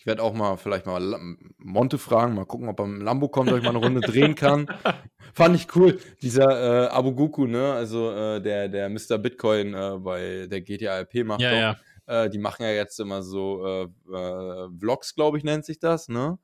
[0.00, 3.04] Ich werde auch mal vielleicht mal Lam- Monte fragen, mal gucken, ob er mit dem
[3.04, 4.66] Lambo kommt, ob ich mal eine Runde drehen kann.
[5.34, 5.98] Fand ich cool.
[6.22, 9.18] Dieser äh, Abu Guku, ne, also äh, der, der Mr.
[9.18, 11.58] Bitcoin bei der GTA RP macht Ja, doch.
[11.58, 11.76] ja.
[12.06, 16.08] Äh, die machen ja jetzt immer so äh, äh, Vlogs, glaube ich, nennt sich das,
[16.08, 16.38] ne?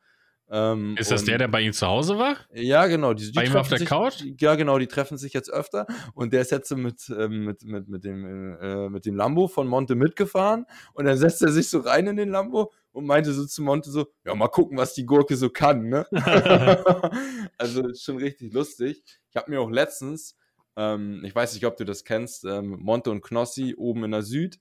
[0.53, 2.37] Ähm, Ist das der, der bei ihm zu Hause war?
[2.53, 3.15] ja, genau.
[3.15, 4.25] Die, die Bei ihm auf der sich, Couch?
[4.41, 5.87] Ja, genau, die treffen sich jetzt öfter.
[6.13, 9.69] Und der ist jetzt mit, ähm, mit, mit, mit, dem, äh, mit dem Lambo von
[9.69, 10.67] Monte mitgefahren.
[10.93, 13.91] Und dann setzt er sich so rein in den Lambo und meinte so zu Monte
[13.91, 16.07] so, ja, mal gucken, was die Gurke so kann, ne?
[17.57, 19.05] also schon richtig lustig.
[19.31, 20.37] Ich habe mir auch letztens,
[20.75, 24.23] ähm, ich weiß nicht, ob du das kennst, ähm, Monte und Knossi oben in der
[24.23, 24.59] Süd.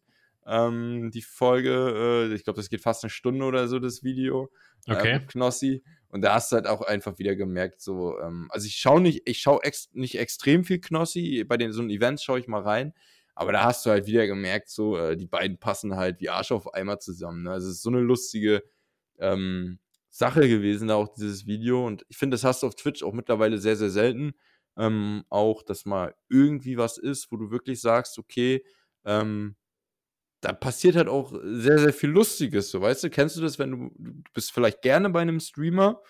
[0.50, 4.50] Ähm, die Folge, äh, ich glaube, das geht fast eine Stunde oder so, das Video.
[4.88, 5.18] Okay.
[5.18, 5.84] Äh, Knossi.
[6.08, 9.22] Und da hast du halt auch einfach wieder gemerkt, so, ähm, also ich schaue nicht,
[9.26, 12.64] ich schaue ex nicht extrem viel Knossi, bei den so einen Events schaue ich mal
[12.64, 12.94] rein,
[13.36, 16.52] aber da hast du halt wieder gemerkt, so, äh, die beiden passen halt wie Arsch
[16.52, 17.44] auf Eimer zusammen.
[17.44, 17.52] Ne?
[17.52, 18.64] Also es ist so eine lustige
[19.20, 19.78] ähm,
[20.10, 21.86] Sache gewesen, da auch dieses Video.
[21.86, 24.34] Und ich finde, das hast du auf Twitch auch mittlerweile sehr, sehr selten.
[24.78, 28.64] Ähm, auch, dass mal irgendwie was ist, wo du wirklich sagst, okay,
[29.06, 29.56] ähm,
[30.42, 33.72] da passiert halt auch sehr, sehr viel Lustiges, so weißt du, kennst du das, wenn
[33.72, 36.02] du, du bist vielleicht gerne bei einem Streamer,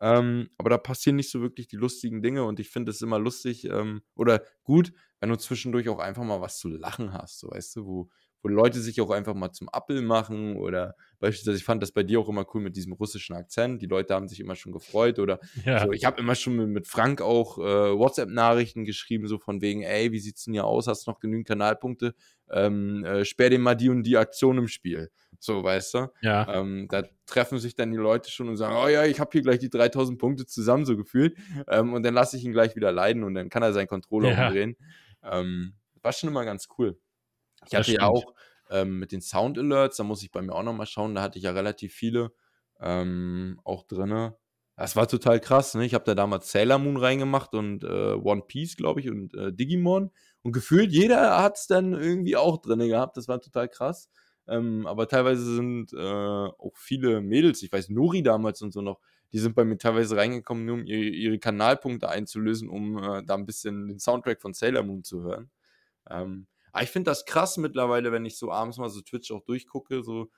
[0.00, 3.18] ähm, aber da passieren nicht so wirklich die lustigen Dinge und ich finde es immer
[3.18, 7.50] lustig ähm, oder gut, wenn du zwischendurch auch einfach mal was zu lachen hast, so
[7.50, 8.10] weißt du, wo,
[8.42, 12.02] wo Leute sich auch einfach mal zum Appel machen oder beispielsweise, ich fand das bei
[12.02, 13.82] dir auch immer cool mit diesem russischen Akzent.
[13.82, 15.84] Die Leute haben sich immer schon gefreut oder ja.
[15.84, 20.12] so, ich habe immer schon mit, Frank auch äh, WhatsApp-Nachrichten geschrieben, so von wegen, ey,
[20.12, 20.86] wie sieht's denn hier aus?
[20.86, 22.14] Hast du noch genügend Kanalpunkte?
[22.50, 25.10] Ähm, äh, sperr dir mal die und die Aktion im Spiel.
[25.40, 26.06] So, weißt du?
[26.22, 26.60] Ja.
[26.60, 29.42] Ähm, da treffen sich dann die Leute schon und sagen, oh ja, ich habe hier
[29.42, 31.36] gleich die 3000 Punkte zusammen, so gefühlt.
[31.68, 34.30] Ähm, und dann lasse ich ihn gleich wieder leiden und dann kann er seinen Controller
[34.30, 34.46] ja.
[34.46, 34.76] umdrehen.
[35.22, 36.98] Ähm, war schon immer ganz cool.
[37.68, 38.34] Ich hatte ja auch
[38.70, 41.38] ähm, mit den Sound Alerts, da muss ich bei mir auch nochmal schauen, da hatte
[41.38, 42.32] ich ja relativ viele
[42.80, 44.32] ähm, auch drin.
[44.76, 45.84] Das war total krass, ne?
[45.84, 49.52] Ich habe da damals Sailor Moon reingemacht und äh, One Piece, glaube ich, und äh,
[49.52, 50.12] Digimon.
[50.42, 53.16] Und gefühlt jeder hat es dann irgendwie auch drin gehabt.
[53.16, 54.08] Das war total krass.
[54.46, 59.00] Ähm, aber teilweise sind äh, auch viele Mädels, ich weiß, Nori damals und so noch,
[59.32, 63.34] die sind bei mir teilweise reingekommen, nur um ihre, ihre Kanalpunkte einzulösen, um äh, da
[63.34, 65.50] ein bisschen den Soundtrack von Sailor Moon zu hören.
[66.08, 66.46] Ähm,
[66.78, 70.04] aber ich finde das krass mittlerweile, wenn ich so abends mal so Twitch auch durchgucke,
[70.04, 70.30] so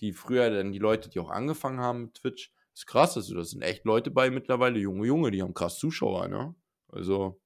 [0.00, 3.42] die früher dann die Leute, die auch angefangen haben mit Twitch, ist krass, also da
[3.42, 6.54] sind echt Leute bei mittlerweile, junge Junge, die haben krass Zuschauer, ne?
[6.86, 7.40] Also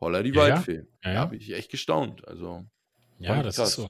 [0.00, 0.82] holla die ja, Waldfee.
[1.04, 1.14] Ja, ja.
[1.14, 2.64] Da habe ich echt gestaunt, also
[3.20, 3.68] Ja, das krass.
[3.68, 3.88] ist so.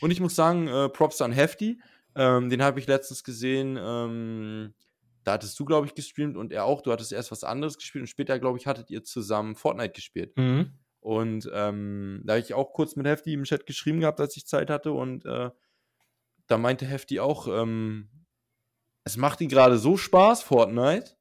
[0.00, 1.80] Und ich muss sagen, äh, Props an Hefty,
[2.16, 4.74] ähm, den habe ich letztens gesehen, ähm,
[5.22, 6.82] da hattest du, glaube ich, gestreamt und er auch.
[6.82, 10.36] Du hattest erst was anderes gespielt und später, glaube ich, hattet ihr zusammen Fortnite gespielt.
[10.36, 10.72] Mhm.
[11.04, 14.46] Und ähm, da habe ich auch kurz mit Hefti im Chat geschrieben gehabt, als ich
[14.46, 14.92] Zeit hatte.
[14.92, 15.50] Und äh,
[16.46, 18.08] da meinte Hefti auch, ähm,
[19.04, 21.14] es macht ihm gerade so Spaß, Fortnite,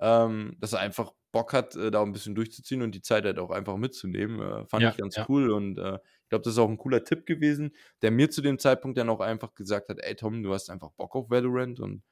[0.00, 3.38] ähm, dass er einfach Bock hat, äh, da ein bisschen durchzuziehen und die Zeit halt
[3.38, 4.38] auch einfach mitzunehmen.
[4.38, 5.24] Äh, fand ja, ich ganz ja.
[5.30, 8.42] cool und äh, ich glaube, das ist auch ein cooler Tipp gewesen, der mir zu
[8.42, 11.80] dem Zeitpunkt dann auch einfach gesagt hat: Ey, Tom, du hast einfach Bock auf Valorant
[11.80, 12.02] und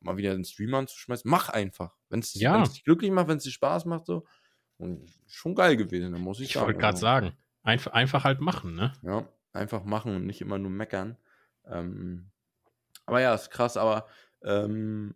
[0.00, 1.30] mal wieder einen Stream anzuschmeißen.
[1.30, 1.94] Mach einfach.
[2.08, 2.62] Wenn es ja.
[2.62, 4.24] dich glücklich macht, wenn es dir Spaß macht, so
[4.78, 6.64] und schon geil gewesen, da muss ich, ich sagen.
[6.64, 7.00] Ich wollte gerade also.
[7.00, 8.92] sagen, einfach, einfach halt machen, ne?
[9.02, 11.16] Ja, einfach machen und nicht immer nur meckern.
[11.66, 12.30] Ähm,
[13.06, 14.06] aber ja, ist krass, aber
[14.42, 15.14] ähm,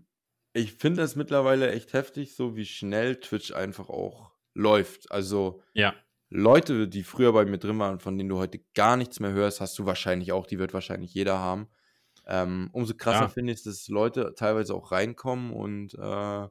[0.53, 5.11] ich finde es mittlerweile echt heftig, so wie schnell Twitch einfach auch läuft.
[5.11, 5.95] Also ja.
[6.31, 9.61] Leute, die früher bei mir drin waren, von denen du heute gar nichts mehr hörst,
[9.61, 11.69] hast du wahrscheinlich auch, die wird wahrscheinlich jeder haben.
[12.27, 13.29] Ähm, umso krasser ja.
[13.29, 16.49] finde ich, dass Leute teilweise auch reinkommen und äh,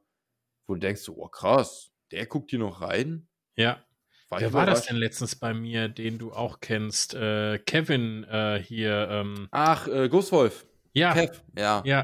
[0.67, 3.27] wo du denkst, oh krass, der guckt hier noch rein?
[3.55, 3.83] Ja.
[4.29, 7.13] War Wer war das denn letztens bei mir, den du auch kennst?
[7.13, 9.07] Äh, Kevin äh, hier.
[9.09, 10.65] Ähm Ach, äh, Ghostwolf.
[10.93, 11.13] Ja.
[11.13, 11.81] Kev, ja.
[11.85, 12.03] Ja.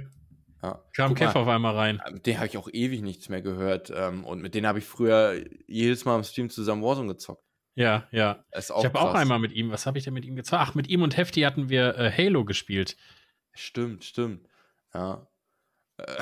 [0.62, 0.84] ja.
[0.96, 2.02] Kam Kev auf einmal rein.
[2.06, 3.92] Mit ähm, dem habe ich auch ewig nichts mehr gehört.
[3.94, 7.44] Ähm, und mit denen habe ich früher jedes Mal im Stream zusammen Warzone gezockt.
[7.76, 8.46] Ja, ja.
[8.56, 10.62] ich habe auch einmal mit ihm, was habe ich denn mit ihm gezockt?
[10.62, 12.96] Ach, mit ihm und Hefty hatten wir äh, Halo gespielt.
[13.54, 14.48] Stimmt, stimmt.
[14.94, 15.28] Ja.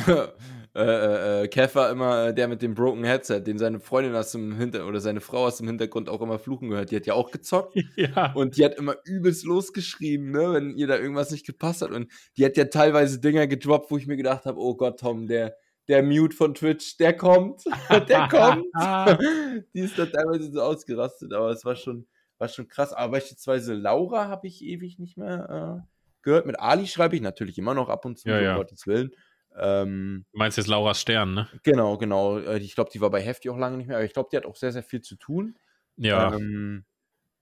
[0.08, 0.28] Äh,
[0.74, 4.32] äh, äh, Kev war immer äh, der mit dem broken Headset, den seine Freundin aus
[4.32, 6.92] dem Hintergrund oder seine Frau aus dem Hintergrund auch immer fluchen gehört.
[6.92, 7.76] Die hat ja auch gezockt.
[7.98, 8.32] Ja.
[8.34, 11.92] Und die hat immer übelst losgeschrieben, ne, wenn ihr da irgendwas nicht gepasst hat.
[11.92, 15.28] Und die hat ja teilweise Dinger gedroppt, wo ich mir gedacht habe, oh Gott, Tom,
[15.28, 15.56] der,
[15.88, 17.64] der Mute von Twitch, der kommt.
[18.08, 18.66] der kommt.
[19.74, 22.08] die ist da teilweise so ausgerastet, aber es war schon,
[22.38, 22.94] war schon krass.
[22.94, 25.88] Aber beispielsweise Laura habe ich ewig nicht mehr äh,
[26.22, 26.46] gehört.
[26.46, 28.56] Mit Ali schreibe ich natürlich immer noch ab und zu, ja, um ja.
[28.56, 29.12] Gottes Willen.
[29.58, 31.50] Ähm, du meinst jetzt Laura Stern, ne?
[31.64, 32.40] Genau, genau.
[32.40, 34.38] Äh, ich glaube, die war bei Hefty auch lange nicht mehr, aber ich glaube, die
[34.38, 35.58] hat auch sehr, sehr viel zu tun.
[35.98, 36.34] Ja.
[36.34, 36.86] Ähm,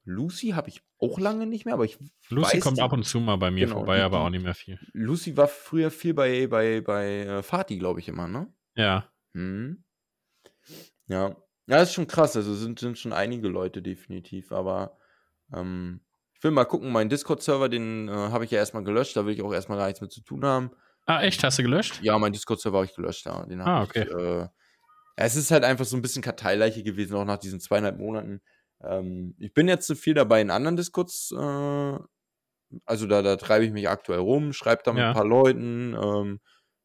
[0.06, 1.98] Lucy habe ich auch lange nicht mehr, aber ich
[2.30, 4.44] Lucy weiß, kommt ab und zu mal bei mir genau, vorbei, die, aber auch nicht
[4.44, 4.80] mehr viel.
[4.94, 8.52] Lucy war früher viel bei, bei, bei äh, Fatih, glaube ich, immer, ne?
[8.76, 9.12] Ja.
[9.34, 9.84] Hm.
[11.08, 11.36] Ja.
[11.70, 12.36] Ja, das ist schon krass.
[12.36, 14.98] Also sind, sind schon einige Leute definitiv, aber
[15.54, 16.02] ähm,
[16.34, 19.34] ich will mal gucken, meinen Discord-Server, den äh, habe ich ja erstmal gelöscht, da will
[19.34, 20.72] ich auch erstmal gar nichts mit zu tun haben.
[21.10, 21.44] Ah, echt?
[21.44, 22.00] Hast du gelöscht?
[22.04, 23.44] Ja, mein Discord-Server habe ich gelöscht, ja.
[23.48, 24.04] Den ah, okay.
[24.04, 24.48] Ich, äh,
[25.16, 28.42] es ist halt einfach so ein bisschen Karteileiche gewesen, auch nach diesen zweieinhalb Monaten.
[28.84, 31.32] Ähm, ich bin jetzt zu viel dabei in anderen Discords.
[31.32, 31.98] Äh,
[32.86, 35.08] also da, da treibe ich mich aktuell rum, schreibe da mit ja.
[35.08, 36.42] ein paar Leuten, ähm,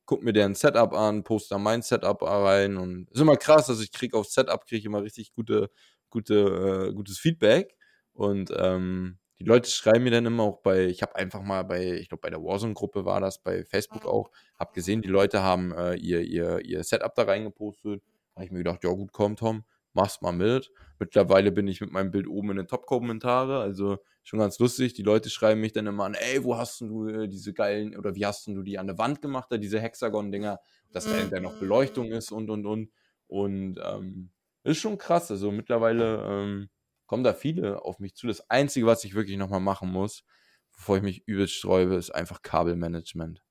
[0.07, 3.83] guck mir deren Setup an, poste da mein Setup rein und ist immer krass, also
[3.83, 5.69] ich kriege auf Setup kriege ich immer richtig gute,
[6.09, 7.77] gute, äh, gutes Feedback
[8.15, 11.93] und ähm, die Leute schreiben mir dann immer auch bei, ich habe einfach mal bei,
[11.93, 15.73] ich glaube bei der Warzone-Gruppe war das, bei Facebook auch, habe gesehen, die Leute haben
[15.73, 18.02] äh, ihr, ihr, ihr Setup da reingepostet.
[18.35, 20.70] Da habe ich mir gedacht, ja gut, komm Tom, mach's mal mit.
[20.98, 24.94] Mittlerweile bin ich mit meinem Bild oben in den Top-Kommentare, also schon ganz lustig.
[24.94, 28.15] Die Leute schreiben mich dann immer an, ey, wo hast du äh, diese geilen, oder
[28.15, 30.61] wie hast du die an der Wand gemacht, da diese Hexagon-Dinger,
[30.93, 32.90] dass da irgendwann noch Beleuchtung ist und und und.
[33.27, 34.31] Und ähm,
[34.62, 35.31] ist schon krass.
[35.31, 36.69] Also mittlerweile ähm,
[37.07, 38.27] kommen da viele auf mich zu.
[38.27, 40.25] Das Einzige, was ich wirklich nochmal machen muss,
[40.73, 43.44] bevor ich mich übelst sträube, ist einfach Kabelmanagement.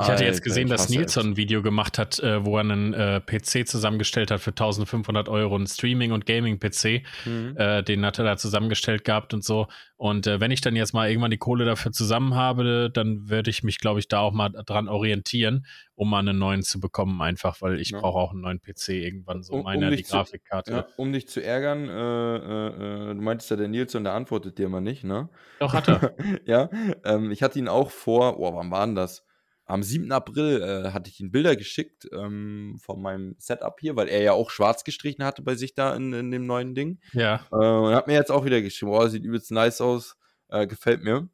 [0.00, 3.20] Ich hatte jetzt gesehen, dass Nilsson ein Video gemacht hat, äh, wo er einen äh,
[3.20, 7.02] PC zusammengestellt hat für 1500 Euro, einen Streaming- und Gaming-PC.
[7.24, 7.56] Mhm.
[7.56, 9.68] Äh, den hat er da zusammengestellt gehabt und so.
[9.96, 13.62] Und wenn ich dann jetzt mal irgendwann die Kohle dafür zusammen habe, dann werde ich
[13.62, 15.64] mich, glaube ich, da auch mal dran orientieren,
[15.94, 18.00] um mal einen neuen zu bekommen, einfach, weil ich ja.
[18.00, 20.72] brauche auch einen neuen PC irgendwann, so um, meine, um die Grafikkarte.
[20.72, 24.68] Ja, um dich zu ärgern, äh, äh, du meintest ja, der Nilsson, der antwortet dir
[24.68, 25.28] mal nicht, ne?
[25.60, 26.14] Doch, hat er.
[26.44, 26.68] ja,
[27.04, 29.23] ähm, ich hatte ihn auch vor, oh, wann war denn das?
[29.66, 30.12] Am 7.
[30.12, 34.32] April äh, hatte ich ihm Bilder geschickt ähm, von meinem Setup hier, weil er ja
[34.32, 37.00] auch schwarz gestrichen hatte bei sich da in, in dem neuen Ding.
[37.12, 37.46] Ja.
[37.50, 40.16] Äh, und hat mir jetzt auch wieder geschrieben, oh, sieht übelst nice aus,
[40.48, 41.28] äh, gefällt mir.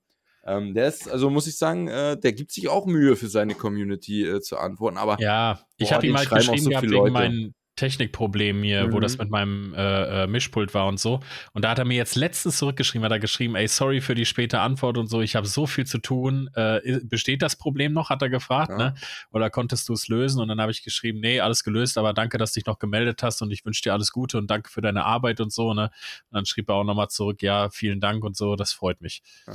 [0.45, 3.55] Ähm, der ist, also muss ich sagen, äh, der gibt sich auch Mühe für seine
[3.55, 4.97] Community äh, zu antworten.
[4.97, 8.93] Aber ja, ich habe ihm halt geschrieben so gehabt wegen meinen Technikproblem hier, mhm.
[8.93, 9.25] wo das mhm.
[9.25, 11.21] mit meinem äh, äh, Mischpult war und so.
[11.55, 14.27] Und da hat er mir jetzt letztens zurückgeschrieben, hat er geschrieben, ey, sorry für die
[14.27, 16.51] späte Antwort und so, ich habe so viel zu tun.
[16.55, 18.77] Äh, besteht das Problem noch, hat er gefragt, ja.
[18.77, 18.95] ne?
[19.33, 20.43] Oder konntest du es lösen?
[20.43, 23.23] Und dann habe ich geschrieben, nee, alles gelöst, aber danke, dass du dich noch gemeldet
[23.23, 25.85] hast und ich wünsche dir alles Gute und danke für deine Arbeit und so, ne?
[25.85, 29.23] Und dann schrieb er auch nochmal zurück, ja, vielen Dank und so, das freut mich.
[29.47, 29.55] Ja.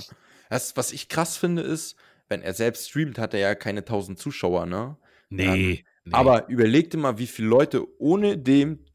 [0.49, 1.95] Das, was ich krass finde, ist,
[2.27, 4.97] wenn er selbst streamt, hat er ja keine 1000 Zuschauer, ne?
[5.29, 5.71] Nee.
[5.71, 6.13] Ähm, Nee.
[6.13, 8.85] Aber überleg dir mal, wie viele Leute ohne dem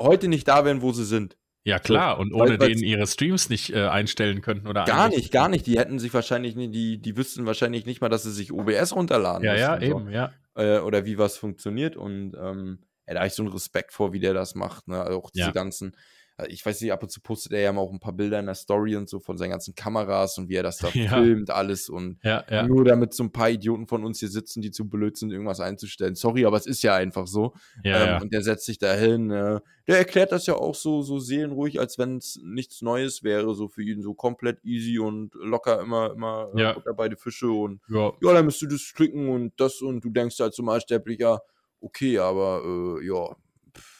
[0.00, 1.36] heute nicht da wären, wo sie sind.
[1.64, 5.08] Ja, klar, so, und ohne weil, denen ihre Streams nicht äh, einstellen könnten oder Gar
[5.08, 5.66] nicht, gar nicht.
[5.66, 8.94] Die hätten sich wahrscheinlich nicht, die, die wüssten wahrscheinlich nicht mal, dass sie sich OBS
[8.94, 9.44] runterladen.
[9.44, 10.10] Ja, ja, eben, so.
[10.10, 10.32] ja.
[10.54, 11.96] Äh, oder wie was funktioniert.
[11.96, 14.88] Und ähm, ja, da habe ich so einen Respekt vor, wie der das macht.
[14.88, 15.02] Ne?
[15.02, 15.52] Also auch diese ja.
[15.52, 15.94] ganzen
[16.46, 18.46] ich weiß nicht, ab und zu postet er ja mal auch ein paar Bilder in
[18.46, 21.08] der Story und so von seinen ganzen Kameras und wie er das da ja.
[21.08, 22.66] filmt, alles und ja, ja.
[22.66, 25.60] nur damit so ein paar Idioten von uns hier sitzen, die zu blöd sind, irgendwas
[25.60, 26.14] einzustellen.
[26.14, 27.54] Sorry, aber es ist ja einfach so.
[27.82, 29.30] Ähm, und der setzt sich da hin.
[29.30, 33.54] Äh, der erklärt das ja auch so, so seelenruhig, als wenn es nichts Neues wäre,
[33.54, 36.76] so für ihn so komplett easy und locker immer, immer äh, ja.
[36.76, 38.12] äh, beide Fische und ja.
[38.20, 41.40] dann müsst du das klicken und das und du denkst halt zum Malsterblicher,
[41.80, 42.62] okay, aber
[43.00, 43.34] äh, ja,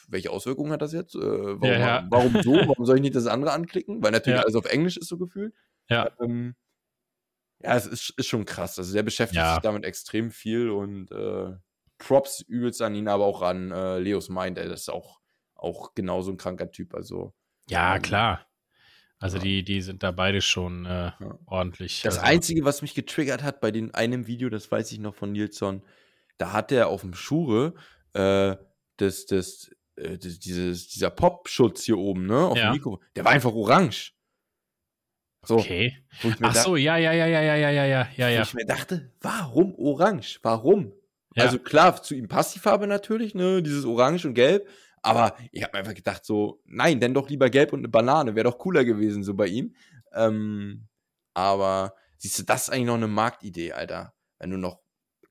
[0.09, 1.15] welche Auswirkungen hat das jetzt?
[1.15, 2.07] Äh, warum, ja, ja.
[2.09, 2.53] warum, so?
[2.53, 4.03] Warum soll ich nicht das andere anklicken?
[4.03, 4.43] Weil natürlich ja.
[4.43, 5.53] alles auf Englisch ist so gefühlt.
[5.89, 6.11] Ja.
[6.21, 6.55] Ähm,
[7.61, 8.77] ja, es ist, ist schon krass.
[8.79, 11.55] Also der beschäftigt sich damit extrem viel und äh,
[11.97, 14.57] Props übelst an ihn, aber auch an äh, Leos Mind.
[14.57, 15.19] Ey, das ist auch,
[15.55, 16.95] auch genauso ein kranker Typ.
[16.95, 17.33] Also.
[17.69, 18.45] Ja, ähm, klar.
[19.21, 21.11] Also die, die sind da beide schon äh,
[21.45, 22.01] ordentlich.
[22.03, 22.27] Das also.
[22.27, 25.83] Einzige, was mich getriggert hat bei den einem Video, das weiß ich noch von Nilsson,
[26.37, 27.73] da hat er auf dem Schure
[28.13, 28.55] äh,
[28.95, 32.69] das, das äh, dieses, dieser Popschutz hier oben, ne, auf ja.
[32.69, 34.13] dem Mikro, der war einfach orange.
[35.45, 35.97] So, okay.
[36.41, 38.39] Ach so, ja, ja, ja, ja, ja, ja, ja, ja, ja.
[38.39, 40.39] Wo ich mir dachte, warum orange?
[40.43, 40.93] Warum?
[41.35, 41.45] Ja.
[41.45, 44.67] Also klar, zu ihm passt die Farbe natürlich, ne, dieses Orange und Gelb.
[45.01, 48.35] Aber ich habe mir einfach gedacht, so, nein, denn doch lieber Gelb und eine Banane,
[48.35, 49.75] wäre doch cooler gewesen, so bei ihm.
[50.13, 50.87] Ähm,
[51.33, 54.13] aber siehst du, das ist eigentlich noch eine Marktidee, Alter.
[54.39, 54.81] Wenn du noch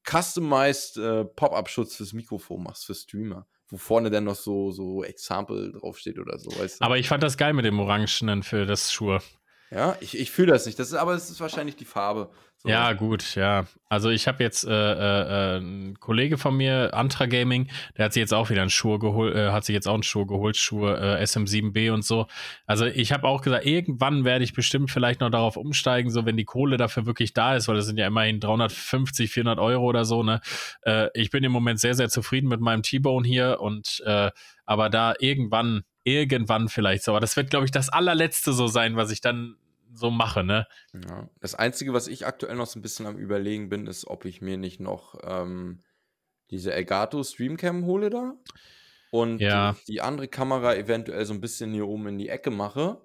[0.09, 5.73] customized äh, Pop-Up-Schutz fürs Mikrofon machst, für Streamer wo vorne dann noch so, so Example
[5.73, 6.85] draufsteht oder so, weißt du?
[6.85, 9.21] Aber ich fand das geil mit dem Orangenen für das Schuhe.
[9.71, 10.79] Ja, ich, ich fühle das nicht.
[10.79, 12.31] Das ist, aber es ist wahrscheinlich die Farbe.
[12.61, 12.71] So.
[12.71, 13.67] Ja, gut, ja.
[13.89, 18.15] Also ich habe jetzt äh, äh, äh, ein Kollege von mir, Antra Gaming, der hat
[18.15, 20.57] sich jetzt auch wieder einen Schuh geholt, äh, hat sich jetzt auch einen Schuh geholt,
[20.57, 22.27] Schuhe äh, SM7B und so.
[22.67, 26.37] Also ich habe auch gesagt, irgendwann werde ich bestimmt vielleicht noch darauf umsteigen, so wenn
[26.37, 30.05] die Kohle dafür wirklich da ist, weil das sind ja immerhin 350, 400 Euro oder
[30.05, 30.25] so.
[30.25, 30.41] Ne,
[30.83, 34.33] äh, ich bin im Moment sehr, sehr zufrieden mit meinem T-Bone hier und äh,
[34.67, 37.13] aber da irgendwann irgendwann vielleicht so.
[37.13, 39.57] Aber das wird, glaube ich, das allerletzte so sein, was ich dann
[39.93, 40.67] so mache, ne?
[40.93, 41.29] Ja.
[41.41, 44.41] Das Einzige, was ich aktuell noch so ein bisschen am Überlegen bin, ist, ob ich
[44.41, 45.83] mir nicht noch ähm,
[46.51, 48.35] diese Elgato Streamcam hole da
[49.11, 49.77] und ja.
[49.87, 53.01] die, andere Kamera eventuell so ein bisschen hier oben in die Ecke mache.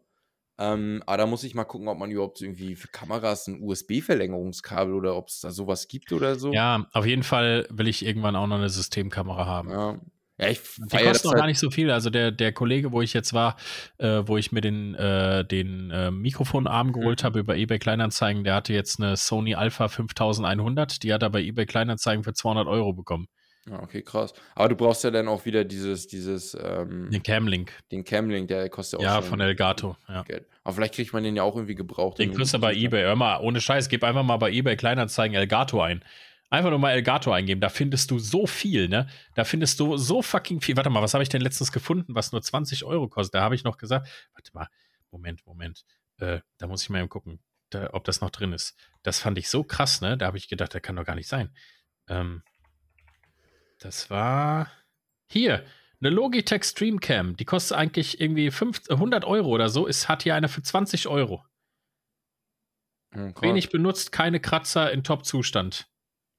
[0.60, 4.94] Ähm, aber da muss ich mal gucken, ob man überhaupt irgendwie für Kameras ein USB-Verlängerungskabel
[4.94, 6.54] oder ob es da sowas gibt oder so.
[6.54, 9.72] Ja, auf jeden Fall will ich irgendwann auch noch eine Systemkamera haben.
[9.72, 10.00] Ja,
[10.40, 11.92] ja, ich die kosten auch gar nicht so viel.
[11.92, 13.56] Also der, der Kollege, wo ich jetzt war,
[14.00, 16.94] äh, wo ich mir den, äh, den äh, Mikrofonarm mhm.
[16.94, 17.26] geholt mhm.
[17.26, 21.04] habe über eBay Kleinanzeigen, der hatte jetzt eine Sony Alpha 5100.
[21.04, 23.28] Die hat er bei eBay Kleinanzeigen für 200 Euro bekommen.
[23.70, 24.34] Ja, okay, krass.
[24.56, 27.72] Aber du brauchst ja dann auch wieder dieses, dieses, ähm, Den Camlink.
[27.92, 29.96] den Camlink, der kostet ja auch Ja, von Elgato.
[30.10, 30.24] Ja.
[30.24, 30.48] Geld.
[30.64, 32.20] Aber vielleicht kriegt man den ja auch irgendwie gebraucht.
[32.20, 33.04] Den kriegst du bei eBay.
[33.04, 36.04] Hör mal, ohne Scheiß, gib einfach mal bei eBay Kleinanzeigen Elgato ein.
[36.54, 37.62] Einfach nur mal Elgato eingeben.
[37.62, 39.08] Da findest du so viel, ne?
[39.34, 40.78] Da findest du so fucking viel.
[40.78, 43.34] Warte mal, was habe ich denn letztens gefunden, was nur 20 Euro kostet?
[43.34, 44.68] Da habe ich noch gesagt, warte mal,
[45.10, 45.84] Moment, Moment.
[46.20, 47.40] Äh, da muss ich mal eben gucken,
[47.72, 48.78] da, ob das noch drin ist.
[49.02, 50.16] Das fand ich so krass, ne?
[50.16, 51.52] Da habe ich gedacht, das kann doch gar nicht sein.
[52.08, 52.44] Ähm,
[53.80, 54.72] das war
[55.32, 55.66] hier.
[56.02, 60.36] Eine Logitech Streamcam, die kostet eigentlich irgendwie 5, 100 Euro oder so, ist, hat hier
[60.36, 61.44] eine für 20 Euro.
[63.10, 63.42] Krass.
[63.42, 65.88] Wenig benutzt, keine Kratzer in Top-Zustand.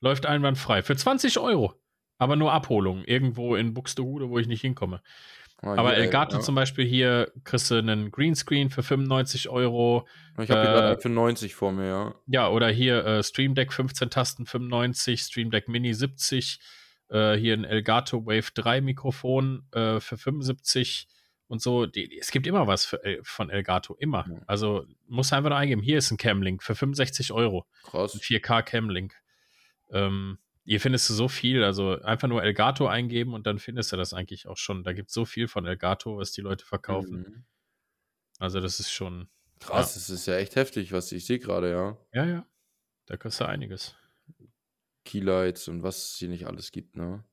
[0.04, 0.82] Läuft einwandfrei.
[0.82, 1.72] Für 20 Euro.
[2.18, 3.02] Aber nur Abholung.
[3.04, 5.00] Irgendwo in Buxtehude, wo ich nicht hinkomme.
[5.62, 6.42] Ah, Aber Elgato ja.
[6.42, 10.06] zum Beispiel hier kriegst du einen Greenscreen für 95 Euro.
[10.38, 12.14] Ich habe äh, gerade für 90 vor mir, ja.
[12.26, 16.60] Ja, oder hier äh, Stream Deck 15 Tasten 95, Stream Deck Mini 70.
[17.08, 21.08] Äh, hier ein Elgato Wave 3 Mikrofon äh, für 75
[21.48, 21.86] und so.
[21.86, 23.94] Die, es gibt immer was für, El- von Elgato.
[23.98, 24.26] Immer.
[24.28, 24.36] Ja.
[24.46, 25.82] Also muss einfach nur eingeben.
[25.82, 27.66] Hier ist ein Cam-Link für 65 Euro.
[27.84, 28.14] Krass.
[28.14, 29.14] Ein 4K Cam-Link.
[29.90, 33.96] Ähm, hier findest du so viel, also einfach nur Elgato eingeben und dann findest du
[33.96, 34.82] das eigentlich auch schon.
[34.82, 37.18] Da gibt es so viel von Elgato, was die Leute verkaufen.
[37.18, 37.44] Mhm.
[38.38, 39.28] Also das ist schon,
[39.60, 41.96] Krass, das ist ja echt heftig, was ich sehe gerade, ja.
[42.12, 42.46] ja, ja,
[43.06, 43.94] da kriegst du einiges.
[45.04, 47.24] Keylights und was es hier nicht alles gibt, ne?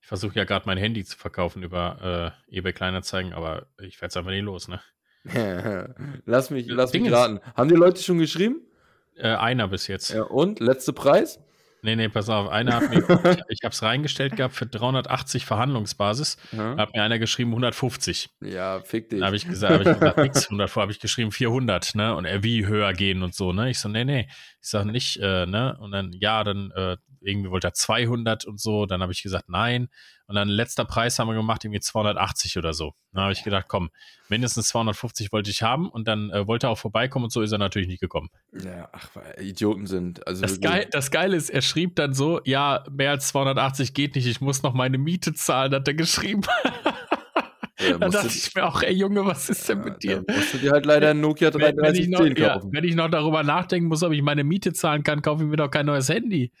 [0.00, 4.08] Ich versuche ja gerade mein Handy zu verkaufen über äh, eBay Kleinanzeigen, aber ich werde
[4.08, 4.80] es einfach nicht los, ne?
[6.26, 7.40] lass mich, lass mich raten.
[7.54, 8.60] Haben die Leute schon geschrieben?
[9.14, 10.10] Äh, einer bis jetzt.
[10.10, 10.58] Ja, und?
[10.58, 11.38] Letzter Preis?
[11.84, 12.48] Nee, nee, pass auf.
[12.48, 12.98] Einer hat mir,
[13.48, 16.36] ich habe es reingestellt gehabt für 380 Verhandlungsbasis.
[16.52, 18.30] Ja, Hat mir einer geschrieben 150.
[18.40, 19.18] ja fick dich.
[19.18, 22.14] Da habe ich gesagt, hab ich gesagt nix, 100 vor, habe ich geschrieben 400, ne?
[22.14, 23.68] Und er wie höher gehen und so, ne?
[23.68, 24.28] Ich so, nee, nee.
[24.60, 25.76] Ich sage nicht, äh, ne?
[25.80, 28.86] Und dann, ja, dann äh, irgendwie wollte er 200 und so.
[28.86, 29.88] Dann habe ich gesagt, nein.
[30.26, 32.94] Und dann letzter Preis haben wir gemacht, irgendwie 280 oder so.
[33.12, 33.90] Dann habe ich gedacht, komm,
[34.28, 35.88] mindestens 250 wollte ich haben.
[35.88, 38.30] Und dann äh, wollte er auch vorbeikommen und so ist er natürlich nicht gekommen.
[38.52, 40.26] ja, ach, weil Idioten sind.
[40.26, 40.60] Also Das.
[40.60, 44.40] Geil, das Geile ist, er schrieb dann so, ja, mehr als 280 geht nicht, ich
[44.40, 46.42] muss noch meine Miete zahlen, hat er geschrieben.
[47.80, 50.24] Ja, da dachte ich mir auch, ey Junge, was ist denn ja, mit dir?
[50.28, 52.72] Musst du dir halt leider ein Nokia Wenn, wenn, ich noch, 3310 ja, kaufen.
[52.72, 55.56] wenn ich noch darüber nachdenken muss, ob ich meine Miete zahlen kann, kaufe ich mir
[55.56, 56.52] doch kein neues Handy.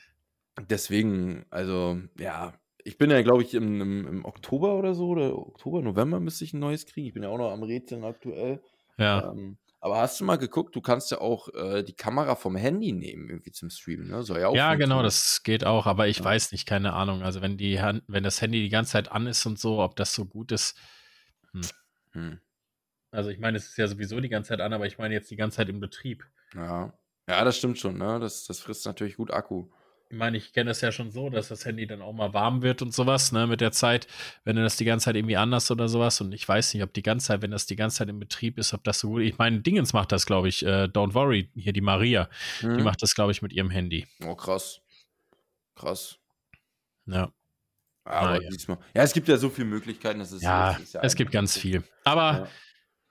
[0.60, 2.54] Deswegen, also, ja,
[2.84, 6.44] ich bin ja, glaube ich, im, im, im Oktober oder so, oder Oktober, November müsste
[6.44, 7.06] ich ein neues kriegen.
[7.06, 8.62] Ich bin ja auch noch am Rätseln aktuell.
[8.98, 9.30] Ja.
[9.30, 12.92] Ähm, aber hast du mal geguckt, du kannst ja auch äh, die Kamera vom Handy
[12.92, 14.22] nehmen, irgendwie zum Streamen, ne?
[14.22, 16.24] Soll ja auch Ja, genau, das geht auch, aber ich Ja.
[16.24, 17.22] weiß nicht, keine Ahnung.
[17.22, 19.96] Also wenn die Hand, wenn das Handy die ganze Zeit an ist und so, ob
[19.96, 20.78] das so gut ist.
[22.12, 22.40] Hm.
[23.10, 25.30] Also ich meine, es ist ja sowieso die ganze Zeit an, aber ich meine jetzt
[25.30, 26.24] die ganze Zeit im Betrieb.
[26.54, 26.92] Ja.
[27.28, 28.20] ja, das stimmt schon, ne?
[28.20, 29.68] Das, das frisst natürlich gut Akku.
[30.12, 32.60] Ich meine, ich kenne das ja schon so, dass das Handy dann auch mal warm
[32.60, 34.06] wird und sowas, ne, mit der Zeit,
[34.44, 36.20] wenn du das die ganze Zeit irgendwie anders oder sowas.
[36.20, 38.58] Und ich weiß nicht, ob die ganze Zeit, wenn das die ganze Zeit im Betrieb
[38.58, 39.28] ist, ob das so gut ist.
[39.30, 40.66] Ich meine, Dingens macht das, glaube ich.
[40.66, 42.28] Äh, Don't worry, hier die Maria,
[42.60, 42.84] die Hm?
[42.84, 44.06] macht das, glaube ich, mit ihrem Handy.
[44.26, 44.82] Oh, krass.
[45.76, 46.18] Krass.
[47.06, 47.32] Ja,
[48.04, 48.50] Aber Ah, ja.
[48.50, 48.76] diesmal.
[48.94, 51.84] Ja, es gibt ja so viele Möglichkeiten, das ist ja ist es gibt ganz viel.
[52.04, 52.48] Aber Ja.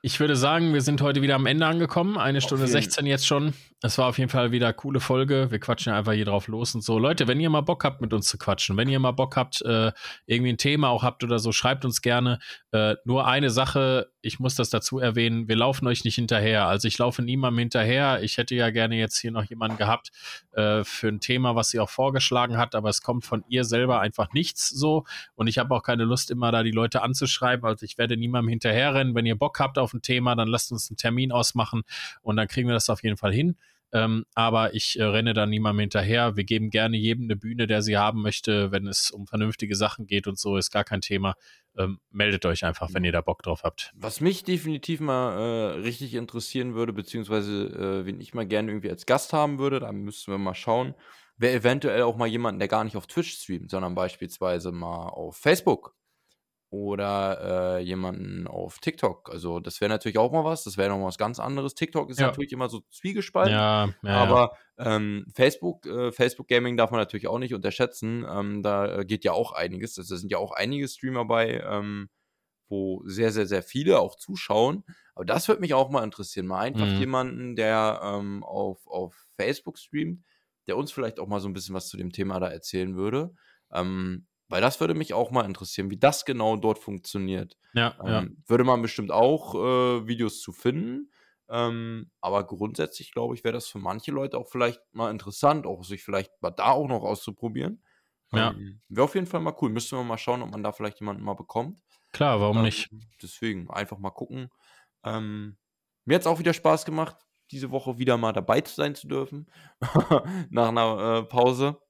[0.04, 2.18] Ich würde sagen, wir sind heute wieder am Ende angekommen.
[2.18, 2.74] Eine Stunde jeden.
[2.74, 3.54] 16 jetzt schon.
[3.84, 5.52] Es war auf jeden Fall wieder eine coole Folge.
[5.52, 6.98] Wir quatschen einfach hier drauf los und so.
[6.98, 9.62] Leute, wenn ihr mal Bock habt, mit uns zu quatschen, wenn ihr mal Bock habt,
[9.62, 9.92] äh,
[10.26, 12.40] irgendwie ein Thema auch habt oder so, schreibt uns gerne.
[12.72, 16.68] Äh, nur eine Sache, ich muss das dazu erwähnen, wir laufen euch nicht hinterher.
[16.68, 18.22] Also ich laufe niemandem hinterher.
[18.24, 20.12] Ich hätte ja gerne jetzt hier noch jemanden gehabt
[20.52, 24.00] äh, für ein Thema, was sie auch vorgeschlagen hat, aber es kommt von ihr selber
[24.00, 25.06] einfach nichts so.
[25.36, 27.66] Und ich habe auch keine Lust, immer da die Leute anzuschreiben.
[27.66, 29.16] Also ich werde niemandem hinterherrennen.
[29.16, 31.84] Wenn ihr Bock habt auf ein Thema, dann lasst uns einen Termin ausmachen
[32.22, 33.58] und dann kriegen wir das auf jeden Fall hin.
[33.94, 36.36] Ähm, aber ich äh, renne da niemandem hinterher.
[36.38, 40.08] Wir geben gerne jedem eine Bühne, der sie haben möchte, wenn es um vernünftige Sachen
[40.08, 41.36] geht und so, ist gar kein Thema.
[41.78, 43.92] Ähm, meldet euch einfach, wenn ihr da Bock drauf habt.
[43.96, 48.90] Was mich definitiv mal äh, richtig interessieren würde, beziehungsweise äh, wen ich mal gerne irgendwie
[48.90, 50.96] als Gast haben würde, da müssten wir mal schauen,
[51.38, 55.38] wäre eventuell auch mal jemand, der gar nicht auf Twitch streamt, sondern beispielsweise mal auf
[55.38, 55.96] Facebook
[56.72, 59.30] oder äh, jemanden auf TikTok.
[59.30, 61.76] Also das wäre natürlich auch mal was, das wäre noch mal was ganz anderes.
[61.76, 62.28] TikTok ist Ja.
[62.28, 63.54] natürlich immer so zwiegespalten.
[63.54, 64.16] Ja, ja.
[64.16, 68.26] Aber ähm, Facebook, äh, Facebook Gaming darf man natürlich auch nicht unterschätzen.
[68.28, 69.98] Ähm, da äh, geht ja auch einiges.
[70.00, 72.10] Also, da sind ja auch einige Streamer bei, ähm,
[72.70, 74.86] wo sehr, sehr, sehr viele auch zuschauen.
[75.14, 76.48] Aber das würde mich auch mal interessieren.
[76.48, 77.00] Mal einfach Mhm.
[77.00, 80.24] jemanden, der ähm, auf, auf Facebook streamt,
[80.68, 83.36] der uns vielleicht auch mal so ein bisschen was zu dem Thema da erzählen würde.
[83.74, 87.58] Ähm, weil das würde mich auch mal interessieren, wie das genau dort funktioniert.
[87.74, 88.20] ja, ja.
[88.20, 91.12] Ähm, Würde man bestimmt auch äh, Videos zu finden.
[91.50, 95.84] Ähm, aber grundsätzlich, glaube ich, wäre das für manche Leute auch vielleicht mal interessant, auch
[95.84, 97.84] sich vielleicht mal da auch noch auszuprobieren.
[98.32, 98.52] Ja.
[98.52, 99.70] Ähm, Wäre auf jeden Fall mal cool.
[99.70, 101.82] Müssten wir mal schauen, ob man da vielleicht jemanden mal bekommt.
[102.14, 102.90] Klar, warum Ähm, nicht?
[103.22, 104.50] Deswegen einfach mal gucken.
[105.04, 105.58] Ähm,
[106.06, 107.18] mir hat es auch wieder Spaß gemacht,
[107.52, 109.48] diese Woche wieder mal dabei sein zu dürfen.
[110.50, 111.82] Nach einer äh, Pause.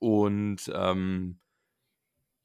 [0.00, 1.40] Und ähm,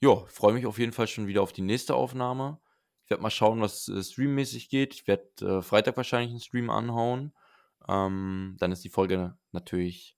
[0.03, 2.59] ja, freue mich auf jeden Fall schon wieder auf die nächste Aufnahme.
[3.05, 4.93] Ich werde mal schauen, was äh, streammäßig geht.
[4.93, 7.34] Ich werde äh, Freitag wahrscheinlich einen Stream anhauen.
[7.88, 10.17] Ähm, dann ist die Folge natürlich,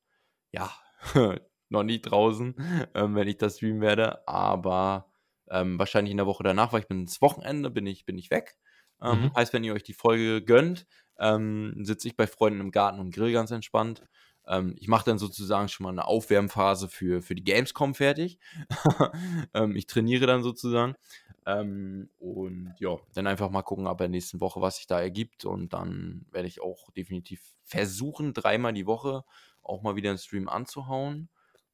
[0.51, 0.71] ja,
[1.69, 2.55] noch nie draußen,
[2.95, 4.27] ähm, wenn ich das streamen werde.
[4.27, 5.11] Aber
[5.49, 8.31] ähm, wahrscheinlich in der Woche danach, weil ich bin ins Wochenende, bin ich, bin ich
[8.31, 8.57] weg.
[9.01, 9.35] Ähm, Mhm.
[9.35, 10.87] Heißt, wenn ihr euch die Folge gönnt,
[11.19, 14.03] ähm, sitze ich bei Freunden im Garten und grill ganz entspannt.
[14.47, 18.39] Ähm, ich mache dann sozusagen schon mal eine Aufwärmphase für, für die Gamescom fertig.
[19.53, 20.95] ähm, ich trainiere dann sozusagen.
[21.45, 25.45] Ähm, und ja, dann einfach mal gucken, ab der nächsten Woche, was sich da ergibt.
[25.45, 29.23] Und dann werde ich auch definitiv versuchen, dreimal die Woche
[29.61, 31.29] auch mal wieder einen Stream anzuhauen.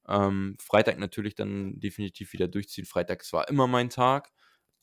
[0.07, 2.85] Ähm, Freitag natürlich dann definitiv wieder durchziehen.
[2.85, 4.31] Freitag war immer mein Tag.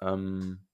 [0.01, 0.67] Ähm,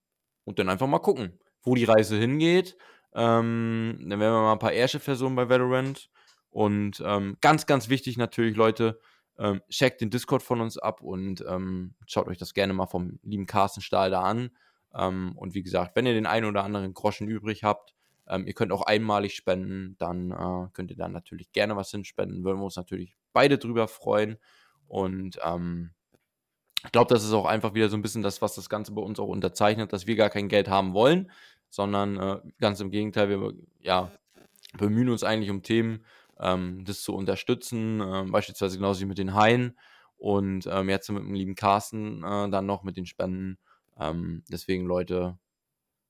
[0.45, 2.77] und dann einfach mal gucken, wo die Reise hingeht.
[3.15, 6.11] Ähm, dann werden wir mal ein paar Ärsche versuchen bei Valorant.
[6.55, 9.01] Und ähm, ganz, ganz wichtig natürlich, Leute,
[9.41, 13.19] ähm, checkt den Discord von uns ab und ähm, schaut euch das gerne mal vom
[13.25, 14.51] lieben Carsten Stahl da an.
[14.95, 17.97] Ähm, und wie gesagt, wenn ihr den einen oder anderen Groschen übrig habt,
[18.29, 22.45] ähm, ihr könnt auch einmalig spenden, dann äh, könnt ihr dann natürlich gerne was hinspenden.
[22.45, 24.39] Würden wir uns natürlich beide drüber freuen.
[24.87, 25.91] Und ähm,
[26.85, 29.03] ich glaube, das ist auch einfach wieder so ein bisschen das, was das Ganze bei
[29.03, 31.33] uns auch unterzeichnet, dass wir gar kein Geld haben wollen,
[31.69, 34.13] sondern äh, ganz im Gegenteil, wir ja,
[34.79, 36.05] bemühen uns eigentlich um Themen,
[36.41, 39.79] ähm, das zu unterstützen, ähm, beispielsweise genauso wie mit den Haien
[40.17, 43.59] und ähm, jetzt mit dem lieben Carsten äh, dann noch mit den Spenden.
[43.99, 45.39] Ähm, deswegen, Leute,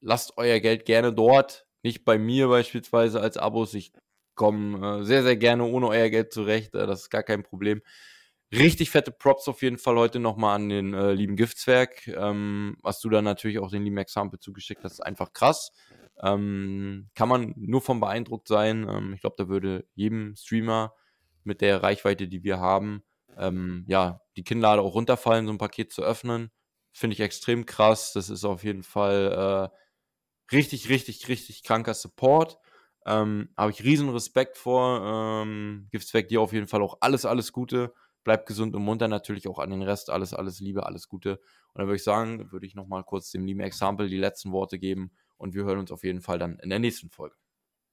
[0.01, 3.75] lasst euer Geld gerne dort, nicht bei mir beispielsweise als Abos.
[3.75, 3.93] Ich
[4.35, 7.83] komme äh, sehr, sehr gerne ohne euer Geld zurecht, äh, das ist gar kein Problem.
[8.53, 13.01] Richtig fette Props auf jeden Fall heute nochmal an den äh, lieben Giftswerk, ähm, was
[13.01, 15.73] du dann natürlich auch den lieben Example zugeschickt hast, einfach krass.
[16.23, 18.87] Ähm, kann man nur von beeindruckt sein.
[18.89, 20.95] Ähm, ich glaube, da würde jedem Streamer
[21.45, 23.03] mit der Reichweite, die wir haben,
[23.37, 26.51] ähm, ja, die Kinnlade auch runterfallen, so ein Paket zu öffnen.
[26.93, 28.13] Finde ich extrem krass.
[28.13, 32.59] Das ist auf jeden Fall äh, richtig, richtig, richtig kranker Support.
[33.07, 35.43] Ähm, Habe ich riesen Respekt vor.
[35.43, 37.93] Ähm, Giftswerk dir auf jeden Fall auch alles, alles Gute.
[38.23, 40.11] Bleibt gesund und munter natürlich auch an den Rest.
[40.11, 41.33] Alles, alles Liebe, alles Gute.
[41.73, 44.79] Und dann würde ich sagen, würde ich nochmal kurz dem lieben Example die letzten Worte
[44.79, 45.11] geben.
[45.37, 47.37] Und wir hören uns auf jeden Fall dann in der nächsten Folge.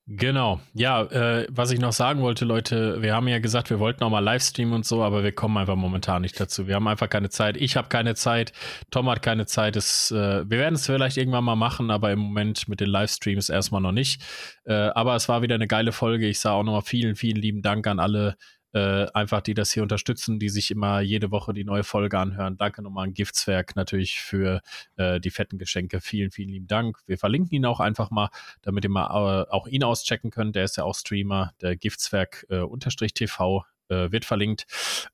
[0.08, 0.60] Genau.
[0.74, 4.10] Ja, äh, was ich noch sagen wollte, Leute, wir haben ja gesagt, wir wollten auch
[4.10, 6.68] mal Livestreamen und so, aber wir kommen einfach momentan nicht dazu.
[6.68, 7.56] Wir haben einfach keine Zeit.
[7.56, 8.52] Ich habe keine Zeit.
[8.90, 9.76] Tom hat keine Zeit.
[9.76, 13.50] Es, äh, wir werden es vielleicht irgendwann mal machen, aber im Moment mit den Livestreams
[13.50, 14.22] erstmal noch nicht.
[14.66, 16.28] Äh, aber es war wieder eine geile Folge.
[16.28, 18.36] Ich sage auch nochmal vielen, vielen lieben Dank an alle,
[18.74, 22.58] äh, einfach die das hier unterstützen, die sich immer jede Woche die neue Folge anhören.
[22.58, 24.62] Danke nochmal an Giftswerk natürlich für
[24.96, 26.02] äh, die fetten Geschenke.
[26.02, 27.00] Vielen, vielen lieben Dank.
[27.06, 28.30] Wir verlinken ihn auch einfach mal,
[28.62, 30.56] damit ihr mal äh, auch ihn auschecken könnt.
[30.56, 34.66] Der ist ja auch Streamer, der Giftswerk äh, unterstrich TV äh, wird verlinkt.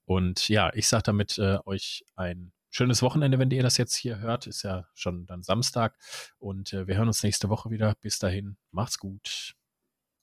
[0.06, 4.20] Und ja, ich sage damit äh, euch ein schönes Wochenende, wenn ihr das jetzt hier
[4.20, 4.46] hört.
[4.48, 5.98] Ist ja schon dann Samstag.
[6.38, 7.96] Und wir hören uns nächste Woche wieder.
[8.02, 9.56] Bis dahin, macht's gut.